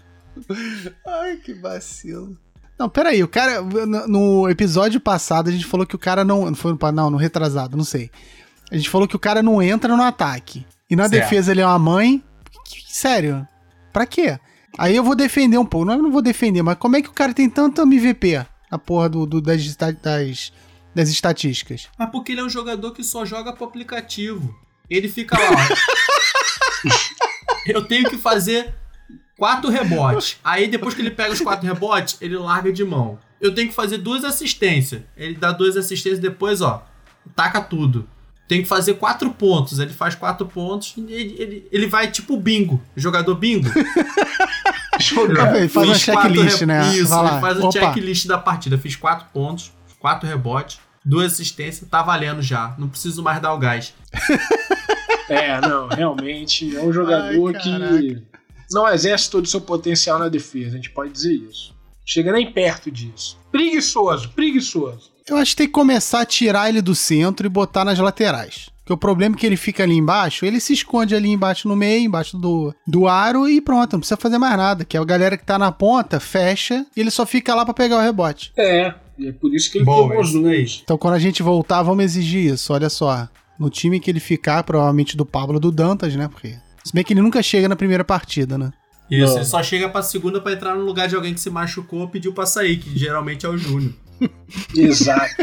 Ai, 1.06 1.36
que 1.36 1.54
vacilo. 1.54 2.36
Não, 2.78 2.88
peraí, 2.88 3.22
o 3.22 3.28
cara. 3.28 3.62
No, 3.62 4.48
episódio 4.50 4.98
passado 5.00 5.48
a 5.48 5.52
gente 5.52 5.66
falou 5.66 5.86
que 5.86 5.94
o 5.94 5.98
cara 5.98 6.24
não. 6.24 6.46
Não 6.46 6.54
foi 6.54 6.72
no. 6.72 6.92
Não, 6.92 7.10
no 7.10 7.16
retrasado, 7.16 7.76
não 7.76 7.84
sei. 7.84 8.10
A 8.70 8.76
gente 8.76 8.90
falou 8.90 9.06
que 9.06 9.14
o 9.14 9.20
cara 9.20 9.42
não 9.42 9.62
entra 9.62 9.94
no 9.96 10.02
ataque. 10.02 10.66
E 10.90 10.96
na 10.96 11.08
Certo. 11.08 11.22
defesa 11.22 11.52
ele 11.52 11.60
é 11.60 11.66
uma 11.66 11.78
mãe. 11.78 12.24
Sério? 12.88 13.46
Pra 13.92 14.04
quê? 14.04 14.38
Aí 14.78 14.96
eu 14.96 15.04
vou 15.04 15.14
defender 15.14 15.58
um 15.58 15.66
pouco. 15.66 15.84
Não, 15.86 15.94
eu 15.94 16.02
não 16.02 16.10
vou 16.10 16.22
defender, 16.22 16.62
mas 16.62 16.76
como 16.78 16.96
é 16.96 17.02
que 17.02 17.08
o 17.08 17.12
cara 17.12 17.32
tem 17.34 17.48
tanto 17.48 17.80
MVP 17.82 18.44
na 18.70 18.78
porra 18.78 19.08
do, 19.08 19.26
do- 19.26 19.40
das, 19.40 19.76
das, 19.76 20.52
das 20.94 21.08
estatísticas? 21.08 21.88
Mas 21.98 22.10
porque 22.10 22.32
ele 22.32 22.40
é 22.40 22.44
um 22.44 22.48
jogador 22.50 22.92
que 22.92 23.04
só 23.04 23.24
joga 23.24 23.52
pro 23.52 23.64
aplicativo. 23.66 24.54
Ele 24.88 25.08
fica 25.08 25.38
lá. 25.38 25.68
Eu 27.66 27.84
tenho 27.84 28.08
que 28.10 28.16
fazer 28.18 28.74
quatro 29.38 29.70
rebotes. 29.70 30.36
Aí 30.42 30.66
depois 30.68 30.94
que 30.94 31.00
ele 31.00 31.10
pega 31.10 31.32
os 31.32 31.40
quatro 31.40 31.66
rebotes, 31.66 32.16
ele 32.20 32.36
larga 32.36 32.72
de 32.72 32.84
mão. 32.84 33.18
Eu 33.40 33.54
tenho 33.54 33.68
que 33.68 33.74
fazer 33.74 33.98
duas 33.98 34.24
assistências. 34.24 35.02
Ele 35.16 35.34
dá 35.34 35.52
duas 35.52 35.76
assistências 35.76 36.18
depois, 36.18 36.60
ó. 36.60 36.84
Taca 37.36 37.60
tudo. 37.60 38.08
Tem 38.48 38.62
que 38.62 38.68
fazer 38.68 38.94
quatro 38.94 39.30
pontos. 39.30 39.78
Ele 39.78 39.92
faz 39.92 40.14
quatro 40.14 40.46
pontos 40.46 40.94
e 40.96 41.00
ele, 41.00 41.36
ele, 41.38 41.68
ele 41.72 41.86
vai 41.86 42.10
tipo 42.10 42.36
bingo. 42.36 42.80
Jogador 42.96 43.34
bingo. 43.36 43.68
Ele 45.10 45.68
faz 45.68 45.88
uma 45.88 45.98
quatro 45.98 45.98
checklist, 46.34 46.60
re- 46.60 46.66
né? 46.66 46.94
Isso, 46.94 47.08
Vai 47.08 47.22
lá. 47.24 47.32
ele 47.32 47.40
faz 47.40 47.58
o 47.58 47.62
Opa. 47.68 47.72
checklist 47.72 48.26
da 48.26 48.38
partida. 48.38 48.78
Fiz 48.78 48.96
quatro 48.96 49.26
pontos, 49.32 49.72
quatro 49.98 50.28
rebotes, 50.28 50.78
duas 51.04 51.32
assistências, 51.32 51.88
tá 51.88 52.02
valendo 52.02 52.40
já. 52.42 52.74
Não 52.78 52.88
preciso 52.88 53.22
mais 53.22 53.40
dar 53.40 53.52
o 53.54 53.58
gás. 53.58 53.94
É, 55.28 55.60
não, 55.60 55.88
realmente 55.88 56.76
é 56.76 56.80
um 56.82 56.92
jogador 56.92 57.54
Ai, 57.56 57.62
que 57.62 58.22
não 58.70 58.86
exerce 58.88 59.30
todo 59.30 59.44
o 59.44 59.48
seu 59.48 59.60
potencial 59.60 60.18
na 60.18 60.28
defesa, 60.28 60.70
a 60.72 60.76
gente 60.76 60.90
pode 60.90 61.12
dizer 61.12 61.32
isso. 61.32 61.74
Chega 62.04 62.32
nem 62.32 62.52
perto 62.52 62.90
disso. 62.90 63.38
Preguiçoso, 63.50 64.28
preguiçoso. 64.30 65.10
Eu 65.26 65.36
acho 65.36 65.52
que 65.52 65.56
tem 65.58 65.66
que 65.68 65.72
começar 65.72 66.20
a 66.20 66.26
tirar 66.26 66.68
ele 66.68 66.82
do 66.82 66.94
centro 66.94 67.46
e 67.46 67.48
botar 67.48 67.84
nas 67.84 67.98
laterais. 67.98 68.68
Porque 68.82 68.92
o 68.92 68.96
problema 68.96 69.36
é 69.36 69.38
que 69.38 69.46
ele 69.46 69.56
fica 69.56 69.84
ali 69.84 69.94
embaixo, 69.96 70.44
ele 70.44 70.58
se 70.58 70.72
esconde 70.72 71.14
ali 71.14 71.28
embaixo 71.28 71.68
no 71.68 71.76
meio, 71.76 72.04
embaixo 72.04 72.36
do, 72.36 72.74
do 72.86 73.06
aro 73.06 73.48
e 73.48 73.60
pronto, 73.60 73.92
não 73.92 74.00
precisa 74.00 74.16
fazer 74.20 74.38
mais 74.38 74.56
nada. 74.56 74.84
Que 74.84 74.96
a 74.96 75.04
galera 75.04 75.36
que 75.36 75.44
tá 75.44 75.56
na 75.56 75.70
ponta 75.70 76.18
fecha 76.18 76.84
e 76.96 77.00
ele 77.00 77.10
só 77.10 77.24
fica 77.24 77.54
lá 77.54 77.64
pra 77.64 77.72
pegar 77.72 77.98
o 77.98 78.02
rebote. 78.02 78.52
É, 78.56 78.92
e 79.16 79.28
é 79.28 79.32
por 79.32 79.54
isso 79.54 79.70
que 79.70 79.78
ele 79.78 79.84
tomou 79.84 80.20
os 80.20 80.34
números. 80.34 80.80
Então 80.82 80.98
quando 80.98 81.14
a 81.14 81.18
gente 81.20 81.42
voltar, 81.42 81.82
vamos 81.82 82.04
exigir 82.04 82.52
isso. 82.52 82.72
Olha 82.72 82.88
só. 82.88 83.28
No 83.58 83.70
time 83.70 84.00
que 84.00 84.10
ele 84.10 84.18
ficar, 84.18 84.64
provavelmente 84.64 85.16
do 85.16 85.24
Pablo 85.24 85.60
do 85.60 85.70
Dantas, 85.70 86.16
né? 86.16 86.26
Porque. 86.26 86.56
Se 86.82 86.92
bem 86.92 87.04
que 87.04 87.12
ele 87.12 87.22
nunca 87.22 87.40
chega 87.40 87.68
na 87.68 87.76
primeira 87.76 88.02
partida, 88.02 88.58
né? 88.58 88.72
Isso, 89.08 89.26
Não. 89.26 89.36
ele 89.36 89.44
só 89.44 89.62
chega 89.62 89.88
pra 89.88 90.02
segunda 90.02 90.40
pra 90.40 90.52
entrar 90.52 90.74
no 90.74 90.84
lugar 90.84 91.06
de 91.06 91.14
alguém 91.14 91.34
que 91.34 91.40
se 91.40 91.50
machucou 91.50 92.00
ou 92.00 92.08
pediu 92.08 92.32
pra 92.32 92.46
sair, 92.46 92.78
que 92.78 92.98
geralmente 92.98 93.44
é 93.44 93.48
o 93.48 93.56
Júnior. 93.56 93.92
Exato. 94.74 95.42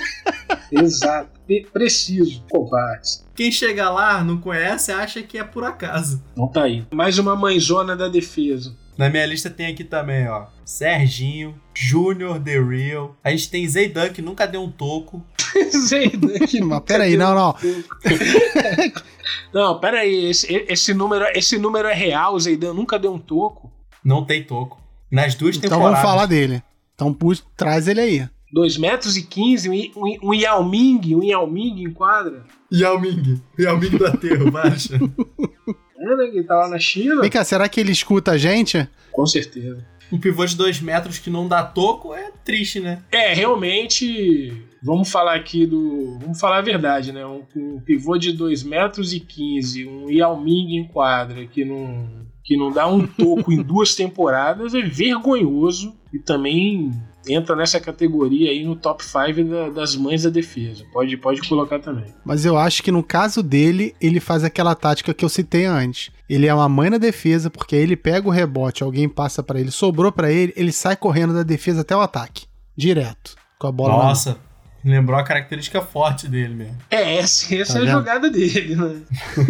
Exato. 0.72 1.40
Preciso. 1.74 2.44
Covardes. 2.50 3.26
Quem 3.36 3.52
chega 3.52 3.90
lá, 3.90 4.24
não 4.24 4.38
conhece, 4.38 4.92
acha 4.92 5.22
que 5.24 5.38
é 5.38 5.44
por 5.44 5.64
acaso. 5.64 6.24
Não 6.36 6.48
tá 6.48 6.64
aí. 6.64 6.86
Mais 6.92 7.18
uma 7.18 7.36
mãezona 7.36 7.96
da 7.96 8.08
defesa. 8.08 8.76
Na 8.98 9.10
minha 9.10 9.26
lista 9.26 9.50
tem 9.50 9.68
aqui 9.68 9.84
também, 9.84 10.28
ó. 10.28 10.48
Serginho, 10.66 11.56
Júnior 11.74 12.40
The 12.40 12.60
Real. 12.60 13.16
A 13.24 13.32
gente 13.32 13.50
tem 13.50 13.68
Zeidan, 13.68 14.10
que 14.10 14.22
nunca 14.22 14.46
deu 14.46 14.62
um 14.62 14.70
toco. 14.70 15.24
Zaydan, 15.88 16.46
que 16.46 16.62
Mas 16.62 16.84
peraí, 16.84 17.16
não, 17.16 17.34
não. 17.34 17.56
não, 19.54 19.80
peraí. 19.80 20.26
Esse, 20.26 20.54
esse, 20.68 20.94
número, 20.94 21.26
esse 21.34 21.58
número 21.58 21.88
é 21.88 21.94
real. 21.94 22.36
O 22.36 22.40
Zaydan 22.40 22.74
nunca 22.74 23.00
deu 23.00 23.14
um 23.14 23.20
toco. 23.20 23.72
Não 24.04 24.26
tem 24.26 24.44
toco. 24.44 24.80
Nas 25.10 25.34
duas 25.34 25.56
Então 25.56 25.70
temporadas. 25.70 26.00
vamos 26.02 26.10
falar 26.10 26.26
dele. 26.26 26.62
Então 26.94 27.14
puxa, 27.14 27.42
traz 27.56 27.88
ele 27.88 28.02
aí. 28.02 28.30
2 28.52 28.78
metros 28.78 29.16
e 29.16 29.24
15, 29.24 29.70
um, 29.70 29.74
um, 29.74 30.30
um 30.30 30.34
Yao 30.34 30.64
Ming, 30.64 31.16
um 31.16 31.24
Yao 31.24 31.50
Ming 31.50 31.84
em 31.84 31.92
quadra. 31.92 32.44
Yao 32.72 33.00
Ming. 33.00 33.42
Yao 33.60 33.78
Ming 33.78 33.98
do 33.98 34.06
aterro, 34.06 34.50
baixa. 34.52 34.96
É, 34.96 36.16
né? 36.16 36.28
Que 36.32 36.44
tá 36.44 36.56
lá 36.56 36.70
na 36.70 36.80
China. 36.80 37.22
Vem 37.22 37.30
cá, 37.30 37.44
será 37.44 37.70
que 37.70 37.80
ele 37.80 37.92
escuta 37.92 38.32
a 38.32 38.38
gente? 38.38 38.88
Com 39.12 39.26
certeza. 39.26 39.86
um 40.12 40.18
pivô 40.18 40.46
de 40.46 40.56
dois 40.56 40.80
metros 40.80 41.20
que 41.20 41.30
não 41.30 41.48
dá 41.48 41.64
toco 41.64 42.14
é 42.14 42.32
triste, 42.44 42.80
né? 42.80 43.04
É, 43.12 43.34
realmente. 43.34 44.66
Vamos 44.82 45.12
falar 45.12 45.36
aqui 45.36 45.66
do. 45.66 46.18
Vamos 46.20 46.40
falar 46.40 46.60
a 46.60 46.62
verdade, 46.62 47.12
né? 47.12 47.26
Um, 47.26 47.44
um 47.56 47.82
pivô 47.82 48.18
de 48.18 48.32
2 48.32 48.64
metros 48.64 49.14
e 49.14 49.20
15, 49.20 49.86
um 49.86 50.10
Yao 50.10 50.40
Ming 50.40 50.78
em 50.78 50.88
quadra 50.88 51.46
que 51.46 51.66
não, 51.66 52.26
que 52.46 52.56
não 52.56 52.72
dá 52.72 52.88
um 52.88 53.06
toco 53.06 53.52
em 53.52 53.62
duas 53.62 53.94
temporadas 53.94 54.74
é 54.74 54.82
vergonhoso 54.82 55.94
e 56.14 56.18
também 56.18 56.94
entra 57.28 57.56
nessa 57.56 57.80
categoria 57.80 58.52
aí 58.52 58.64
no 58.64 58.76
top 58.76 59.04
5 59.04 59.44
da, 59.44 59.70
das 59.70 59.96
mães 59.96 60.24
da 60.24 60.30
defesa. 60.30 60.84
Pode, 60.92 61.16
pode 61.18 61.48
colocar 61.48 61.80
também. 61.80 62.06
Mas 62.26 62.46
eu 62.46 62.58
acho 62.58 62.82
que 62.84 62.92
no 62.92 63.04
caso 63.04 63.44
dele, 63.44 63.96
ele 64.00 64.20
faz 64.20 64.44
aquela 64.44 64.76
tática 64.76 65.14
que 65.14 65.26
eu 65.26 65.30
citei 65.30 65.66
antes. 65.66 66.12
Ele 66.30 66.48
é 66.48 66.54
uma 66.54 66.70
mãe 66.70 66.90
na 66.90 66.98
defesa, 66.98 67.50
porque 67.50 67.76
aí 67.76 67.82
ele 67.82 67.96
pega 67.96 68.28
o 68.28 68.32
rebote, 68.32 68.84
alguém 68.84 69.10
passa 69.10 69.42
para 69.42 69.60
ele, 69.60 69.72
sobrou 69.72 70.12
para 70.12 70.32
ele, 70.32 70.54
ele 70.56 70.72
sai 70.72 70.96
correndo 70.96 71.34
da 71.34 71.44
defesa 71.44 71.82
até 71.82 71.96
o 71.96 72.02
ataque. 72.02 72.46
Direto. 72.78 73.36
Com 73.58 73.68
a 73.68 73.72
bola. 73.72 73.94
Nossa, 73.94 74.38
lembrou 74.84 75.20
a 75.20 75.24
característica 75.24 75.82
forte 75.82 76.28
dele 76.28 76.54
mesmo. 76.54 76.78
É, 76.90 77.18
essa, 77.18 77.54
essa 77.56 77.74
tá 77.74 77.80
é 77.80 77.84
a 77.84 77.92
jogada 77.92 78.30
dele, 78.30 78.76
né? 78.76 79.02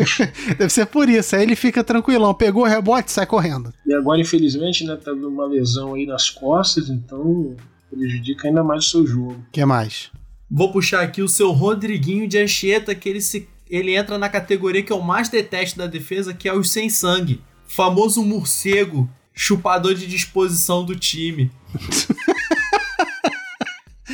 Deve 0.58 0.70
ser 0.70 0.86
por 0.86 1.08
isso. 1.08 1.36
Aí 1.36 1.44
ele 1.44 1.56
fica 1.56 1.84
tranquilão, 1.84 2.34
pegou 2.34 2.64
o 2.64 2.68
rebote, 2.68 3.12
sai 3.12 3.26
correndo. 3.26 3.74
E 3.86 3.94
agora, 3.94 4.20
infelizmente, 4.20 4.84
né, 4.84 4.96
tá 4.96 5.12
dando 5.12 5.30
uma 5.30 5.46
lesão 5.46 5.94
aí 5.94 6.06
nas 6.06 6.30
costas, 6.30 6.90
então 6.90 7.56
prejudica 7.90 8.48
ainda 8.48 8.64
mais 8.64 8.86
o 8.86 8.90
seu 8.90 9.08
jogo. 9.08 9.34
O 9.34 9.52
que 9.52 9.64
mais? 9.66 10.12
Vou 10.50 10.72
puxar 10.72 11.02
aqui 11.02 11.22
o 11.22 11.28
seu 11.28 11.52
Rodriguinho 11.52 12.28
de 12.28 12.38
Anchieta, 12.38 12.96
que 12.96 13.08
ele, 13.10 13.22
se, 13.22 13.48
ele 13.70 13.96
entra 13.96 14.18
na 14.18 14.30
categoria 14.30 14.82
que 14.82 14.92
eu 14.92 15.02
mais 15.02 15.30
detesto 15.30 15.78
da 15.78 15.88
defesa, 15.88 16.34
que 16.34 16.50
é 16.50 16.54
os 16.54 16.72
sem 16.72 16.90
sangue. 16.90 17.42
Famoso 17.68 18.24
morcego, 18.24 19.08
chupador 19.34 19.94
de 19.94 20.08
disposição 20.08 20.84
do 20.84 20.96
time. 20.96 21.52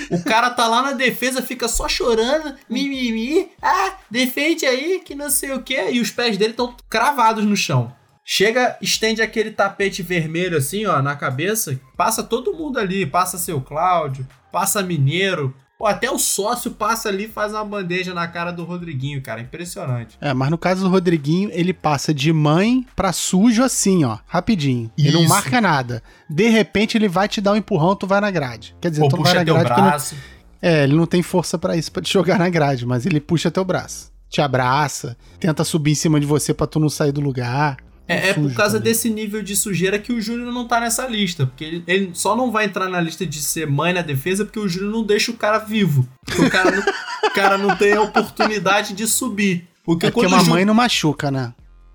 O 0.10 0.24
cara 0.24 0.50
tá 0.50 0.68
lá 0.68 0.82
na 0.82 0.92
defesa, 0.92 1.42
fica 1.42 1.68
só 1.68 1.88
chorando, 1.88 2.56
mimimi, 2.70 3.52
ah, 3.62 3.98
defende 4.10 4.66
aí, 4.66 5.02
que 5.04 5.16
não 5.16 5.30
sei 5.30 5.52
o 5.52 5.62
que, 5.62 5.92
e 5.92 6.00
os 6.00 6.12
pés 6.12 6.38
dele 6.38 6.52
estão 6.52 6.76
cravados 6.90 7.44
no 7.46 7.56
chão. 7.56 7.94
Chega, 8.24 8.78
estende 8.82 9.22
aquele 9.22 9.52
tapete 9.52 10.02
vermelho 10.02 10.58
assim, 10.58 10.86
ó, 10.86 11.00
na 11.02 11.16
cabeça, 11.16 11.80
passa 11.96 12.24
todo 12.24 12.56
mundo 12.56 12.80
ali, 12.80 13.06
passa 13.06 13.38
seu 13.38 13.62
Cláudio, 13.62 14.28
passa 14.52 14.82
Mineiro, 14.82 15.56
Pô, 15.78 15.86
até 15.86 16.10
o 16.10 16.18
sócio 16.18 16.72
passa 16.72 17.10
ali 17.10 17.26
e 17.26 17.28
faz 17.28 17.52
uma 17.52 17.66
bandeja 17.66 18.14
na 18.14 18.28
cara 18.28 18.52
do 18.52 18.64
Rodriguinho, 18.64 19.22
cara. 19.22 19.42
Impressionante. 19.42 20.18
É, 20.22 20.34
mas 20.34 20.50
no 20.50 20.58
caso 20.58 20.82
do 20.82 20.90
Rodriguinho, 20.90 21.50
ele 21.52 21.74
passa 21.74 22.14
de 22.14 22.32
mãe 22.32 22.86
pra 22.96 23.12
sujo 23.12 23.62
assim, 23.62 24.06
ó. 24.06 24.18
Rapidinho. 24.26 24.90
Isso. 24.98 25.08
Ele 25.10 25.18
não 25.18 25.28
marca 25.28 25.60
nada. 25.60 26.02
De 26.30 26.48
repente, 26.48 26.98
ele 26.98 27.10
vai 27.10 27.28
te 27.28 27.42
dar 27.42 27.52
um 27.52 27.58
empurrão, 27.58 27.94
tu 27.96 28.08
vai 28.08 28.22
na 28.22 28.32
grade. 28.32 28.74
Quer 28.80 28.90
dizer, 28.90 29.02
Pô, 29.02 29.10
tu 29.10 29.22
vai 29.22 29.34
na 29.34 29.44
grade. 29.44 29.66
Braço. 29.66 30.16
Não... 30.16 30.36
É, 30.62 30.84
ele 30.84 30.96
não 30.96 31.06
tem 31.06 31.22
força 31.22 31.58
para 31.58 31.76
isso, 31.76 31.92
pra 31.92 32.02
te 32.02 32.12
jogar 32.12 32.40
na 32.40 32.50
grade, 32.50 32.86
mas 32.86 33.06
ele 33.06 33.20
puxa 33.20 33.52
teu 33.52 33.66
braço. 33.66 34.12
Te 34.30 34.42
abraça, 34.42 35.18
tenta 35.40 35.64
subir 35.64 35.92
em 35.92 35.96
cima 35.96 36.20
de 36.20 36.26
você 36.26 36.54
pra 36.54 36.66
tu 36.66 36.80
não 36.80 36.90
sair 36.90 37.12
do 37.12 37.22
lugar. 37.22 37.78
É, 38.08 38.30
é 38.30 38.34
por 38.34 38.54
causa 38.54 38.78
também. 38.78 38.92
desse 38.92 39.10
nível 39.10 39.42
de 39.42 39.56
sujeira 39.56 39.98
que 39.98 40.14
o 40.14 40.22
Júnior 40.22 40.54
não 40.54 40.68
tá 40.68 40.80
nessa 40.80 41.08
lista. 41.08 41.46
Porque 41.46 41.64
ele, 41.64 41.84
ele, 41.88 42.12
só 42.14 42.36
não 42.36 42.52
vai 42.52 42.66
entrar 42.66 42.88
na 42.88 43.02
lista 43.02 43.26
de 43.26 43.42
ser 43.42 43.68
mãe 43.68 43.94
na 43.94 44.02
defesa 44.02 44.46
porque 44.46 44.60
o 44.60 44.68
Júnior 44.68 44.92
não 44.92 45.04
deixa 45.04 45.32
o 45.32 45.38
cara 45.38 45.58
vivo. 45.60 46.08
o 46.38 46.50
cara 46.50 46.72
não, 46.72 46.84
o 47.30 47.34
cara 47.34 47.58
não 47.58 47.76
tem 47.76 47.94
a 47.94 48.02
oportunidade 48.02 48.94
de 48.94 49.08
subir. 49.08 49.68
Porque, 49.84 50.08
é 50.08 50.12
porque 50.12 50.28
uma 50.28 50.44
mãe 50.44 50.66
não 50.66 50.74
machuca, 50.74 51.32
né? 51.32 51.54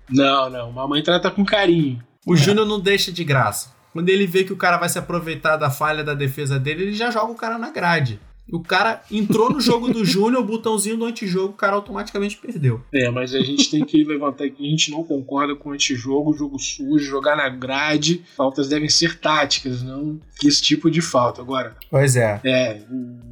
Não, 0.09 0.49
não. 0.49 0.69
Uma 0.69 0.87
mãe 0.87 1.01
trata 1.01 1.31
com 1.31 1.45
carinho. 1.45 2.01
O 2.25 2.35
é. 2.35 2.37
Júnior 2.37 2.65
não 2.65 2.79
deixa 2.79 3.11
de 3.11 3.23
graça. 3.23 3.73
Quando 3.93 4.09
ele 4.09 4.25
vê 4.25 4.43
que 4.43 4.53
o 4.53 4.57
cara 4.57 4.77
vai 4.77 4.87
se 4.87 4.99
aproveitar 4.99 5.57
da 5.57 5.69
falha 5.69 6.03
da 6.03 6.13
defesa 6.13 6.59
dele, 6.59 6.83
ele 6.83 6.93
já 6.93 7.11
joga 7.11 7.31
o 7.31 7.35
cara 7.35 7.57
na 7.57 7.71
grade. 7.71 8.19
O 8.51 8.59
cara 8.59 9.01
entrou 9.09 9.49
no 9.49 9.61
jogo 9.61 9.91
do 9.91 10.03
Júnior, 10.03 10.43
o 10.43 10.45
botãozinho 10.45 10.97
do 10.97 11.05
antijogo, 11.05 11.53
o 11.53 11.57
cara 11.57 11.75
automaticamente 11.75 12.37
perdeu. 12.37 12.81
É, 12.93 13.09
mas 13.09 13.33
a 13.33 13.39
gente 13.39 13.71
tem 13.71 13.85
que 13.85 14.03
levantar 14.03 14.45
aqui, 14.45 14.65
a 14.65 14.69
gente 14.69 14.91
não 14.91 15.03
concorda 15.03 15.55
com 15.55 15.69
o 15.69 15.71
antijogo, 15.71 16.33
jogo 16.33 16.59
sujo, 16.59 16.99
jogar 16.99 17.35
na 17.35 17.47
grade. 17.49 18.23
Faltas 18.35 18.67
devem 18.67 18.89
ser 18.89 19.19
táticas, 19.19 19.81
não 19.81 20.19
esse 20.47 20.61
tipo 20.61 20.89
de 20.89 21.01
falta. 21.01 21.41
Agora. 21.41 21.75
Pois 21.89 22.15
é. 22.15 22.39
É, 22.43 22.81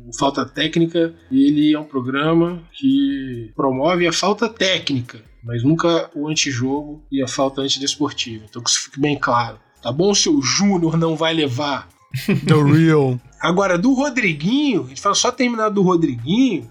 o 0.08 0.18
Falta 0.18 0.46
Técnica, 0.46 1.14
ele 1.32 1.74
é 1.74 1.80
um 1.80 1.84
programa 1.84 2.62
que 2.74 3.52
promove 3.56 4.08
a 4.08 4.14
falta 4.14 4.48
técnica, 4.48 5.22
mas 5.44 5.64
nunca 5.64 6.10
o 6.16 6.28
antijogo 6.28 7.04
e 7.12 7.22
a 7.22 7.28
falta 7.28 7.62
antidesportiva. 7.62 8.46
Então 8.50 8.62
que 8.62 8.70
isso 8.70 8.84
fique 8.84 9.00
bem 9.00 9.18
claro. 9.18 9.58
Tá 9.82 9.92
bom 9.92 10.14
se 10.14 10.30
o 10.30 10.42
Júnior 10.42 10.98
não 10.98 11.16
vai 11.16 11.34
levar 11.34 11.88
The 12.26 12.64
Real. 12.64 13.20
Agora, 13.40 13.78
do 13.78 13.94
Rodriguinho, 13.94 14.84
a 14.86 14.88
gente 14.88 15.02
fala 15.02 15.16
só 15.16 15.32
terminar 15.32 15.70
do 15.70 15.82
Rodriguinho, 15.82 16.70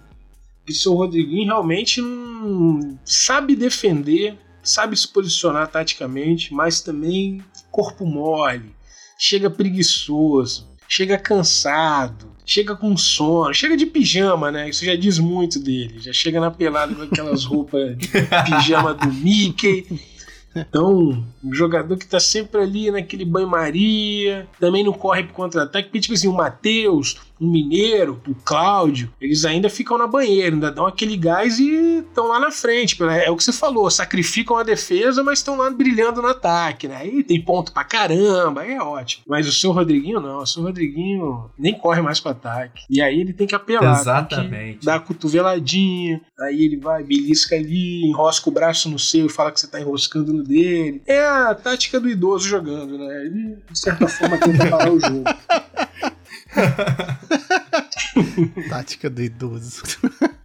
que 0.67 0.89
o 0.89 0.95
Rodriguinho 0.95 1.47
realmente 1.47 2.01
não 2.01 2.99
sabe 3.05 3.57
defender, 3.57 4.37
sabe 4.63 4.97
se 4.97 5.09
posicionar 5.09 5.69
taticamente, 5.69 6.53
mas 6.53 6.81
também 6.81 7.43
corpo 7.71 8.05
mole, 8.05 8.75
chega 9.19 9.49
preguiçoso, 9.49 10.69
chega 10.87 11.17
cansado, 11.17 12.31
chega 12.45 12.77
com 12.77 12.97
sono, 12.97 13.55
chega 13.55 13.77
de 13.77 13.87
pijama, 13.87 14.51
né? 14.51 14.69
Isso 14.69 14.85
já 14.85 14.95
diz 14.95 15.19
muito 15.19 15.59
dele. 15.59 15.99
Já 15.99 16.13
chega 16.13 16.41
na 16.41 16.51
pelada 16.51 16.95
com 16.95 17.03
aquelas 17.03 17.45
roupas 17.45 17.97
de 17.97 18.09
pijama 18.09 18.95
do 18.95 19.13
Mickey 19.13 19.87
então, 20.57 21.25
um 21.43 21.55
jogador 21.55 21.97
que 21.97 22.07
tá 22.07 22.21
sempre 22.21 22.61
ali 22.61 22.91
naquele 22.91 23.25
banho-maria, 23.25 24.49
também 24.59 24.85
não 24.85 24.93
corre 24.93 25.25
pro 25.25 25.35
contra-ataque, 25.35 26.01
tipo 26.01 26.15
assim, 26.15 26.29
o 26.29 26.33
Matheus, 26.33 27.17
o 27.41 27.47
Mineiro, 27.47 28.21
o 28.27 28.35
Cláudio, 28.35 29.13
eles 29.21 29.45
ainda 29.45 29.71
ficam 29.71 29.97
na 29.97 30.07
banheira, 30.07 30.55
ainda 30.55 30.73
dão 30.73 30.87
aquele 30.87 31.17
gás 31.17 31.59
e 31.59 31.99
estão 31.99 32.29
lá 32.29 32.41
na 32.41 32.51
frente. 32.51 33.01
É 33.03 33.31
o 33.31 33.37
que 33.37 33.45
você 33.45 33.53
falou, 33.53 33.91
sacrificam 33.91 34.57
a 34.57 34.63
defesa, 34.63 35.23
mas 35.23 35.39
estão 35.39 35.57
lá 35.57 35.71
brilhando 35.71 36.21
no 36.21 36.29
ataque, 36.29 36.89
né? 36.89 36.97
Aí 36.97 37.23
tem 37.23 37.41
ponto 37.41 37.73
pra 37.73 37.85
caramba, 37.85 38.63
aí 38.63 38.73
é 38.73 38.83
ótimo. 38.83 39.25
Mas 39.27 39.47
o 39.47 39.53
seu 39.53 39.71
Rodriguinho 39.71 40.21
não, 40.21 40.39
o 40.39 40.47
seu 40.47 40.63
Rodriguinho 40.63 41.51
nem 41.57 41.75
corre 41.75 42.03
mais 42.03 42.19
pro 42.19 42.33
ataque. 42.33 42.85
E 42.91 43.01
aí 43.01 43.21
ele 43.21 43.33
tem 43.33 43.47
que 43.47 43.55
apelar. 43.55 44.01
Exatamente. 44.01 44.85
Dá 44.85 44.97
a 44.97 45.01
cotoveladinha, 45.01 46.21
aí 46.41 46.65
ele 46.65 46.77
vai, 46.77 47.05
belisca 47.05 47.55
ali, 47.55 48.05
enrosca 48.05 48.49
o 48.49 48.53
braço 48.53 48.89
no 48.89 48.99
seu 48.99 49.27
e 49.27 49.31
fala 49.31 49.53
que 49.53 49.61
você 49.61 49.69
tá 49.69 49.81
enroscando 49.81 50.33
no 50.33 50.43
dele. 50.43 51.03
É 51.07 51.25
a 51.47 51.55
tática 51.55 52.01
do 52.01 52.09
idoso 52.09 52.49
jogando, 52.49 52.99
né? 52.99 53.27
Ele, 53.27 53.59
de 53.71 53.79
certa 53.79 54.09
forma, 54.09 54.39
tenta 54.39 54.69
parar 54.69 54.91
o 54.91 55.01
jogo. 55.01 55.25
Tática 58.69 59.09
do 59.09 59.23
idoso. 59.23 59.83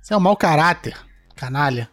Você 0.02 0.14
é 0.14 0.18
um 0.18 0.20
mau 0.20 0.36
caráter, 0.36 0.96
canalha. 1.36 1.90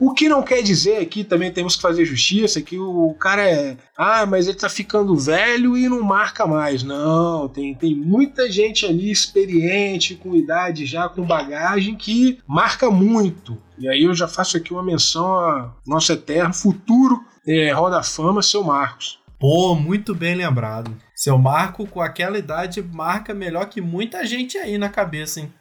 O 0.00 0.12
que 0.12 0.28
não 0.28 0.42
quer 0.42 0.62
dizer 0.62 0.98
aqui, 0.98 1.22
também 1.22 1.52
temos 1.52 1.76
que 1.76 1.82
fazer 1.82 2.04
justiça, 2.04 2.62
que 2.62 2.78
o 2.78 3.14
cara 3.14 3.42
é. 3.42 3.76
Ah, 3.96 4.24
mas 4.24 4.48
ele 4.48 4.56
tá 4.56 4.68
ficando 4.68 5.16
velho 5.16 5.76
e 5.76 5.88
não 5.88 6.02
marca 6.02 6.46
mais. 6.46 6.82
Não, 6.82 7.48
tem, 7.48 7.74
tem 7.74 7.94
muita 7.94 8.50
gente 8.50 8.86
ali 8.86 9.10
experiente, 9.10 10.14
com 10.14 10.34
idade 10.34 10.86
já, 10.86 11.08
com 11.08 11.22
bagagem, 11.22 11.94
que 11.94 12.38
marca 12.46 12.90
muito. 12.90 13.58
E 13.78 13.88
aí 13.88 14.04
eu 14.04 14.14
já 14.14 14.26
faço 14.26 14.56
aqui 14.56 14.72
uma 14.72 14.82
menção 14.82 15.26
ao 15.26 15.76
nosso 15.86 16.12
eterno 16.12 16.54
futuro 16.54 17.22
é, 17.46 17.70
Roda 17.72 18.02
Fama, 18.02 18.42
seu 18.42 18.64
Marcos. 18.64 19.20
Pô, 19.38 19.74
muito 19.74 20.14
bem 20.14 20.34
lembrado. 20.34 20.90
Seu 21.14 21.38
Marco, 21.38 21.86
com 21.86 22.00
aquela 22.00 22.38
idade, 22.38 22.82
marca 22.82 23.32
melhor 23.32 23.66
que 23.66 23.80
muita 23.80 24.24
gente 24.26 24.58
aí 24.58 24.76
na 24.78 24.88
cabeça, 24.88 25.40
hein? 25.40 25.52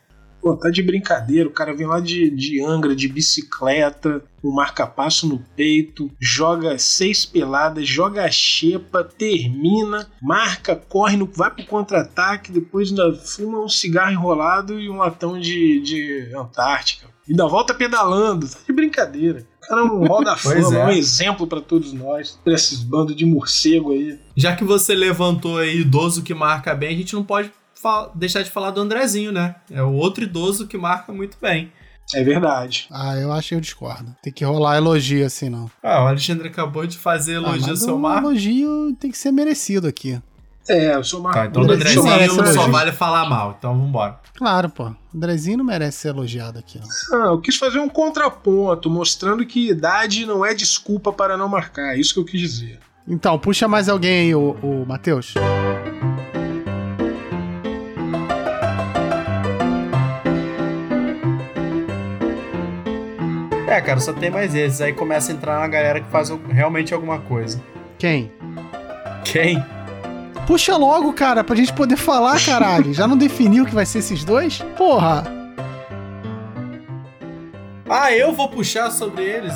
Pô, 0.41 0.56
tá 0.56 0.69
de 0.69 0.82
brincadeira. 0.82 1.50
O 1.50 1.52
cara 1.52 1.76
vem 1.76 1.86
lá 1.86 2.00
de, 2.00 2.30
de 2.30 2.63
Angra, 2.63 2.95
de 2.95 3.08
bicicleta, 3.08 4.24
um 4.43 4.52
marca-passo 4.52 5.28
no 5.28 5.39
peito, 5.56 6.10
joga 6.19 6.78
seis 6.78 7.26
peladas, 7.26 7.88
joga 7.88 8.24
a 8.24 8.32
xepa, 8.32 9.04
termina, 9.04 10.08
marca, 10.21 10.76
corre, 10.76 11.17
no, 11.17 11.26
vai 11.26 11.52
pro 11.52 11.65
contra-ataque, 11.65 12.52
depois 12.52 12.89
ainda 12.89 13.13
fuma 13.13 13.60
um 13.60 13.69
cigarro 13.69 14.12
enrolado 14.12 14.80
e 14.80 14.89
um 14.89 14.98
latão 14.98 15.39
de, 15.39 15.80
de 15.82 16.32
Antártica. 16.36 17.08
Ainda 17.28 17.48
volta 17.48 17.74
pedalando. 17.74 18.48
Tá 18.48 18.60
de 18.65 18.74
brincadeira 18.74 19.45
cara 19.67 19.82
é 19.82 19.84
um 19.84 20.06
roda 20.06 20.36
fama, 20.38 20.78
é. 20.78 20.86
um 20.86 20.89
exemplo 20.89 21.47
para 21.47 21.62
todos 21.62 21.93
nós, 21.93 22.39
pra 22.43 22.54
esses 22.54 22.82
bandos 22.82 23.15
de 23.15 23.25
morcego 23.25 23.91
aí. 23.91 24.19
Já 24.36 24.56
que 24.56 24.63
você 24.63 24.93
levantou 24.95 25.58
aí 25.58 25.82
idoso 25.82 26.23
que 26.23 26.34
marca 26.34 26.73
bem, 26.73 26.89
a 26.89 26.97
gente 26.97 27.13
não 27.13 27.23
pode 27.23 27.51
deixar 28.15 28.41
de 28.41 28.49
falar 28.49 28.71
do 28.71 28.82
Andrezinho, 28.82 29.32
né? 29.32 29.56
É 29.69 29.84
o 29.84 29.93
outro 29.93 30.23
idoso 30.23 30.67
que 30.67 30.78
marca 30.78 31.13
muito 31.13 31.38
bem. 31.41 31.71
É 32.13 32.23
verdade. 32.23 32.88
Ah, 32.91 33.15
eu 33.15 33.32
acho 33.32 33.49
que 33.49 33.56
eu 33.56 33.62
discordo. 33.62 34.15
Tem 34.21 34.32
que 34.32 34.45
rolar 34.45 34.78
elogio 34.78 35.25
assim, 35.25 35.49
não. 35.49 35.69
Ah, 35.82 36.04
o 36.04 36.08
Alexandre 36.08 36.47
acabou 36.47 36.86
de 36.86 36.97
fazer 36.97 37.34
ah, 37.34 37.36
elogio 37.38 37.67
ah, 37.67 37.71
ao 37.71 37.75
seu 37.75 37.97
Marco. 37.97 38.28
elogio 38.28 38.95
tem 38.99 39.10
que 39.10 39.17
ser 39.17 39.32
merecido 39.32 39.88
aqui. 39.88 40.21
É, 40.67 40.95
eu 40.95 41.04
sou 41.04 41.21
Marco. 41.21 41.38
Tá, 41.39 41.45
então 41.45 41.62
o 41.62 41.71
Andrezinho 41.71 42.54
só 42.54 42.67
vale 42.67 42.91
falar 42.91 43.30
mal, 43.30 43.56
então 43.58 43.78
vambora. 43.78 44.19
Claro, 44.36 44.69
pô. 44.69 44.86
O 44.86 44.95
Andrezinho 45.15 45.60
não 45.60 45.65
merece 45.65 46.00
ser 46.00 46.08
elogiado 46.10 46.58
aqui. 46.58 46.79
Não. 46.79 47.21
Ah, 47.21 47.27
eu 47.27 47.39
quis 47.39 47.56
fazer 47.56 47.79
um 47.79 47.87
contraponto, 47.87 48.89
mostrando 48.89 49.46
que 49.46 49.69
idade 49.69 50.25
não 50.25 50.44
é 50.44 50.54
desculpa 50.54 51.13
para 51.13 51.37
não 51.37 51.48
marcar. 51.48 51.96
É 51.96 52.00
isso 52.00 52.13
que 52.13 52.19
eu 52.19 52.25
quis 52.25 52.42
dizer. 52.42 52.79
Então, 53.08 53.37
puxa 53.37 53.67
mais 53.67 53.87
alguém 53.87 54.27
aí, 54.27 54.35
o, 54.35 54.58
o 54.63 54.85
Matheus. 54.87 55.35
É, 63.67 63.81
cara, 63.81 64.00
só 64.00 64.13
tem 64.13 64.31
mais 64.31 64.56
esses. 64.56 64.81
Aí 64.81 64.94
começa 64.94 65.31
a 65.31 65.35
entrar 65.35 65.60
na 65.60 65.67
galera 65.67 66.02
que 66.02 66.10
faz 66.10 66.29
realmente 66.50 66.94
alguma 66.94 67.19
coisa. 67.19 67.62
Quem? 68.00 68.31
Quem? 69.23 69.63
Puxa 70.46 70.77
logo, 70.77 71.12
cara, 71.13 71.43
pra 71.43 71.56
gente 71.56 71.73
poder 71.73 71.98
falar, 71.98 72.39
caralho. 72.43 72.93
Já 72.93 73.08
não 73.08 73.17
definiu 73.17 73.65
que 73.65 73.73
vai 73.73 73.85
ser 73.85 74.00
esses 74.00 74.23
dois? 74.23 74.60
Porra! 74.77 75.23
Ah, 77.89 78.12
eu 78.12 78.33
vou 78.33 78.50
puxar 78.50 78.91
sobre 78.91 79.23
eles? 79.23 79.54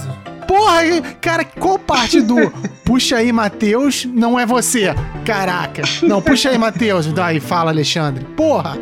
Porra, 0.47 0.81
cara, 1.21 1.43
qual 1.43 1.77
parte 1.77 2.21
do 2.21 2.51
puxa 2.83 3.17
aí, 3.17 3.31
Matheus, 3.31 4.05
não 4.05 4.39
é 4.39 4.45
você? 4.45 4.93
Caraca. 5.25 5.83
Não, 6.01 6.21
puxa 6.21 6.49
aí, 6.49 6.57
Matheus. 6.57 7.05
Daí 7.07 7.39
fala, 7.39 7.69
Alexandre. 7.69 8.25
Porra! 8.35 8.77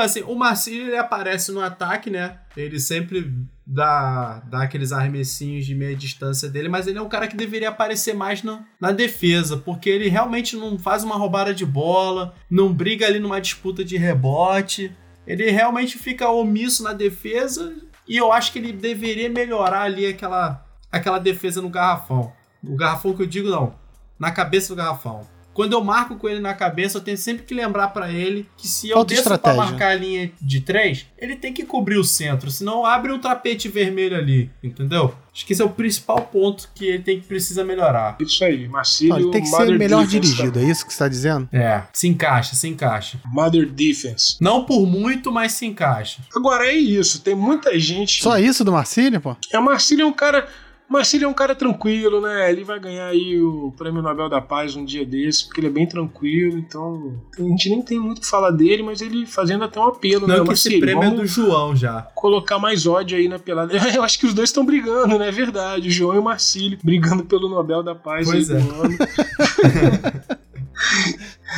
Assim, 0.00 0.22
o 0.22 0.34
Marcílio 0.34 0.88
ele 0.88 0.96
aparece 0.96 1.52
no 1.52 1.60
ataque, 1.60 2.10
né? 2.10 2.38
Ele 2.56 2.78
sempre 2.78 3.32
dá, 3.66 4.42
dá 4.46 4.62
aqueles 4.62 4.92
arremessinhos 4.92 5.64
de 5.64 5.74
meia 5.74 5.94
distância 5.94 6.48
dele, 6.48 6.68
mas 6.68 6.86
ele 6.86 6.98
é 6.98 7.02
um 7.02 7.08
cara 7.08 7.28
que 7.28 7.36
deveria 7.36 7.68
aparecer 7.68 8.14
mais 8.14 8.42
na, 8.42 8.64
na 8.80 8.90
defesa, 8.90 9.56
porque 9.56 9.88
ele 9.88 10.08
realmente 10.08 10.56
não 10.56 10.78
faz 10.78 11.04
uma 11.04 11.16
roubada 11.16 11.54
de 11.54 11.64
bola, 11.64 12.34
não 12.50 12.72
briga 12.72 13.06
ali 13.06 13.18
numa 13.18 13.40
disputa 13.40 13.84
de 13.84 13.96
rebote. 13.96 14.94
Ele 15.26 15.50
realmente 15.50 15.98
fica 15.98 16.28
omisso 16.28 16.82
na 16.82 16.92
defesa 16.92 17.72
e 18.08 18.16
eu 18.16 18.32
acho 18.32 18.52
que 18.52 18.58
ele 18.58 18.72
deveria 18.72 19.30
melhorar 19.30 19.82
ali 19.82 20.06
aquela, 20.06 20.66
aquela 20.90 21.18
defesa 21.18 21.62
no 21.62 21.68
garrafão. 21.68 22.32
O 22.62 22.74
garrafão 22.74 23.14
que 23.14 23.22
eu 23.22 23.26
digo, 23.26 23.48
não. 23.48 23.74
Na 24.18 24.32
cabeça 24.32 24.74
do 24.74 24.76
garrafão. 24.76 25.26
Quando 25.52 25.72
eu 25.72 25.82
marco 25.82 26.16
com 26.16 26.28
ele 26.28 26.40
na 26.40 26.54
cabeça, 26.54 26.98
eu 26.98 27.02
tenho 27.02 27.16
sempre 27.16 27.44
que 27.44 27.54
lembrar 27.54 27.88
para 27.88 28.10
ele 28.10 28.48
que 28.56 28.68
se 28.68 28.88
eu 28.88 28.96
Falta 28.96 29.14
desço 29.14 29.28
marcar 29.56 29.90
a 29.90 29.94
linha 29.94 30.30
de 30.40 30.60
três, 30.60 31.06
ele 31.18 31.36
tem 31.36 31.52
que 31.52 31.64
cobrir 31.64 31.96
o 31.96 32.04
centro, 32.04 32.50
senão 32.50 32.86
abre 32.86 33.12
um 33.12 33.18
tapete 33.18 33.68
vermelho 33.68 34.16
ali, 34.16 34.50
entendeu? 34.62 35.14
Acho 35.32 35.46
que 35.46 35.52
esse 35.52 35.62
é 35.62 35.64
o 35.64 35.70
principal 35.70 36.22
ponto 36.22 36.68
que 36.74 36.86
ele 36.86 37.02
tem 37.02 37.20
que 37.20 37.26
precisa 37.26 37.64
melhorar. 37.64 38.16
Isso 38.20 38.44
aí, 38.44 38.68
Marcílio. 38.68 39.14
Olha, 39.14 39.30
tem 39.30 39.42
que 39.42 39.48
ser 39.48 39.78
melhor 39.78 40.04
Defense 40.04 40.20
dirigido, 40.20 40.58
é 40.58 40.64
isso 40.64 40.86
que 40.86 40.92
você 40.92 40.98
tá 40.98 41.08
dizendo? 41.08 41.48
É, 41.52 41.82
se 41.92 42.08
encaixa, 42.08 42.54
se 42.54 42.68
encaixa. 42.68 43.20
Mother 43.26 43.68
Defense. 43.68 44.36
Não 44.40 44.64
por 44.64 44.86
muito, 44.86 45.30
mas 45.30 45.52
se 45.52 45.66
encaixa. 45.66 46.22
Agora 46.34 46.66
é 46.66 46.74
isso, 46.74 47.20
tem 47.20 47.34
muita 47.34 47.78
gente. 47.78 48.22
Só 48.22 48.38
isso 48.38 48.64
do 48.64 48.72
Marcílio, 48.72 49.20
pô? 49.20 49.36
É, 49.52 49.58
Marcílio 49.58 50.04
é 50.04 50.06
um 50.06 50.12
cara. 50.12 50.48
Marcílio 50.90 51.26
é 51.26 51.28
um 51.28 51.34
cara 51.34 51.54
tranquilo, 51.54 52.20
né? 52.20 52.50
Ele 52.50 52.64
vai 52.64 52.80
ganhar 52.80 53.06
aí 53.06 53.40
o 53.40 53.72
Prêmio 53.78 54.02
Nobel 54.02 54.28
da 54.28 54.40
Paz 54.40 54.74
um 54.74 54.84
dia 54.84 55.06
desse, 55.06 55.46
porque 55.46 55.60
ele 55.60 55.68
é 55.68 55.70
bem 55.70 55.86
tranquilo, 55.86 56.58
então. 56.58 57.14
A 57.38 57.42
gente 57.42 57.68
nem 57.70 57.80
tem 57.80 58.00
muito 58.00 58.18
o 58.18 58.20
que 58.22 58.26
falar 58.26 58.50
dele, 58.50 58.82
mas 58.82 59.00
ele 59.00 59.24
fazendo 59.24 59.62
até 59.62 59.78
um 59.78 59.84
apelo, 59.84 60.26
né? 60.26 60.38
Não 60.38 60.44
que 60.44 60.54
esse 60.54 60.80
prêmio 60.80 61.04
é 61.04 61.10
do 61.10 61.24
João 61.24 61.76
já. 61.76 62.02
colocar 62.14 62.58
mais 62.58 62.88
ódio 62.88 63.16
aí 63.16 63.28
na 63.28 63.38
pelada. 63.38 63.72
Eu 63.94 64.02
acho 64.02 64.18
que 64.18 64.26
os 64.26 64.34
dois 64.34 64.48
estão 64.48 64.66
brigando, 64.66 65.16
né? 65.16 65.28
É 65.28 65.32
verdade. 65.32 65.86
O 65.86 65.92
João 65.92 66.16
e 66.16 66.18
o 66.18 66.24
Marcílio 66.24 66.76
brigando 66.82 67.24
pelo 67.24 67.48
Nobel 67.48 67.84
da 67.84 67.94
Paz 67.94 68.28
Pois 68.28 68.50
aí 68.50 68.56
é. 68.56 68.60
do 68.60 68.82
ano. 68.82 68.98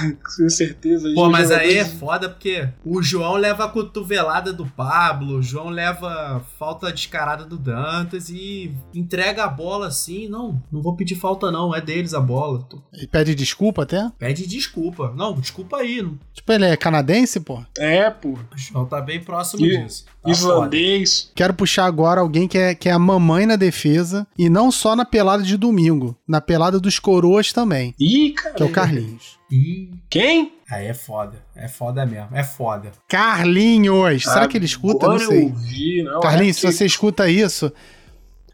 Com 0.37 0.49
certeza. 0.49 1.09
Pô, 1.15 1.31
mas 1.31 1.51
aí 1.51 1.79
é 1.79 1.85
foda 1.85 2.29
porque 2.29 2.69
o 2.85 3.03
João 3.03 3.35
leva 3.37 3.65
a 3.65 3.69
cotovelada 3.69 4.53
do 4.53 4.67
Pablo, 4.67 5.37
o 5.39 5.43
João 5.43 5.69
leva 5.69 6.45
falta 6.59 6.93
descarada 6.93 7.45
do 7.45 7.57
Dantas 7.59 8.29
e 8.29 8.75
entrega 8.95 9.45
a 9.45 9.49
bola 9.49 9.87
assim. 9.89 10.29
Não, 10.29 10.63
não 10.71 10.83
vou 10.83 10.97
pedir 10.97 11.15
falta, 11.17 11.51
não, 11.51 11.75
é 11.75 11.81
deles 11.81 12.15
a 12.15 12.21
bola. 12.21 12.63
Tu 12.69 12.83
Ele 12.93 13.07
pede 13.07 13.35
desculpa 13.35 13.83
até? 13.83 14.11
Pede 14.19 14.47
desculpa. 14.47 15.13
Não, 15.17 15.35
desculpa 15.41 15.79
aí. 15.79 16.03
não- 16.03 16.19
Tipo, 16.33 16.53
ele 16.53 16.65
é 16.67 16.77
canadense, 16.77 17.41
pô? 17.41 17.63
É, 17.79 18.11
pô. 18.11 18.31
O 18.33 18.57
João 18.57 18.85
tá 18.87 19.01
bem 19.01 19.23
próximo 19.23 19.65
E- 19.65 19.79
disso. 19.85 20.05
Tá. 20.23 20.31
Islandês. 20.31 21.31
Quero 21.35 21.53
puxar 21.55 21.85
agora 21.87 22.21
alguém 22.21 22.47
que 22.47 22.57
é, 22.57 22.75
que 22.75 22.89
é 22.89 22.93
a 22.93 22.99
mamãe 22.99 23.45
na 23.47 23.57
defesa. 23.57 24.27
E 24.39 24.49
não 24.49 24.71
só 24.71 24.95
na 24.95 25.05
pelada 25.05 25.43
de 25.43 25.57
domingo. 25.57 26.17
Na 26.29 26.41
pelada 26.41 26.79
dos 26.79 26.99
coroas 26.99 27.53
também. 27.53 27.95
Ih, 27.99 28.33
cara. 28.33 28.55
Que 28.55 28.63
é 28.63 28.67
o 28.67 28.71
Carlinhos. 28.71 29.39
Ih, 29.51 29.91
Quem? 30.09 30.55
aí 30.71 30.87
é 30.87 30.95
foda. 30.95 31.43
É 31.55 31.69
foda 31.69 32.07
mesmo. 32.07 32.29
É 32.33 32.43
foda. 32.45 32.93
Carlinhos! 33.09 34.23
Será 34.23 34.47
que 34.49 34.57
ele 34.57 34.65
escuta? 34.65 35.07
Não 35.09 35.19
sei. 35.19 35.43
Eu 35.43 35.47
ouvi, 35.49 36.03
não, 36.05 36.21
Carlinhos, 36.21 36.57
é 36.57 36.61
se 36.61 36.73
você 36.79 36.87
escuta 36.87 37.29
isso, 37.29 37.73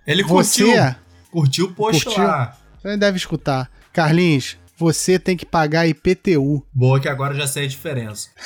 Ele 0.06 0.24
curtiu. 0.24 0.66
você. 0.68 0.96
Curtiu 1.30 1.66
o 1.66 1.72
post 1.72 2.04
Curtiu? 2.04 2.22
lá. 2.24 2.56
Você 2.82 2.96
deve 2.96 3.16
escutar. 3.18 3.70
Carlinhos, 3.92 4.56
você 4.78 5.18
tem 5.18 5.36
que 5.36 5.44
pagar 5.44 5.88
IPTU. 5.88 6.64
Boa 6.72 7.00
que 7.00 7.08
agora 7.08 7.34
eu 7.34 7.38
já 7.38 7.48
sei 7.48 7.64
a 7.64 7.68
diferença. 7.68 8.28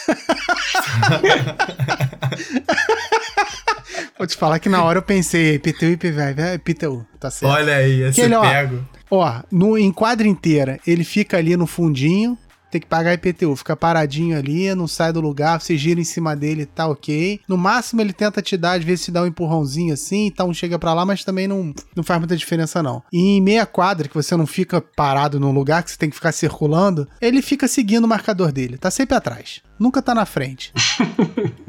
Vou 4.16 4.26
te 4.26 4.36
falar 4.36 4.58
que 4.58 4.68
na 4.68 4.82
hora 4.82 4.98
eu 4.98 5.02
pensei, 5.02 5.54
IPTU 5.56 5.84
e 5.84 5.92
IPVA. 5.92 6.54
IPTU, 6.54 7.06
tá 7.20 7.30
certo. 7.30 7.52
Olha 7.52 7.76
aí, 7.76 8.02
esse 8.02 8.34
ó, 8.34 8.40
pego. 8.40 8.86
Ó, 9.10 9.42
no, 9.50 9.76
em 9.76 9.92
quadra 9.92 10.26
inteira, 10.26 10.80
ele 10.86 11.04
fica 11.04 11.36
ali 11.36 11.54
no 11.54 11.66
fundinho, 11.66 12.38
tem 12.72 12.80
que 12.80 12.86
pagar 12.86 13.12
IPTU, 13.12 13.54
fica 13.54 13.76
paradinho 13.76 14.36
ali, 14.36 14.74
não 14.74 14.88
sai 14.88 15.12
do 15.12 15.20
lugar, 15.20 15.60
você 15.60 15.76
gira 15.76 16.00
em 16.00 16.04
cima 16.04 16.34
dele, 16.34 16.64
tá 16.64 16.88
ok. 16.88 17.38
No 17.46 17.58
máximo 17.58 18.00
ele 18.00 18.14
tenta 18.14 18.40
te 18.40 18.56
dar, 18.56 18.78
às 18.78 18.84
vezes 18.84 19.04
te 19.04 19.10
dá 19.10 19.22
um 19.22 19.26
empurrãozinho 19.26 19.92
assim, 19.92 20.26
então 20.26 20.54
chega 20.54 20.78
pra 20.78 20.94
lá, 20.94 21.04
mas 21.04 21.22
também 21.22 21.46
não, 21.46 21.74
não 21.94 22.02
faz 22.02 22.18
muita 22.18 22.34
diferença 22.34 22.82
não. 22.82 23.02
E 23.12 23.36
em 23.36 23.42
meia 23.42 23.66
quadra, 23.66 24.08
que 24.08 24.14
você 24.14 24.34
não 24.34 24.46
fica 24.46 24.80
parado 24.80 25.38
num 25.38 25.52
lugar, 25.52 25.82
que 25.82 25.90
você 25.90 25.98
tem 25.98 26.08
que 26.08 26.16
ficar 26.16 26.32
circulando, 26.32 27.06
ele 27.20 27.42
fica 27.42 27.68
seguindo 27.68 28.04
o 28.04 28.08
marcador 28.08 28.50
dele, 28.50 28.78
tá 28.78 28.90
sempre 28.90 29.16
atrás. 29.16 29.60
Nunca 29.78 30.00
tá 30.00 30.14
na 30.14 30.24
frente. 30.24 30.72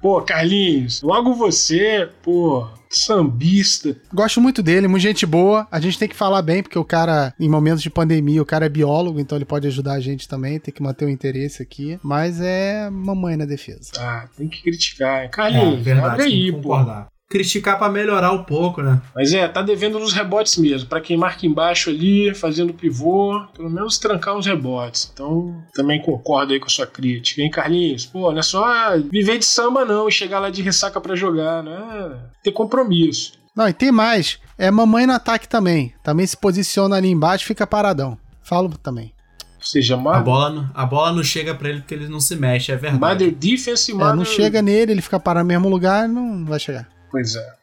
Pô, 0.00 0.20
Carlinhos, 0.22 1.02
logo 1.02 1.34
você, 1.34 2.08
pô, 2.22 2.66
sambista. 2.88 3.96
Gosto 4.12 4.40
muito 4.40 4.62
dele, 4.62 4.88
muito 4.88 5.02
gente 5.02 5.26
boa. 5.26 5.66
A 5.70 5.80
gente 5.80 5.98
tem 5.98 6.08
que 6.08 6.16
falar 6.16 6.42
bem, 6.42 6.62
porque 6.62 6.78
o 6.78 6.84
cara, 6.84 7.34
em 7.38 7.48
momentos 7.48 7.82
de 7.82 7.90
pandemia, 7.90 8.42
o 8.42 8.46
cara 8.46 8.66
é 8.66 8.68
biólogo, 8.68 9.20
então 9.20 9.36
ele 9.36 9.44
pode 9.44 9.66
ajudar 9.66 9.94
a 9.94 10.00
gente 10.00 10.28
também, 10.28 10.58
tem 10.58 10.72
que 10.72 10.82
manter 10.82 11.04
o 11.04 11.10
interesse 11.10 11.62
aqui. 11.62 11.98
Mas 12.02 12.40
é 12.40 12.88
mamãe 12.90 13.36
na 13.36 13.44
defesa. 13.44 13.92
Ah, 13.98 14.28
tem 14.36 14.48
que 14.48 14.62
criticar, 14.62 15.22
hein? 15.22 15.26
É, 15.26 15.28
Carlinhos, 15.28 15.82
verdade, 15.82 16.08
abre 16.08 16.24
tem 16.24 16.32
aí, 16.32 16.52
que 16.52 16.60
pô. 16.60 16.74
Criticar 17.28 17.76
pra 17.76 17.88
melhorar 17.88 18.30
um 18.30 18.44
pouco, 18.44 18.80
né? 18.82 19.00
Mas 19.14 19.32
é, 19.32 19.48
tá 19.48 19.60
devendo 19.60 19.98
nos 19.98 20.12
rebotes 20.12 20.56
mesmo. 20.58 20.88
Pra 20.88 21.00
quem 21.00 21.16
marca 21.16 21.44
embaixo 21.44 21.90
ali, 21.90 22.32
fazendo 22.34 22.72
pivô, 22.72 23.40
pelo 23.54 23.68
menos 23.68 23.98
trancar 23.98 24.36
uns 24.36 24.46
rebotes. 24.46 25.10
Então, 25.12 25.60
também 25.74 26.00
concordo 26.00 26.52
aí 26.52 26.60
com 26.60 26.66
a 26.66 26.70
sua 26.70 26.86
crítica, 26.86 27.42
hein, 27.42 27.50
Carlinhos? 27.50 28.06
Pô, 28.06 28.30
não 28.30 28.38
é 28.38 28.42
só 28.42 28.64
viver 29.10 29.38
de 29.38 29.44
samba 29.44 29.84
não 29.84 30.08
e 30.08 30.12
chegar 30.12 30.38
lá 30.38 30.50
de 30.50 30.62
ressaca 30.62 31.00
pra 31.00 31.16
jogar, 31.16 31.64
né? 31.64 32.16
Ter 32.44 32.52
compromisso. 32.52 33.32
Não, 33.56 33.68
e 33.68 33.72
tem 33.72 33.90
mais. 33.90 34.38
É 34.56 34.70
mamãe 34.70 35.04
no 35.06 35.12
ataque 35.14 35.48
também. 35.48 35.92
Também 36.04 36.26
se 36.26 36.36
posiciona 36.36 36.94
ali 36.96 37.08
embaixo 37.08 37.44
e 37.44 37.48
fica 37.48 37.66
paradão. 37.66 38.16
Falo 38.42 38.68
também. 38.80 39.12
Ou 39.58 39.64
seja, 39.64 39.94
A 39.94 39.96
Mother, 39.96 40.22
bola, 40.22 40.50
não- 40.50 40.70
a 40.72 40.86
bola 40.86 41.12
não 41.12 41.24
chega 41.24 41.52
pra 41.56 41.68
ele 41.70 41.80
porque 41.80 41.94
ele 41.94 42.08
não 42.08 42.20
se 42.20 42.36
mexe, 42.36 42.70
é 42.70 42.76
verdade. 42.76 43.00
mother 43.00 43.34
Defense 43.34 43.90
e 43.90 43.94
É, 43.94 43.98
Mother... 43.98 44.14
não 44.14 44.24
chega 44.24 44.62
nele, 44.62 44.92
ele 44.92 45.02
fica 45.02 45.18
parado 45.18 45.42
no 45.44 45.48
mesmo 45.48 45.68
lugar, 45.68 46.06
não 46.08 46.44
vai 46.44 46.60
chegar. 46.60 46.86
Pois 47.10 47.34
é. 47.36 47.54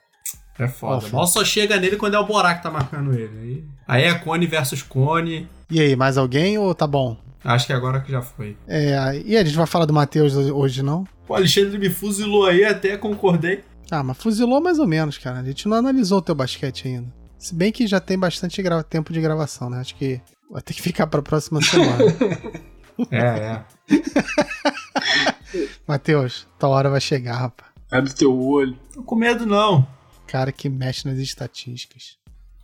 É 0.59 0.67
foda. 0.67 1.07
Bola 1.09 1.25
só 1.27 1.43
chega 1.43 1.77
nele 1.79 1.97
quando 1.97 2.13
é 2.13 2.19
o 2.19 2.25
Borá 2.25 2.53
que 2.53 2.61
tá 2.63 2.69
marcando 2.69 3.13
ele. 3.13 3.65
Aí, 3.87 4.03
aí 4.03 4.03
é 4.03 4.13
Cone 4.19 4.45
versus 4.45 4.83
Cone. 4.83 5.47
E 5.69 5.79
aí, 5.81 5.95
mais 5.95 6.17
alguém 6.17 6.57
ou 6.59 6.73
tá 6.75 6.85
bom? 6.85 7.17
Acho 7.43 7.65
que 7.67 7.73
agora 7.73 7.99
que 8.01 8.11
já 8.11 8.21
foi. 8.21 8.55
É, 8.67 9.21
e 9.25 9.35
a 9.35 9.43
gente 9.43 9.57
vai 9.57 9.65
falar 9.65 9.85
do 9.85 9.93
Matheus 9.93 10.35
hoje, 10.35 10.81
não? 10.83 11.05
O 11.27 11.33
Alexandre 11.33 11.77
me 11.77 11.89
fuzilou 11.89 12.45
aí, 12.45 12.63
até 12.63 12.95
concordei. 12.97 13.63
Ah, 13.91 14.03
mas 14.03 14.17
fuzilou 14.17 14.61
mais 14.61 14.79
ou 14.79 14.87
menos, 14.87 15.17
cara. 15.17 15.39
A 15.39 15.43
gente 15.43 15.67
não 15.67 15.75
analisou 15.77 16.19
o 16.19 16.21
teu 16.21 16.35
basquete 16.35 16.87
ainda. 16.87 17.11
Se 17.37 17.53
bem 17.53 17.71
que 17.71 17.85
já 17.87 17.99
tem 17.99 18.17
bastante 18.17 18.61
gra- 18.61 18.83
tempo 18.83 19.11
de 19.11 19.19
gravação, 19.19 19.69
né? 19.69 19.79
Acho 19.79 19.95
que 19.95 20.21
vai 20.49 20.61
ter 20.61 20.73
que 20.73 20.81
ficar 20.81 21.07
pra 21.07 21.21
próxima 21.21 21.61
semana. 21.61 21.97
É, 23.09 23.17
é. 23.17 23.63
Matheus, 25.87 26.47
tua 26.59 26.69
hora 26.69 26.89
vai 26.91 27.01
chegar, 27.01 27.35
rapaz. 27.37 27.71
É 27.93 28.01
do 28.01 28.11
teu 28.13 28.35
olho. 28.37 28.75
Tô 28.91 29.03
com 29.03 29.15
medo 29.15 29.45
não. 29.45 29.87
Cara 30.25 30.51
que 30.51 30.67
mexe 30.67 31.07
nas 31.07 31.19
estatísticas. 31.19 32.17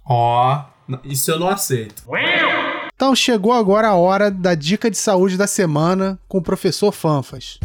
Ó, 0.03 0.65
n- 0.87 0.99
isso 1.03 1.29
eu 1.29 1.37
não 1.39 1.49
aceito. 1.49 2.03
Então 2.95 3.15
chegou 3.15 3.53
agora 3.53 3.89
a 3.89 3.95
hora 3.95 4.31
da 4.31 4.55
dica 4.55 4.89
de 4.89 4.97
saúde 4.97 5.37
da 5.37 5.45
semana 5.45 6.19
com 6.27 6.39
o 6.39 6.41
professor 6.41 6.91
Fanfas. 6.91 7.59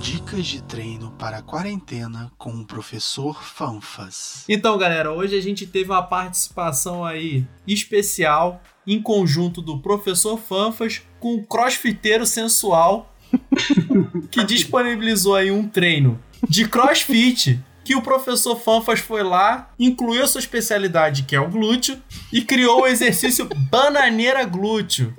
Dicas 0.00 0.46
de 0.46 0.62
treino 0.62 1.12
para 1.12 1.38
a 1.38 1.42
quarentena 1.42 2.32
com 2.36 2.50
o 2.50 2.66
professor 2.66 3.42
Fanfas. 3.44 4.44
Então, 4.48 4.76
galera, 4.76 5.12
hoje 5.12 5.36
a 5.36 5.40
gente 5.40 5.66
teve 5.66 5.90
uma 5.90 6.02
participação 6.02 7.04
aí 7.04 7.46
especial 7.66 8.60
em 8.86 9.00
conjunto 9.00 9.62
do 9.62 9.78
professor 9.78 10.36
Fanfas 10.36 11.02
com 11.20 11.34
o 11.36 11.46
crossfiteiro 11.46 12.26
sensual 12.26 13.12
que 14.30 14.44
disponibilizou 14.44 15.34
aí 15.34 15.50
um 15.50 15.66
treino 15.68 16.18
de 16.48 16.66
crossfit 16.68 17.60
que 17.84 17.96
o 17.96 18.02
professor 18.02 18.54
Fanfas 18.60 19.00
foi 19.00 19.22
lá, 19.22 19.70
incluiu 19.78 20.26
sua 20.28 20.40
especialidade, 20.40 21.22
que 21.22 21.34
é 21.34 21.40
o 21.40 21.48
glúteo, 21.48 21.98
e 22.30 22.42
criou 22.42 22.82
o 22.82 22.86
exercício 22.86 23.48
bananeira 23.70 24.44
glúteo. 24.44 25.14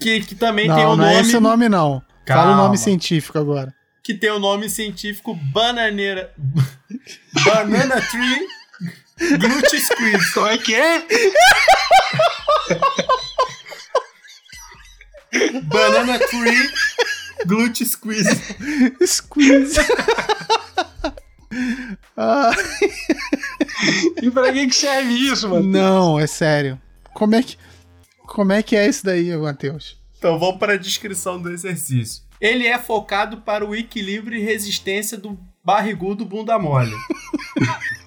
Que, 0.00 0.20
que 0.20 0.34
também 0.34 0.66
tem 0.66 0.76
Não, 0.84 0.92
o 0.92 0.96
não 0.96 1.04
nome. 1.04 1.16
é 1.16 1.20
esse 1.20 1.36
o 1.36 1.40
nome 1.40 1.68
não. 1.68 2.02
Fala 2.26 2.42
o 2.42 2.46
Calma. 2.46 2.56
nome 2.64 2.78
científico 2.78 3.38
agora. 3.38 3.74
que 4.02 4.14
tem 4.14 4.30
o 4.30 4.38
nome 4.38 4.70
científico 4.70 5.34
bananeira. 5.52 6.32
Banana 7.44 8.00
Tree 8.00 8.46
Glute 9.38 9.78
Squeeze. 9.80 10.32
Como 10.32 10.46
é 10.46 10.56
que 10.58 10.74
é? 10.74 11.06
Banana 15.64 16.18
Tree 16.18 16.70
Glute 17.46 17.84
Squeeze. 17.84 18.40
Squeeze. 19.06 19.78
ah, 22.16 22.52
E 24.22 24.30
pra 24.30 24.52
que, 24.52 24.66
que 24.66 24.74
serve 24.74 25.12
isso, 25.12 25.48
mano? 25.48 25.66
não, 25.66 26.18
é 26.18 26.26
sério. 26.26 26.80
Como 27.14 27.34
é 27.34 27.42
que, 27.42 27.56
como 28.18 28.52
é, 28.52 28.62
que 28.62 28.76
é 28.76 28.88
isso 28.88 29.04
daí, 29.04 29.34
Matheus? 29.36 29.98
Então 30.18 30.38
vamos 30.38 30.58
para 30.58 30.74
a 30.74 30.78
descrição 30.78 31.40
do 31.40 31.50
exercício. 31.50 32.22
Ele 32.40 32.66
é 32.66 32.78
focado 32.78 33.38
para 33.38 33.64
o 33.64 33.74
equilíbrio 33.74 34.38
e 34.38 34.42
resistência 34.42 35.16
do 35.16 35.38
barrigudo 35.64 36.24
bunda 36.24 36.58
mole. 36.58 36.92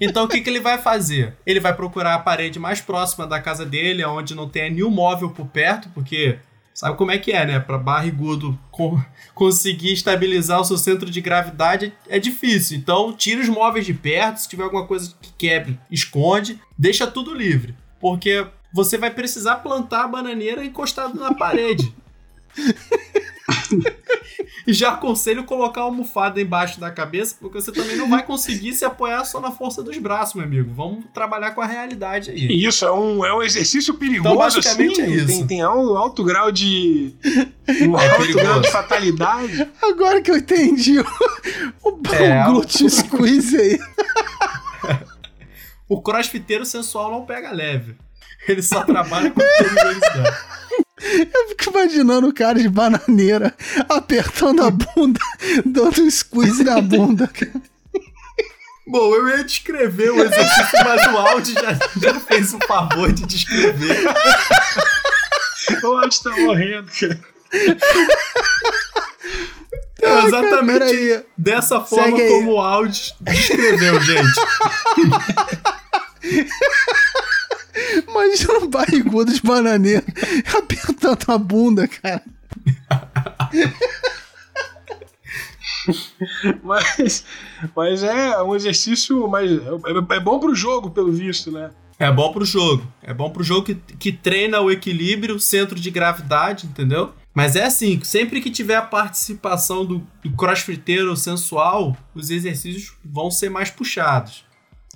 Então 0.00 0.24
o 0.24 0.28
que, 0.28 0.40
que 0.40 0.48
ele 0.50 0.60
vai 0.60 0.78
fazer? 0.78 1.36
Ele 1.46 1.60
vai 1.60 1.74
procurar 1.74 2.14
a 2.14 2.18
parede 2.18 2.58
mais 2.58 2.80
próxima 2.80 3.26
da 3.26 3.40
casa 3.40 3.64
dele, 3.66 4.04
onde 4.04 4.34
não 4.34 4.48
tenha 4.48 4.70
nenhum 4.70 4.90
móvel 4.90 5.30
por 5.30 5.46
perto, 5.46 5.88
porque 5.90 6.38
sabe 6.72 6.96
como 6.96 7.10
é 7.10 7.18
que 7.18 7.32
é, 7.32 7.44
né? 7.44 7.60
Para 7.60 7.76
barrigudo 7.78 8.58
co- 8.70 8.98
conseguir 9.34 9.92
estabilizar 9.92 10.60
o 10.60 10.64
seu 10.64 10.78
centro 10.78 11.10
de 11.10 11.20
gravidade 11.20 11.92
é 12.08 12.18
difícil. 12.18 12.78
Então 12.78 13.12
tira 13.12 13.40
os 13.40 13.48
móveis 13.48 13.84
de 13.84 13.92
perto, 13.94 14.38
se 14.38 14.48
tiver 14.48 14.62
alguma 14.64 14.86
coisa 14.86 15.14
que 15.20 15.32
quebre, 15.36 15.78
esconde, 15.90 16.58
deixa 16.78 17.06
tudo 17.06 17.34
livre, 17.34 17.74
porque 18.00 18.46
você 18.72 18.96
vai 18.96 19.10
precisar 19.10 19.56
plantar 19.56 20.04
a 20.04 20.08
bananeira 20.08 20.64
encostado 20.64 21.18
na 21.18 21.34
parede. 21.34 21.92
E 24.66 24.72
já 24.74 24.90
aconselho 24.90 25.44
colocar 25.44 25.80
uma 25.82 25.86
almofada 25.86 26.40
embaixo 26.40 26.78
da 26.80 26.90
cabeça, 26.90 27.36
porque 27.40 27.60
você 27.60 27.72
também 27.72 27.96
não 27.96 28.08
vai 28.08 28.22
conseguir 28.24 28.72
se 28.74 28.84
apoiar 28.84 29.24
só 29.24 29.40
na 29.40 29.50
força 29.50 29.82
dos 29.82 29.96
braços, 29.98 30.34
meu 30.34 30.44
amigo. 30.44 30.72
Vamos 30.74 31.04
trabalhar 31.12 31.50
com 31.52 31.60
a 31.60 31.66
realidade 31.66 32.30
aí. 32.30 32.64
Isso 32.64 32.84
é 32.84 32.92
um, 32.92 33.24
é 33.24 33.34
um 33.34 33.42
exercício 33.42 33.94
perigoso, 33.94 34.28
Então, 34.34 34.38
basicamente 34.38 35.00
assim. 35.02 35.12
é 35.12 35.14
isso. 35.16 35.26
Tem, 35.26 35.46
tem 35.46 35.64
um 35.66 35.96
alto 35.96 36.22
grau 36.24 36.50
de. 36.52 37.14
Um 37.82 37.96
alto 37.96 38.16
perigoso. 38.16 38.44
grau 38.44 38.60
de 38.60 38.70
fatalidade. 38.70 39.68
Agora 39.82 40.20
que 40.20 40.30
eu 40.30 40.36
entendi 40.36 40.98
o, 41.00 41.04
o, 41.84 42.00
É, 42.14 42.42
o 42.46 42.52
glute 42.52 42.88
squeeze 42.90 43.56
aí. 43.56 43.78
O 45.88 46.00
crossfiteiro 46.00 46.64
sensual 46.64 47.10
não 47.10 47.26
pega 47.26 47.50
leve. 47.50 47.96
Ele 48.46 48.62
só 48.62 48.84
trabalha 48.84 49.28
com 49.32 49.40
perigosidade. 49.40 50.36
Eu 51.02 51.48
fico 51.48 51.70
imaginando 51.70 52.28
o 52.28 52.34
cara 52.34 52.58
de 52.60 52.68
bananeira 52.68 53.54
apertando 53.88 54.62
a 54.62 54.70
bunda, 54.70 55.18
dando 55.64 56.02
um 56.02 56.10
squeeze 56.10 56.62
na 56.62 56.80
bunda. 56.80 57.26
cara. 57.28 57.62
Bom, 58.86 59.14
eu 59.14 59.28
ia 59.28 59.44
descrever 59.44 60.10
o 60.10 60.22
exercício, 60.22 60.78
mas 60.84 61.06
o 61.12 61.16
áudio 61.16 61.54
já, 61.54 61.78
já 62.02 62.20
fez 62.20 62.52
o 62.52 62.58
favor 62.66 63.12
de 63.12 63.24
descrever. 63.24 63.98
O 65.84 65.86
áudio 65.98 66.22
tá 66.22 66.30
morrendo, 66.36 66.90
cara. 66.98 67.20
É 70.02 70.18
exatamente 70.26 70.78
Peraí. 70.78 71.24
dessa 71.38 71.80
forma 71.80 72.04
Segue 72.16 72.22
aí. 72.22 72.28
como 72.30 72.52
o 72.54 72.60
áudio 72.60 73.00
descreveu, 73.20 74.00
gente. 74.00 74.40
Imagina 78.08 78.58
um 78.58 78.68
barrigudo 78.68 79.32
de 79.32 79.40
bananeira 79.42 80.04
apertando 80.56 81.24
a 81.28 81.38
bunda, 81.38 81.88
cara. 81.88 82.22
Mas, 86.62 87.24
mas 87.74 88.02
é 88.02 88.42
um 88.42 88.54
exercício. 88.54 89.26
Mas 89.28 89.50
é, 89.50 90.16
é 90.16 90.20
bom 90.20 90.38
pro 90.38 90.54
jogo, 90.54 90.90
pelo 90.90 91.12
visto, 91.12 91.50
né? 91.50 91.70
É 91.98 92.10
bom 92.10 92.32
pro 92.32 92.44
jogo. 92.44 92.86
É 93.02 93.12
bom 93.12 93.30
pro 93.30 93.44
jogo 93.44 93.66
que, 93.66 93.74
que 93.74 94.12
treina 94.12 94.60
o 94.60 94.70
equilíbrio, 94.70 95.36
o 95.36 95.40
centro 95.40 95.78
de 95.78 95.90
gravidade, 95.90 96.66
entendeu? 96.66 97.12
Mas 97.34 97.56
é 97.56 97.64
assim, 97.64 98.00
sempre 98.02 98.40
que 98.40 98.50
tiver 98.50 98.76
a 98.76 98.82
participação 98.82 99.84
do, 99.84 100.02
do 100.22 100.32
crossfiteiro 100.32 101.14
sensual, 101.16 101.96
os 102.14 102.30
exercícios 102.30 102.94
vão 103.04 103.30
ser 103.30 103.50
mais 103.50 103.70
puxados. 103.70 104.44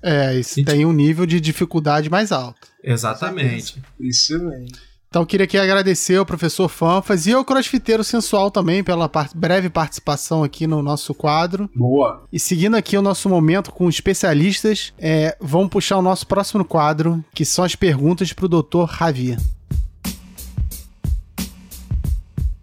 É, 0.03 0.35
isso 0.39 0.57
Gente. 0.57 0.67
tem 0.67 0.85
um 0.85 0.93
nível 0.93 1.27
de 1.27 1.41
dificuldade 1.41 2.11
mais 2.11 2.33
alto. 2.33 2.74
Exatamente. 2.85 3.83
Excelente. 3.99 4.75
Então 5.09 5.25
queria 5.25 5.45
aqui 5.45 5.57
agradecer 5.57 6.17
ao 6.17 6.27
professor 6.27 6.69
Fanfas 6.69 7.25
e 7.29 7.33
ao 7.33 7.45
crossfiteiro 7.45 8.03
sensual 8.03 8.51
também 8.51 8.83
pela 8.83 9.09
par- 9.09 9.31
breve 9.33 9.71
participação 9.71 10.43
aqui 10.43 10.67
no 10.67 10.83
nosso 10.83 11.15
quadro. 11.15 11.71
Boa. 11.73 12.25
E 12.33 12.41
seguindo 12.41 12.75
aqui 12.75 12.97
o 12.97 13.03
nosso 13.03 13.29
momento 13.29 13.71
com 13.71 13.89
especialistas, 13.89 14.93
é, 14.99 15.37
vamos 15.41 15.69
puxar 15.69 15.99
o 15.99 16.03
nosso 16.03 16.27
próximo 16.27 16.65
quadro, 16.65 17.25
que 17.33 17.45
são 17.45 17.65
as 17.65 17.77
perguntas 17.77 18.33
para 18.33 18.47
o 18.47 18.49
Dr. 18.49 18.93
Javier. 18.99 19.39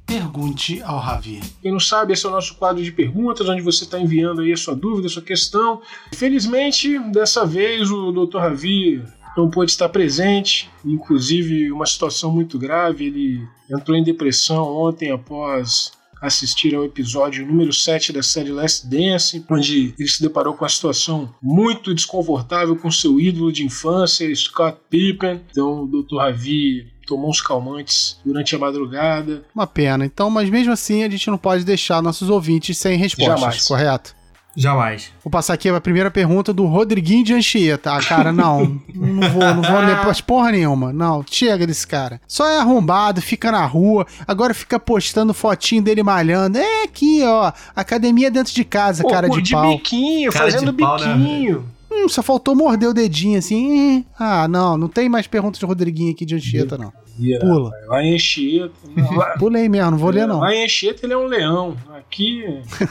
Pergunte 0.05 0.81
ao 0.81 1.01
Javier. 1.01 1.41
Quem 1.61 1.71
não 1.71 1.79
sabe, 1.79 2.11
esse 2.11 2.25
é 2.25 2.29
o 2.29 2.33
nosso 2.33 2.55
quadro 2.55 2.83
de 2.83 2.91
perguntas, 2.91 3.47
onde 3.47 3.61
você 3.61 3.85
está 3.85 3.97
enviando 3.97 4.41
aí 4.41 4.51
a 4.51 4.57
sua 4.57 4.75
dúvida, 4.75 5.07
a 5.07 5.09
sua 5.09 5.21
questão. 5.21 5.81
Felizmente, 6.13 6.99
dessa 7.13 7.45
vez 7.45 7.89
o 7.89 8.11
Dr. 8.11 8.39
Ravi 8.39 9.01
não 9.35 9.49
pôde 9.49 9.71
estar 9.71 9.89
presente, 9.89 10.69
inclusive 10.85 11.71
uma 11.71 11.85
situação 11.85 12.31
muito 12.31 12.57
grave. 12.59 13.05
Ele 13.05 13.47
entrou 13.69 13.97
em 13.97 14.03
depressão 14.03 14.63
ontem 14.63 15.11
após 15.11 15.91
assistir 16.21 16.75
ao 16.75 16.85
episódio 16.85 17.45
número 17.45 17.73
7 17.73 18.13
da 18.13 18.21
série 18.21 18.51
Last 18.51 18.87
Dance, 18.87 19.43
onde 19.49 19.95
ele 19.97 20.07
se 20.07 20.21
deparou 20.21 20.53
com 20.53 20.63
uma 20.63 20.69
situação 20.69 21.33
muito 21.41 21.95
desconfortável 21.95 22.75
com 22.75 22.91
seu 22.91 23.19
ídolo 23.19 23.51
de 23.51 23.65
infância, 23.65 24.33
Scott 24.35 24.77
Pippen. 24.89 25.41
Então 25.49 25.83
o 25.83 25.87
Dr. 25.87 26.17
Ravi 26.17 26.91
tomou 27.07 27.29
uns 27.29 27.41
calmantes 27.41 28.19
durante 28.23 28.55
a 28.55 28.59
madrugada. 28.59 29.43
Uma 29.53 29.65
pena. 29.65 30.05
Então, 30.05 30.29
mas 30.29 30.49
mesmo 30.49 30.71
assim, 30.71 31.03
a 31.03 31.09
gente 31.09 31.29
não 31.29 31.37
pode 31.37 31.65
deixar 31.65 32.01
nossos 32.03 32.29
ouvintes 32.29 32.77
sem 32.77 32.97
respostas, 32.97 33.39
Jamais. 33.39 33.67
correto? 33.67 34.15
Jamais. 34.55 35.11
Vou 35.23 35.31
passar 35.31 35.53
aqui 35.53 35.69
a 35.69 35.79
primeira 35.79 36.11
pergunta 36.11 36.51
do 36.51 36.65
Rodriguinho 36.65 37.23
de 37.23 37.33
Anchieta. 37.33 37.93
Ah, 37.93 38.03
cara, 38.03 38.31
não. 38.33 38.81
não 38.93 39.29
vou, 39.29 39.43
não 39.43 39.61
vou 39.61 39.79
ler 39.79 39.97
porra 40.25 40.51
nenhuma. 40.51 40.91
Não, 40.91 41.23
chega 41.29 41.65
desse 41.65 41.87
cara. 41.87 42.19
Só 42.27 42.47
é 42.47 42.57
arrombado, 42.59 43.21
fica 43.21 43.51
na 43.51 43.65
rua, 43.65 44.05
agora 44.27 44.53
fica 44.53 44.79
postando 44.79 45.33
fotinho 45.33 45.81
dele 45.81 46.03
malhando. 46.03 46.57
É 46.57 46.83
aqui, 46.83 47.21
ó. 47.23 47.51
Academia 47.75 48.29
dentro 48.29 48.53
de 48.53 48.63
casa, 48.63 49.03
Pô, 49.03 49.09
cara 49.09 49.27
pô, 49.27 49.39
de 49.39 49.51
pau. 49.51 49.71
biquinho, 49.75 50.31
Cara 50.31 50.45
fazendo 50.45 50.71
de 50.71 50.77
pau, 50.77 50.99
né, 50.99 51.13
biquinho. 51.13 51.65
Hum, 51.91 52.07
só 52.07 52.23
faltou 52.23 52.55
morder 52.55 52.89
o 52.89 52.93
dedinho 52.93 53.37
assim. 53.37 54.05
Ah, 54.17 54.47
não, 54.47 54.77
não 54.77 54.87
tem 54.87 55.09
mais 55.09 55.27
perguntas 55.27 55.59
de 55.59 55.65
Rodriguinho 55.65 56.11
aqui 56.11 56.25
de 56.25 56.35
Anchieta, 56.35 56.77
não. 56.77 56.93
Pula. 57.39 57.71
Lá 57.87 58.03
em 58.03 58.15
Anchieta. 58.15 58.73
Lá, 59.15 59.37
Pulei 59.37 59.67
mesmo, 59.69 59.91
não 59.91 59.97
vou 59.97 60.09
ler, 60.11 60.27
não. 60.27 60.39
lá 60.39 60.53
em 60.53 60.63
Anchieta 60.65 61.05
ele 61.05 61.13
é 61.13 61.17
um 61.17 61.25
leão. 61.25 61.77
Aqui 61.95 62.43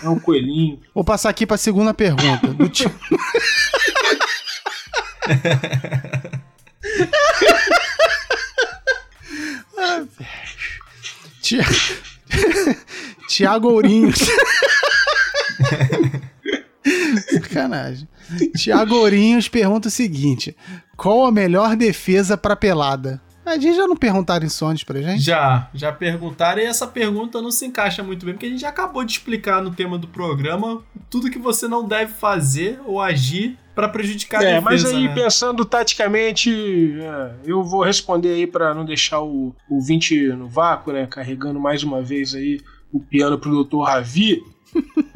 é 0.03 0.09
um 0.09 0.19
coelhinho. 0.19 0.79
Vou 0.95 1.05
passar 1.05 1.29
aqui 1.31 1.47
pra 1.47 1.57
segunda 1.57 1.93
pergunta. 1.93 2.49
Do 2.49 2.69
ti- 2.69 2.85
Ah, 9.77 9.99
velho. 10.19 10.31
Tia- 11.41 11.65
Tiago 13.29 13.69
Ourinhos. 13.69 14.19
Sacanagem. 17.33 18.09
Tiago 18.57 18.95
Ourinhos 18.97 19.49
pergunta 19.49 19.89
o 19.89 19.91
seguinte: 19.91 20.57
Qual 20.97 21.25
a 21.27 21.33
melhor 21.33 21.77
defesa 21.77 22.37
pra 22.37 22.55
pelada? 22.57 23.21
A 23.51 23.59
gente 23.59 23.75
já 23.77 23.87
não 23.87 23.97
perguntaram 23.97 24.47
isso 24.47 24.65
antes 24.65 24.85
pra 24.85 25.01
gente? 25.03 25.23
Já, 25.23 25.69
já 25.75 25.91
perguntaram 25.93 26.61
e 26.63 26.65
essa 26.65 26.87
pergunta 26.87 27.43
não 27.43 27.51
se 27.51 27.67
encaixa 27.67 28.03
muito 28.03 28.25
bem, 28.25 28.35
porque 28.35 28.47
a 28.47 28.49
gente 28.49 28.61
já 28.61 28.69
acabou 28.69 29.05
de 29.05 29.13
explicar 29.13 29.63
no 29.63 29.71
tema 29.73 29.99
do 29.99 30.07
programa 30.07 30.83
tudo 31.11 31.31
que 31.31 31.39
você 31.39 31.67
não 31.67 31.87
deve 31.87 32.13
fazer 32.13 32.81
ou 32.87 33.01
agir 33.01 33.59
pra 33.75 33.89
prejudicar 33.89 34.41
a 34.41 34.45
É, 34.45 34.47
defesa, 34.61 34.65
mas 34.65 34.85
aí 34.85 35.09
né? 35.09 35.15
pensando 35.15 35.65
taticamente, 35.65 36.51
é, 37.01 37.31
eu 37.45 37.63
vou 37.65 37.83
responder 37.83 38.29
aí 38.31 38.47
pra 38.47 38.75
não 38.75 38.85
deixar 38.85 39.21
o, 39.21 39.55
o 39.69 39.81
20 39.81 40.29
no 40.35 40.49
vácuo, 40.49 40.93
né? 40.93 41.07
Carregando 41.07 41.59
mais 41.59 41.83
uma 41.83 42.03
vez 42.03 42.35
aí 42.35 42.61
o 42.93 43.01
piano 43.01 43.39
pro 43.39 43.65
Dr. 43.65 43.83
Ravi. 43.83 44.43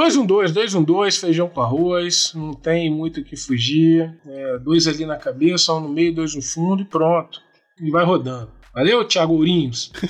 2-1-2, 0.00 0.52
2-1-2, 0.52 1.20
feijão 1.20 1.48
com 1.48 1.60
arroz, 1.60 2.32
não 2.34 2.54
tem 2.54 2.90
muito 2.90 3.20
o 3.20 3.24
que 3.24 3.36
fugir. 3.36 4.18
É, 4.26 4.58
dois 4.58 4.88
ali 4.88 5.04
na 5.04 5.16
cabeça, 5.16 5.74
um 5.74 5.80
no 5.80 5.90
meio, 5.90 6.14
dois 6.14 6.34
no 6.34 6.40
fundo 6.40 6.82
e 6.82 6.86
pronto. 6.86 7.42
E 7.78 7.90
vai 7.90 8.04
rodando. 8.04 8.50
Valeu, 8.74 9.04
Thiago 9.04 9.34
Ourinhos? 9.34 9.92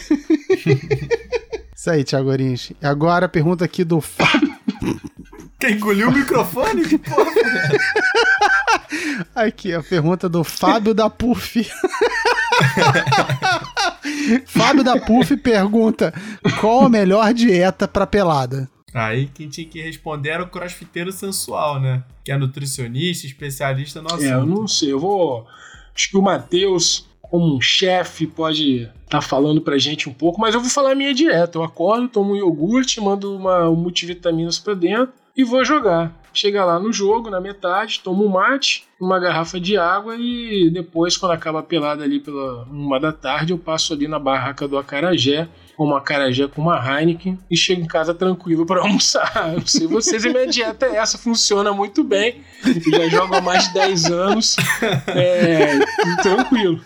Isso 1.74 1.90
aí, 1.90 2.04
Tiago 2.04 2.30
Ourinhos. 2.30 2.70
E 2.70 2.86
agora 2.86 3.26
a 3.26 3.28
pergunta 3.28 3.64
aqui 3.64 3.82
do 3.82 4.00
Fábio. 4.00 4.54
Quem 5.58 5.72
engoliu 5.72 6.08
o 6.08 6.12
microfone? 6.12 6.86
Que 6.86 6.96
porra? 6.96 7.32
Aqui, 9.34 9.74
a 9.74 9.82
pergunta 9.82 10.28
do 10.28 10.44
Fábio 10.44 10.94
da 10.94 11.10
Puff. 11.10 11.66
Fábio 14.46 14.84
da 14.84 15.00
Puff 15.00 15.36
pergunta: 15.36 16.14
qual 16.60 16.84
a 16.84 16.88
melhor 16.88 17.34
dieta 17.34 17.86
pra 17.86 18.06
pelada? 18.06 18.68
Aí 18.92 19.26
quem 19.26 19.48
tinha 19.48 19.66
que 19.66 19.80
responder 19.80 20.30
era 20.30 20.42
o 20.42 20.48
crossfiteiro 20.48 21.12
sensual, 21.12 21.80
né? 21.80 22.02
Que 22.24 22.32
é 22.32 22.36
nutricionista, 22.36 23.26
especialista 23.26 24.02
no 24.02 24.08
assunto. 24.08 24.24
É, 24.24 24.32
eu 24.32 24.46
não 24.46 24.66
sei, 24.66 24.92
eu 24.92 24.98
vou. 24.98 25.46
Acho 25.94 26.10
que 26.10 26.16
o 26.16 26.22
Matheus, 26.22 27.06
como 27.22 27.56
um 27.56 27.60
chefe, 27.60 28.26
pode 28.26 28.82
estar 28.82 28.92
tá 29.08 29.20
falando 29.20 29.60
pra 29.60 29.78
gente 29.78 30.08
um 30.08 30.12
pouco, 30.12 30.40
mas 30.40 30.54
eu 30.54 30.60
vou 30.60 30.70
falar 30.70 30.92
a 30.92 30.94
minha 30.94 31.14
dieta. 31.14 31.58
Eu 31.58 31.62
acordo, 31.62 32.08
tomo 32.08 32.32
um 32.32 32.36
iogurte, 32.36 33.00
mando 33.00 33.36
uma, 33.36 33.68
um 33.68 33.76
multivitaminas 33.76 34.58
pra 34.58 34.74
dentro 34.74 35.12
e 35.36 35.44
vou 35.44 35.64
jogar. 35.64 36.12
Chega 36.32 36.64
lá 36.64 36.78
no 36.78 36.92
jogo, 36.92 37.28
na 37.28 37.40
metade, 37.40 38.00
tomo 38.04 38.24
um 38.24 38.28
mate, 38.28 38.84
uma 39.00 39.18
garrafa 39.18 39.58
de 39.58 39.76
água 39.76 40.16
e 40.16 40.70
depois, 40.70 41.16
quando 41.16 41.32
acaba 41.32 41.60
a 41.60 41.62
pelada 41.62 42.04
ali 42.04 42.20
pela 42.20 42.64
uma 42.64 43.00
da 43.00 43.12
tarde, 43.12 43.52
eu 43.52 43.58
passo 43.58 43.92
ali 43.92 44.06
na 44.06 44.18
barraca 44.18 44.68
do 44.68 44.78
Acarajé, 44.78 45.48
como 45.80 45.96
acarajé 45.96 46.46
com 46.46 46.60
uma 46.60 46.76
Heineken 46.76 47.38
e 47.50 47.56
chego 47.56 47.80
em 47.80 47.86
casa 47.86 48.12
tranquilo 48.12 48.66
para 48.66 48.82
almoçar. 48.84 49.54
Não 49.54 49.66
sei 49.66 49.86
vocês, 49.86 50.26
a 50.26 50.28
minha 50.28 50.46
dieta 50.46 50.84
é 50.84 50.96
essa, 50.96 51.16
funciona 51.16 51.72
muito 51.72 52.04
bem. 52.04 52.42
Eu 52.84 53.00
já 53.00 53.08
jogo 53.08 53.34
há 53.34 53.40
mais 53.40 53.66
de 53.68 53.72
10 53.72 54.04
anos, 54.10 54.56
é, 55.06 55.78
tranquilo. 56.20 56.82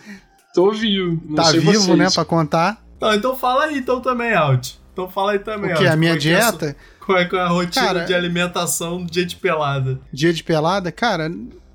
Tô 0.55 0.71
vivo. 0.71 1.21
Não 1.27 1.35
tá 1.35 1.51
vivo, 1.51 1.73
vocês. 1.73 1.99
né, 1.99 2.09
pra 2.09 2.25
contar? 2.25 2.85
Não, 3.01 3.13
então 3.13 3.35
fala 3.35 3.65
aí 3.65 3.79
então 3.79 4.01
também, 4.01 4.33
Alt. 4.33 4.75
Então 4.93 5.11
fala 5.11 5.33
aí 5.33 5.41
também, 5.41 5.73
O 5.73 5.77
que? 5.77 5.85
Alt. 5.87 5.93
A 5.93 5.97
minha 5.97 6.13
é 6.13 6.15
é 6.15 6.17
a 6.17 6.21
dieta? 6.21 6.77
Qual 7.05 7.19
é, 7.19 7.25
qual 7.25 7.43
é 7.43 7.45
a 7.45 7.49
rotina 7.49 7.87
Cara, 7.87 8.05
de 8.05 8.15
alimentação 8.15 9.05
dia 9.05 9.27
de 9.27 9.35
pelada? 9.35 9.99
Dia 10.13 10.33
de 10.33 10.45
pelada? 10.45 10.93
Cara, 10.93 11.29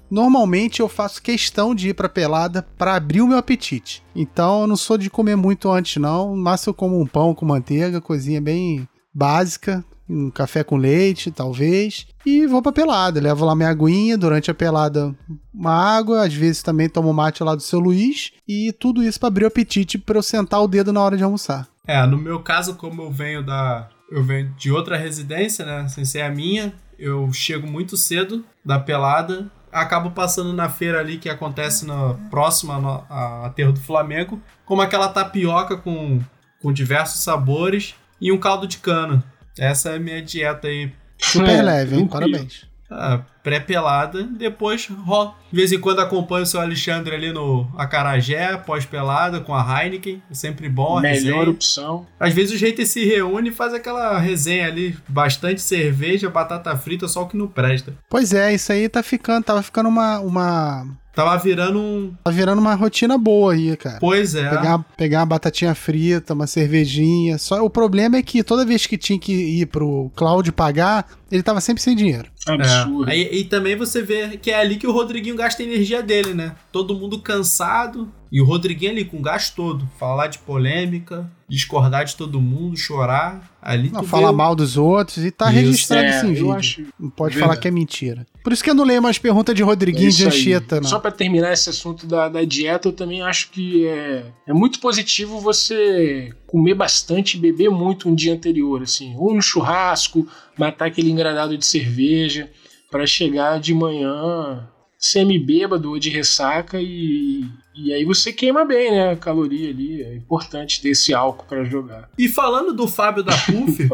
normalmente 0.09 0.79
eu 0.79 0.87
faço 0.87 1.21
questão 1.21 1.73
de 1.73 1.89
ir 1.89 1.93
pra 1.93 2.09
pelada 2.09 2.65
pra 2.77 2.95
abrir 2.95 3.21
o 3.21 3.27
meu 3.27 3.37
apetite. 3.37 4.03
Então 4.15 4.61
eu 4.61 4.67
não 4.67 4.75
sou 4.75 4.97
de 4.97 5.09
comer 5.09 5.35
muito 5.35 5.69
antes, 5.69 6.01
não. 6.01 6.35
Mas 6.35 6.65
eu 6.65 6.73
como 6.73 6.99
um 6.99 7.05
pão 7.05 7.33
com 7.33 7.45
manteiga, 7.45 8.01
coisinha 8.01 8.41
bem 8.41 8.87
básica. 9.13 9.83
Um 10.09 10.31
café 10.31 10.63
com 10.63 10.75
leite, 10.75 11.29
talvez. 11.29 12.07
E 12.25 12.47
vou 12.47 12.63
pra 12.63 12.71
pelada. 12.71 13.21
Levo 13.21 13.45
lá 13.45 13.55
minha 13.55 13.69
aguinha 13.69 14.17
durante 14.17 14.49
a 14.49 14.55
pelada, 14.55 15.15
uma 15.53 15.71
água. 15.71 16.25
Às 16.25 16.33
vezes 16.33 16.63
também 16.63 16.89
tomo 16.89 17.13
mate 17.13 17.43
lá 17.43 17.53
do 17.53 17.61
seu 17.61 17.79
Luiz. 17.79 18.31
E 18.47 18.73
tudo 18.73 19.03
isso 19.03 19.19
pra 19.19 19.27
abrir 19.27 19.43
o 19.43 19.47
apetite 19.47 19.99
pra 19.99 20.17
eu 20.17 20.23
sentar 20.23 20.63
o 20.63 20.67
dedo 20.67 20.91
na 20.91 21.01
hora 21.01 21.15
de 21.15 21.23
almoçar. 21.23 21.67
É, 21.85 22.03
no 22.07 22.17
meu 22.17 22.41
caso, 22.41 22.75
como 22.75 23.03
eu 23.03 23.11
venho 23.11 23.45
da. 23.45 23.89
Eu 24.11 24.23
venho 24.23 24.51
de 24.57 24.71
outra 24.71 24.97
residência, 24.97 25.63
né? 25.63 25.87
Sem 25.87 26.03
ser 26.03 26.21
a 26.21 26.31
minha, 26.31 26.73
eu 26.97 27.31
chego 27.31 27.67
muito 27.67 27.95
cedo 27.95 28.43
da 28.65 28.79
pelada. 28.79 29.51
Acabo 29.71 30.11
passando 30.11 30.53
na 30.53 30.69
feira 30.69 30.99
ali 30.99 31.17
que 31.17 31.29
acontece 31.29 31.85
na 31.85 32.15
próxima 32.29 32.79
no- 32.79 33.03
a 33.09 33.45
aterro 33.47 33.71
do 33.73 33.79
Flamengo, 33.79 34.41
como 34.65 34.81
aquela 34.81 35.07
tapioca 35.09 35.77
com, 35.77 36.19
com 36.61 36.71
diversos 36.73 37.21
sabores 37.21 37.95
e 38.21 38.31
um 38.31 38.37
caldo 38.37 38.67
de 38.67 38.77
cana. 38.77 39.23
Essa 39.57 39.89
é 39.91 39.95
a 39.95 39.99
minha 39.99 40.21
dieta 40.21 40.67
aí. 40.67 40.91
Super 41.17 41.49
É, 41.49 41.61
leve, 41.61 41.95
hein? 41.97 42.07
Parabéns. 42.07 42.68
Ah, 42.89 43.21
Pré-pelada, 43.43 44.23
depois 44.23 44.87
rola. 44.87 45.33
De 45.51 45.55
vez 45.55 45.71
em 45.71 45.79
quando 45.79 45.99
acompanho 45.99 46.43
o 46.43 46.45
seu 46.45 46.59
Alexandre 46.59 47.15
ali 47.15 47.31
no 47.31 47.67
Acarajé, 47.77 48.57
pós-pelada, 48.57 49.39
com 49.39 49.55
a 49.55 49.83
Heineken. 49.83 50.21
É 50.29 50.33
sempre 50.33 50.67
bom. 50.69 50.97
a 50.97 51.01
Melhor 51.01 51.15
resenha. 51.39 51.49
opção. 51.49 52.07
Às 52.19 52.33
vezes 52.33 52.55
os 52.55 52.61
haters 52.61 52.91
se 52.91 53.05
reúnem 53.05 53.51
e 53.51 53.55
faz 53.55 53.73
aquela 53.73 54.19
resenha 54.19 54.67
ali, 54.67 54.95
bastante 55.07 55.61
cerveja, 55.61 56.29
batata 56.29 56.75
frita, 56.77 57.07
só 57.07 57.23
o 57.23 57.27
que 57.27 57.37
não 57.37 57.47
presta. 57.47 57.93
Pois 58.09 58.33
é, 58.33 58.53
isso 58.53 58.71
aí 58.71 58.89
tá 58.89 59.01
ficando, 59.01 59.43
tava 59.45 59.63
ficando 59.63 59.89
uma, 59.89 60.19
uma, 60.19 60.87
Tava 61.13 61.35
virando 61.37 61.79
um. 61.79 62.13
tá 62.23 62.31
virando 62.31 62.59
uma 62.59 62.75
rotina 62.75 63.17
boa 63.17 63.53
aí, 63.53 63.75
cara. 63.75 63.97
Pois 63.99 64.35
é. 64.35 64.49
Pegar, 64.49 64.79
pegar 64.95 65.19
uma 65.19 65.25
batatinha 65.25 65.75
frita, 65.75 66.33
uma 66.33 66.47
cervejinha. 66.47 67.37
Só 67.37 67.63
o 67.65 67.69
problema 67.69 68.17
é 68.17 68.21
que 68.21 68.43
toda 68.43 68.65
vez 68.65 68.85
que 68.85 68.97
tinha 68.97 69.19
que 69.19 69.33
ir 69.33 69.65
pro 69.65 70.11
Cláudio 70.15 70.53
pagar, 70.53 71.05
ele 71.31 71.43
tava 71.43 71.59
sempre 71.59 71.81
sem 71.83 71.95
dinheiro. 71.95 72.29
Absurdo. 72.47 73.09
É. 73.09 73.13
Aí- 73.13 73.29
e 73.39 73.43
também 73.43 73.75
você 73.75 74.01
vê 74.01 74.37
que 74.37 74.51
é 74.51 74.59
ali 74.59 74.77
que 74.77 74.87
o 74.87 74.91
Rodriguinho 74.91 75.35
gasta 75.35 75.61
a 75.61 75.65
energia 75.65 76.01
dele, 76.01 76.33
né? 76.33 76.55
Todo 76.71 76.95
mundo 76.95 77.19
cansado. 77.19 78.09
E 78.31 78.39
o 78.39 78.45
Rodriguinho 78.45 78.91
ali 78.91 79.03
com 79.03 79.17
o 79.17 79.21
gasto 79.23 79.55
todo. 79.55 79.89
Falar 79.99 80.27
de 80.27 80.37
polêmica, 80.37 81.29
discordar 81.49 82.05
de 82.05 82.15
todo 82.15 82.39
mundo, 82.39 82.77
chorar. 82.77 83.48
Ali 83.61 83.89
Não 83.91 84.03
fala 84.03 84.29
vê- 84.31 84.37
mal 84.37 84.55
dos 84.55 84.77
outros 84.77 85.17
e 85.25 85.31
tá 85.31 85.47
Isso, 85.51 85.55
registrado 85.55 86.05
É, 86.07 86.21
eu 86.23 86.27
vídeo. 86.29 86.51
acho 86.53 86.83
Não 86.99 87.09
pode 87.09 87.35
verdade. 87.35 87.49
falar 87.51 87.61
que 87.61 87.67
é 87.67 87.71
mentira. 87.71 88.25
Por 88.43 88.53
isso 88.53 88.63
que 88.63 88.69
eu 88.69 88.73
não 88.73 88.85
leio 88.85 89.01
mais 89.01 89.17
pergunta 89.17 89.53
de 89.53 89.61
Rodriguinho 89.61 90.07
É 90.07 90.11
de 90.11 90.23
aí. 90.23 90.27
Anchieta, 90.29 90.79
não. 90.79 90.87
Só 90.89 90.97
para 90.97 91.11
terminar 91.11 91.51
esse 91.51 91.69
assunto 91.69 92.07
da, 92.07 92.29
da 92.29 92.43
dieta, 92.45 92.87
eu 92.87 92.93
também 92.93 93.21
acho 93.21 93.49
que 93.51 93.85
é, 93.85 94.25
é 94.47 94.53
muito 94.53 94.79
positivo 94.79 95.39
você 95.41 96.29
comer 96.47 96.73
bastante 96.73 97.35
e 97.35 97.39
beber 97.39 97.69
muito 97.69 98.07
um 98.07 98.15
dia 98.15 98.33
anterior, 98.33 98.81
assim, 98.81 99.13
ou 99.17 99.33
no 99.33 99.41
churrasco, 99.41 100.25
matar 100.57 100.85
aquele 100.87 101.11
engradado 101.11 101.57
de 101.57 101.65
cerveja, 101.65 102.49
para 102.89 103.05
chegar 103.05 103.59
de 103.59 103.73
manhã 103.73 104.67
semi-bêbado 104.97 105.89
ou 105.91 105.99
de 105.99 106.09
ressaca 106.09 106.81
e, 106.81 107.45
e 107.85 107.93
aí 107.93 108.05
você 108.05 108.31
queima 108.33 108.65
bem, 108.65 108.91
né, 108.91 109.11
a 109.11 109.15
caloria 109.15 109.69
ali. 109.69 110.01
É 110.01 110.15
importante 110.15 110.81
ter 110.81 110.89
esse 110.89 111.13
álcool 111.13 111.45
para 111.45 111.63
jogar. 111.63 112.09
E 112.17 112.27
falando 112.27 112.73
do 112.73 112.87
Fábio 112.89 113.23
da 113.23 113.35
Puff, 113.37 113.87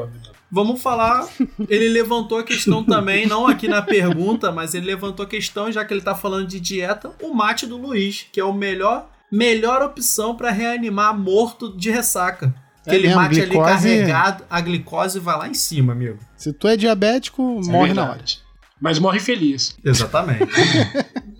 Vamos 0.51 0.81
falar. 0.81 1.27
Ele 1.67 1.89
levantou 1.89 2.37
a 2.37 2.43
questão 2.43 2.81
também, 2.83 3.25
não 3.25 3.45
aqui 3.47 3.67
na 3.67 3.81
pergunta, 3.81 4.51
mas 4.51 4.73
ele 4.73 4.85
levantou 4.85 5.25
a 5.25 5.27
questão, 5.29 5.69
já 5.71 5.83
que 5.83 5.93
ele 5.93 6.01
tá 6.01 6.15
falando 6.15 6.47
de 6.47 6.59
dieta, 6.59 7.11
o 7.21 7.33
mate 7.33 7.65
do 7.67 7.75
Luiz, 7.77 8.25
que 8.31 8.39
é 8.39 8.43
o 8.43 8.53
melhor, 8.53 9.09
melhor 9.29 9.81
opção 9.81 10.35
para 10.35 10.51
reanimar 10.51 11.17
morto 11.17 11.75
de 11.75 11.89
ressaca. 11.91 12.53
É 12.85 12.91
Aquele 12.91 13.07
mesmo, 13.07 13.21
mate 13.21 13.41
ali 13.41 13.49
glicose- 13.49 13.89
carregado, 13.89 14.43
a 14.49 14.61
glicose 14.61 15.19
vai 15.19 15.37
lá 15.37 15.47
em 15.49 15.53
cima, 15.55 15.91
amigo. 15.91 16.19
Se 16.37 16.53
tu 16.53 16.67
é 16.67 16.77
diabético, 16.77 17.41
morre 17.65 17.93
na 17.93 18.11
hora. 18.11 18.21
É. 18.21 18.45
Mas 18.79 18.99
morre 18.99 19.19
feliz. 19.19 19.75
Exatamente. 19.83 20.45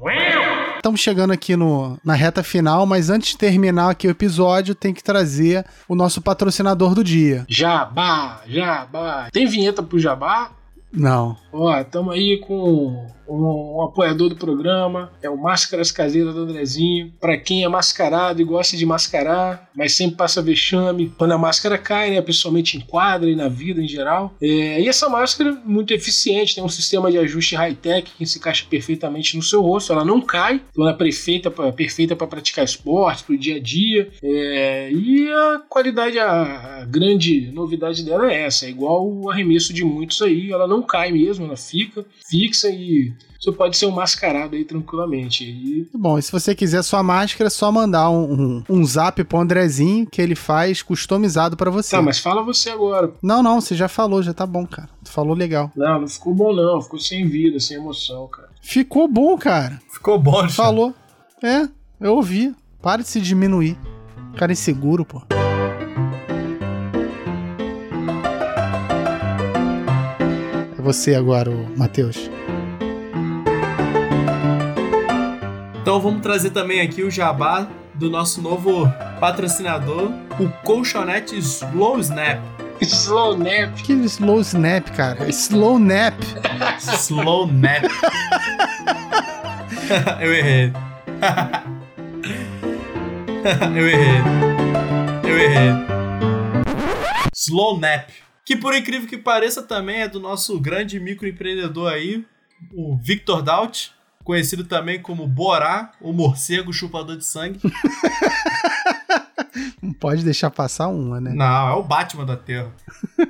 Estamos 0.85 1.01
chegando 1.01 1.33
aqui 1.33 1.55
no, 1.55 1.97
na 2.05 2.13
reta 2.13 2.43
final, 2.43 2.85
mas 2.85 3.09
antes 3.09 3.31
de 3.31 3.39
terminar 3.39 3.89
aqui 3.89 4.07
o 4.07 4.11
episódio, 4.11 4.75
tem 4.75 4.93
que 4.93 5.03
trazer 5.03 5.65
o 5.89 5.95
nosso 5.95 6.21
patrocinador 6.21 6.93
do 6.93 7.03
dia. 7.03 7.43
Jabá, 7.49 8.43
jabá. 8.45 9.29
Tem 9.31 9.47
vinheta 9.47 9.81
pro 9.81 9.97
jabá? 9.97 10.51
Não. 10.93 11.35
Ó, 11.57 11.79
estamos 11.79 12.13
aí 12.13 12.37
com 12.39 13.07
um, 13.27 13.77
um 13.77 13.81
apoiador 13.81 14.29
do 14.29 14.35
programa, 14.35 15.11
é 15.21 15.29
o 15.29 15.37
Máscaras 15.37 15.89
Caseiras 15.89 16.33
do 16.33 16.41
Andrezinho. 16.41 17.13
Para 17.19 17.37
quem 17.37 17.63
é 17.63 17.67
mascarado 17.67 18.41
e 18.41 18.45
gosta 18.45 18.75
de 18.75 18.85
mascarar, 18.85 19.69
mas 19.75 19.93
sempre 19.93 20.17
passa 20.17 20.41
vexame, 20.41 21.13
quando 21.17 21.31
a 21.31 21.37
máscara 21.37 21.77
cai, 21.77 22.11
né, 22.11 22.21
pessoalmente 22.21 22.77
enquadra 22.77 23.29
e 23.29 23.35
na 23.35 23.47
vida 23.47 23.81
em 23.81 23.87
geral. 23.87 24.33
É, 24.41 24.81
e 24.81 24.87
essa 24.87 25.07
máscara 25.07 25.51
é 25.51 25.67
muito 25.67 25.93
eficiente, 25.93 26.55
tem 26.55 26.63
um 26.63 26.69
sistema 26.69 27.09
de 27.09 27.17
ajuste 27.17 27.55
high-tech 27.55 28.11
que 28.17 28.25
se 28.25 28.37
encaixa 28.37 28.65
perfeitamente 28.69 29.37
no 29.37 29.43
seu 29.43 29.61
rosto, 29.61 29.93
ela 29.93 30.03
não 30.03 30.19
cai, 30.19 30.61
ela 30.77 30.91
é 30.91 30.93
perfeita 30.93 31.49
para 31.49 31.71
perfeita 31.71 32.15
para 32.15 32.27
praticar 32.27 32.65
esporte, 32.65 33.23
para 33.23 33.35
o 33.35 33.37
dia 33.37 33.55
a 33.55 33.59
dia. 33.59 34.09
É, 34.21 34.91
e 34.91 35.29
a 35.29 35.61
qualidade, 35.69 36.19
a, 36.19 36.81
a 36.81 36.85
grande 36.85 37.49
novidade 37.51 38.03
dela 38.03 38.31
é 38.31 38.43
essa, 38.43 38.65
é 38.65 38.69
igual 38.69 39.07
o 39.07 39.29
arremesso 39.29 39.73
de 39.73 39.85
muitos 39.85 40.21
aí, 40.21 40.51
ela 40.51 40.67
não 40.67 40.81
cai 40.81 41.11
mesmo, 41.11 41.44
ela 41.45 41.57
fica 41.57 42.05
fixa 42.27 42.69
e 42.69 43.13
você 43.39 43.51
pode 43.51 43.77
ser 43.77 43.85
um 43.85 43.91
mascarado 43.91 44.55
aí 44.55 44.65
tranquilamente. 44.65 45.43
E 45.43 45.87
bom. 45.93 46.17
E 46.17 46.21
se 46.21 46.31
você 46.31 46.55
quiser 46.55 46.83
sua 46.83 47.03
máscara, 47.03 47.47
é 47.47 47.49
só 47.49 47.71
mandar 47.71 48.09
um, 48.09 48.33
um, 48.33 48.63
um 48.69 48.85
zap 48.85 49.23
pro 49.23 49.39
Andrezinho 49.39 50.07
que 50.07 50.21
ele 50.21 50.35
faz 50.35 50.81
customizado 50.81 51.55
pra 51.55 51.69
você. 51.69 51.95
Tá, 51.95 52.01
mas 52.01 52.19
fala 52.19 52.41
você 52.41 52.69
agora. 52.69 53.13
Não, 53.21 53.43
não, 53.43 53.61
você 53.61 53.75
já 53.75 53.87
falou, 53.87 54.23
já 54.23 54.33
tá 54.33 54.45
bom, 54.45 54.65
cara. 54.65 54.89
Tu 55.03 55.11
falou 55.11 55.35
legal. 55.35 55.71
Não, 55.75 56.01
não 56.01 56.07
ficou 56.07 56.33
bom 56.33 56.55
não, 56.55 56.81
ficou 56.81 56.99
sem 56.99 57.27
vida, 57.27 57.59
sem 57.59 57.77
emoção, 57.77 58.27
cara. 58.27 58.49
Ficou 58.61 59.07
bom, 59.07 59.37
cara. 59.37 59.79
Ficou 59.91 60.17
bom. 60.17 60.49
Falou. 60.49 60.93
É, 61.43 61.67
eu 61.99 62.15
ouvi. 62.15 62.55
Para 62.81 63.01
de 63.01 63.07
se 63.07 63.19
diminuir. 63.19 63.77
Cara 64.35 64.51
inseguro, 64.51 65.05
pô. 65.05 65.21
Você 70.85 71.15
agora, 71.15 71.51
Matheus. 71.75 72.29
Então 75.81 75.99
vamos 75.99 76.21
trazer 76.21 76.51
também 76.51 76.79
aqui 76.79 77.03
o 77.03 77.09
jabá 77.09 77.67
do 77.95 78.09
nosso 78.09 78.41
novo 78.41 78.87
patrocinador, 79.19 80.11
o 80.39 80.47
colchonete 80.63 81.35
Slow 81.37 81.99
Snap. 81.99 82.39
Slow 82.81 83.37
nap. 83.37 83.73
Que 83.83 83.93
slow 83.93 84.41
snap, 84.41 84.89
cara. 84.91 85.29
Slow 85.29 85.79
nap. 85.79 86.15
Slow 86.79 87.47
Nap. 87.47 87.83
Eu 90.19 90.33
errei. 90.33 90.73
Eu 93.75 93.87
errei. 93.87 94.21
Eu 95.23 95.39
errei. 95.39 95.69
Slow 97.33 97.79
Nap. 97.79 98.09
Que 98.45 98.55
por 98.55 98.75
incrível 98.75 99.09
que 99.09 99.17
pareça 99.17 99.63
também 99.63 100.01
é 100.01 100.07
do 100.07 100.19
nosso 100.19 100.59
grande 100.59 100.99
microempreendedor 100.99 101.91
aí, 101.91 102.23
o 102.71 102.95
Victor 102.95 103.41
Daut, 103.41 103.91
conhecido 104.23 104.63
também 104.63 105.01
como 105.01 105.27
Borá, 105.27 105.91
o 105.99 106.13
morcego 106.13 106.71
chupador 106.71 107.17
de 107.17 107.25
sangue. 107.25 107.59
pode 109.99 110.23
deixar 110.23 110.51
passar 110.51 110.87
uma, 110.87 111.19
né? 111.19 111.33
Não, 111.33 111.69
é 111.69 111.73
o 111.73 111.83
Batman 111.83 112.25
da 112.25 112.37
Terra. 112.37 112.71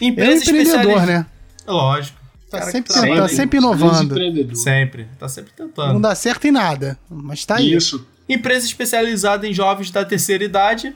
É 0.00 0.04
um 0.04 0.08
empreendedor, 0.08 1.06
né? 1.06 1.26
Lógico. 1.66 2.18
Tá 2.50 2.62
sempre, 2.62 2.94
tá 2.94 3.02
aí. 3.02 3.28
sempre 3.28 3.60
Grande 3.60 3.78
inovando. 3.78 4.56
Sempre. 4.56 5.06
Tá 5.18 5.28
sempre 5.28 5.52
Não 5.58 5.66
tentando. 5.68 6.00
dá 6.00 6.14
certo 6.14 6.46
em 6.46 6.50
nada, 6.50 6.98
mas 7.10 7.44
tá 7.44 7.56
aí. 7.56 7.74
Isso. 7.74 8.06
Empresa 8.28 8.66
especializada 8.66 9.46
em 9.46 9.52
jovens 9.52 9.90
da 9.90 10.04
terceira 10.04 10.44
idade, 10.44 10.94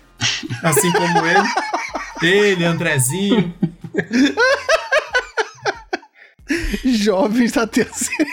assim 0.62 0.90
como 0.92 1.26
ele. 1.26 1.40
Ele, 2.22 2.64
Andrezinho. 2.64 3.54
Jovens 6.84 7.52
da 7.52 7.66
terceira. 7.66 8.30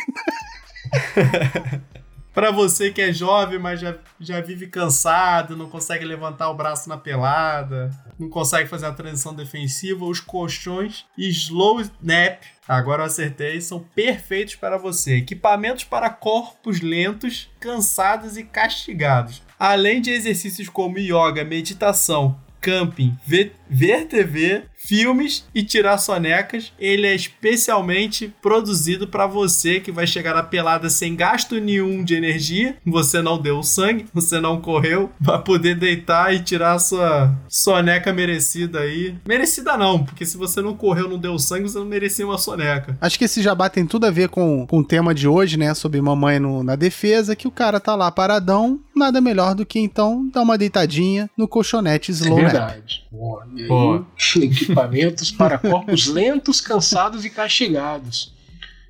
Pra 2.38 2.52
você 2.52 2.92
que 2.92 3.02
é 3.02 3.12
jovem, 3.12 3.58
mas 3.58 3.80
já, 3.80 3.96
já 4.20 4.40
vive 4.40 4.68
cansado, 4.68 5.58
não 5.58 5.68
consegue 5.68 6.06
levantar 6.06 6.52
o 6.52 6.54
braço 6.54 6.88
na 6.88 6.96
pelada, 6.96 7.90
não 8.20 8.30
consegue 8.30 8.70
fazer 8.70 8.86
a 8.86 8.92
transição 8.92 9.34
defensiva, 9.34 10.06
os 10.06 10.20
colchões 10.20 11.04
Slow 11.18 11.82
Snap, 11.82 12.44
agora 12.68 13.02
eu 13.02 13.08
acertei, 13.08 13.60
são 13.60 13.80
perfeitos 13.80 14.54
para 14.54 14.78
você. 14.78 15.16
Equipamentos 15.16 15.84
para 15.84 16.12
corpos 16.12 16.80
lentos, 16.80 17.50
cansados 17.60 18.38
e 18.38 18.44
castigados. 18.44 19.42
Além 19.58 20.00
de 20.00 20.12
exercícios 20.12 20.70
como 20.70 21.00
yoga, 21.00 21.44
meditação, 21.44 22.40
camping, 22.62 23.16
ver, 23.26 23.54
ver 23.70 24.06
TV, 24.08 24.64
filmes 24.78 25.46
e 25.54 25.64
tirar 25.64 25.98
sonecas. 25.98 26.72
Ele 26.80 27.08
é 27.08 27.16
especialmente 27.16 28.34
produzido 28.42 29.08
para 29.08 29.26
você 29.26 29.80
que 29.80 29.92
vai 29.92 30.06
chegar 30.06 30.36
na 30.36 30.44
pelada 30.44 30.90
sem 30.90 31.16
gasto 31.16 31.60
nenhum 31.60 32.04
de 32.04 32.16
energia. 32.16 32.76
Você 32.86 33.22
não 33.22 33.38
deu 33.42 33.64
sangue, 33.64 34.06
você 34.14 34.40
não 34.40 34.62
correu, 34.62 35.12
vai 35.20 35.42
poder 35.42 35.76
deitar 35.76 36.34
e 36.34 36.40
tirar 36.40 36.74
a 36.74 36.80
sua 36.80 37.34
soneca 37.50 38.14
merecida 38.14 38.80
aí. 38.82 39.16
Merecida 39.28 39.78
não, 39.78 40.04
porque 40.04 40.26
se 40.26 40.38
você 40.38 40.62
não 40.62 40.76
correu, 40.76 41.10
não 41.10 41.18
deu 41.18 41.38
sangue, 41.40 41.64
você 41.70 41.80
não 41.80 41.86
merecia 41.86 42.26
uma 42.26 42.38
soneca. 42.38 42.98
Acho 43.02 43.18
que 43.18 43.26
esse 43.26 43.42
jabá 43.42 43.70
tem 43.70 43.86
tudo 43.86 44.06
a 44.06 44.12
ver 44.12 44.30
com, 44.30 44.66
com 44.68 44.80
o 44.80 44.84
tema 44.84 45.14
de 45.14 45.28
hoje, 45.28 45.58
né? 45.58 45.74
Sobre 45.74 46.00
mamãe 46.02 46.40
no- 46.40 46.64
na 46.64 46.76
defesa, 46.76 47.36
que 47.36 47.48
o 47.48 47.52
cara 47.52 47.80
tá 47.80 47.96
lá 47.96 48.12
paradão, 48.12 48.80
nada 48.98 49.22
melhor 49.22 49.56
do 49.56 49.66
que 49.66 49.80
então 49.80 50.28
dar 50.30 50.42
uma 50.42 50.58
deitadinha 50.58 51.30
no 51.38 51.48
colchonete 51.48 52.12
É 52.12 52.14
slow 52.16 52.42
nap. 52.42 52.52
verdade. 52.52 53.06
Boa. 53.12 53.48
E 53.56 53.62
aí, 53.62 53.68
Boa. 53.68 54.08
equipamentos 54.42 55.32
para 55.32 55.58
corpos 55.58 56.08
lentos, 56.08 56.60
cansados 56.60 57.24
e 57.26 57.30
castigados. 57.30 58.34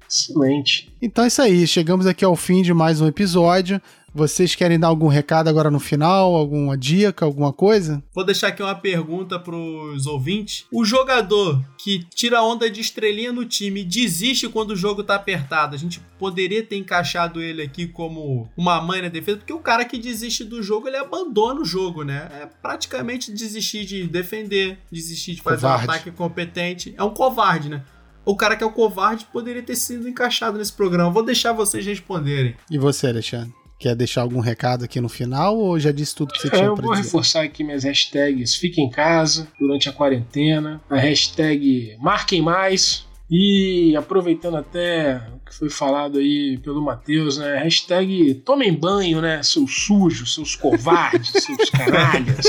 Excelente. 0.09 0.89
Então 1.01 1.23
é 1.25 1.27
isso 1.27 1.41
aí, 1.41 1.67
chegamos 1.67 2.05
aqui 2.07 2.23
ao 2.23 2.35
fim 2.35 2.61
de 2.61 2.73
mais 2.73 3.01
um 3.01 3.07
episódio. 3.07 3.81
Vocês 4.17 4.55
querem 4.55 4.79
dar 4.79 4.87
algum 4.87 5.07
recado 5.07 5.47
agora 5.47 5.69
no 5.69 5.79
final? 5.79 6.33
Alguma 6.35 6.75
dica, 6.75 7.23
alguma 7.23 7.53
coisa? 7.53 8.01
Vou 8.15 8.23
deixar 8.23 8.47
aqui 8.47 8.63
uma 8.63 8.73
pergunta 8.73 9.37
pros 9.37 10.07
ouvintes. 10.07 10.65
O 10.71 10.83
jogador 10.83 11.63
que 11.77 12.03
tira 12.15 12.41
onda 12.41 12.67
de 12.67 12.81
estrelinha 12.81 13.31
no 13.31 13.45
time 13.45 13.83
desiste 13.83 14.49
quando 14.49 14.71
o 14.71 14.75
jogo 14.75 15.03
tá 15.03 15.13
apertado, 15.13 15.75
a 15.75 15.77
gente 15.77 16.01
poderia 16.17 16.63
ter 16.63 16.77
encaixado 16.77 17.39
ele 17.39 17.61
aqui 17.61 17.85
como 17.85 18.49
uma 18.57 18.81
mãe 18.81 19.03
na 19.03 19.07
defesa, 19.07 19.37
porque 19.37 19.53
o 19.53 19.59
cara 19.59 19.85
que 19.85 19.99
desiste 19.99 20.43
do 20.43 20.63
jogo, 20.63 20.87
ele 20.87 20.97
abandona 20.97 21.61
o 21.61 21.65
jogo, 21.65 22.01
né? 22.01 22.27
É 22.41 22.47
praticamente 22.59 23.31
desistir 23.31 23.85
de 23.85 24.07
defender, 24.07 24.79
desistir 24.91 25.35
de 25.35 25.43
fazer 25.43 25.61
Covarde. 25.61 25.87
um 25.87 25.91
ataque 25.91 26.09
competente. 26.09 26.91
É 26.97 27.03
um 27.03 27.11
covarde, 27.11 27.69
né? 27.69 27.83
O 28.25 28.35
cara 28.35 28.55
que 28.55 28.63
é 28.63 28.67
o 28.67 28.71
covarde 28.71 29.27
poderia 29.31 29.61
ter 29.61 29.75
sido 29.75 30.09
encaixado 30.09 30.57
nesse 30.57 30.73
programa. 30.73 31.11
Vou 31.11 31.23
deixar 31.23 31.53
vocês 31.53 31.85
responderem. 31.85 32.55
E 32.71 32.79
você, 32.79 33.05
Alexandre? 33.05 33.53
Quer 33.79 33.95
deixar 33.95 34.21
algum 34.21 34.39
recado 34.39 34.83
aqui 34.85 34.99
no 34.99 35.07
final 35.09 35.55
ou 35.57 35.79
já 35.79 35.91
disse 35.91 36.15
tudo 36.15 36.33
que 36.33 36.39
você 36.41 36.47
É, 36.47 36.51
tinha 36.51 36.63
eu 36.65 36.73
pra 36.75 36.83
vou 36.85 36.93
dizer? 36.93 37.05
reforçar 37.05 37.43
aqui 37.43 37.63
minhas 37.63 37.83
hashtags 37.83 38.55
Fique 38.55 38.81
em 38.81 38.89
casa 38.89 39.47
durante 39.59 39.87
a 39.87 39.93
quarentena, 39.93 40.81
a 40.89 40.97
hashtag 40.97 41.95
Marquem 41.99 42.41
Mais 42.41 43.05
e 43.29 43.93
aproveitando 43.95 44.55
até 44.57 45.21
o 45.35 45.39
que 45.45 45.53
foi 45.53 45.69
falado 45.69 46.17
aí 46.17 46.57
pelo 46.63 46.81
Matheus, 46.81 47.37
né? 47.37 47.57
Hashtag 47.57 48.35
Tomem 48.45 48.73
banho, 48.73 49.21
né? 49.21 49.43
Seus 49.43 49.83
sujos, 49.83 50.33
seus 50.33 50.55
covardes, 50.55 51.31
seus 51.43 51.69
canalhas. 51.69 52.45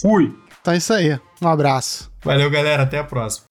Fui! 0.00 0.32
Então 0.60 0.72
é 0.74 0.76
isso 0.76 0.92
aí. 0.92 1.18
Um 1.42 1.48
abraço. 1.48 2.10
Valeu, 2.22 2.48
galera. 2.50 2.84
Até 2.84 2.98
a 2.98 3.04
próxima. 3.04 3.46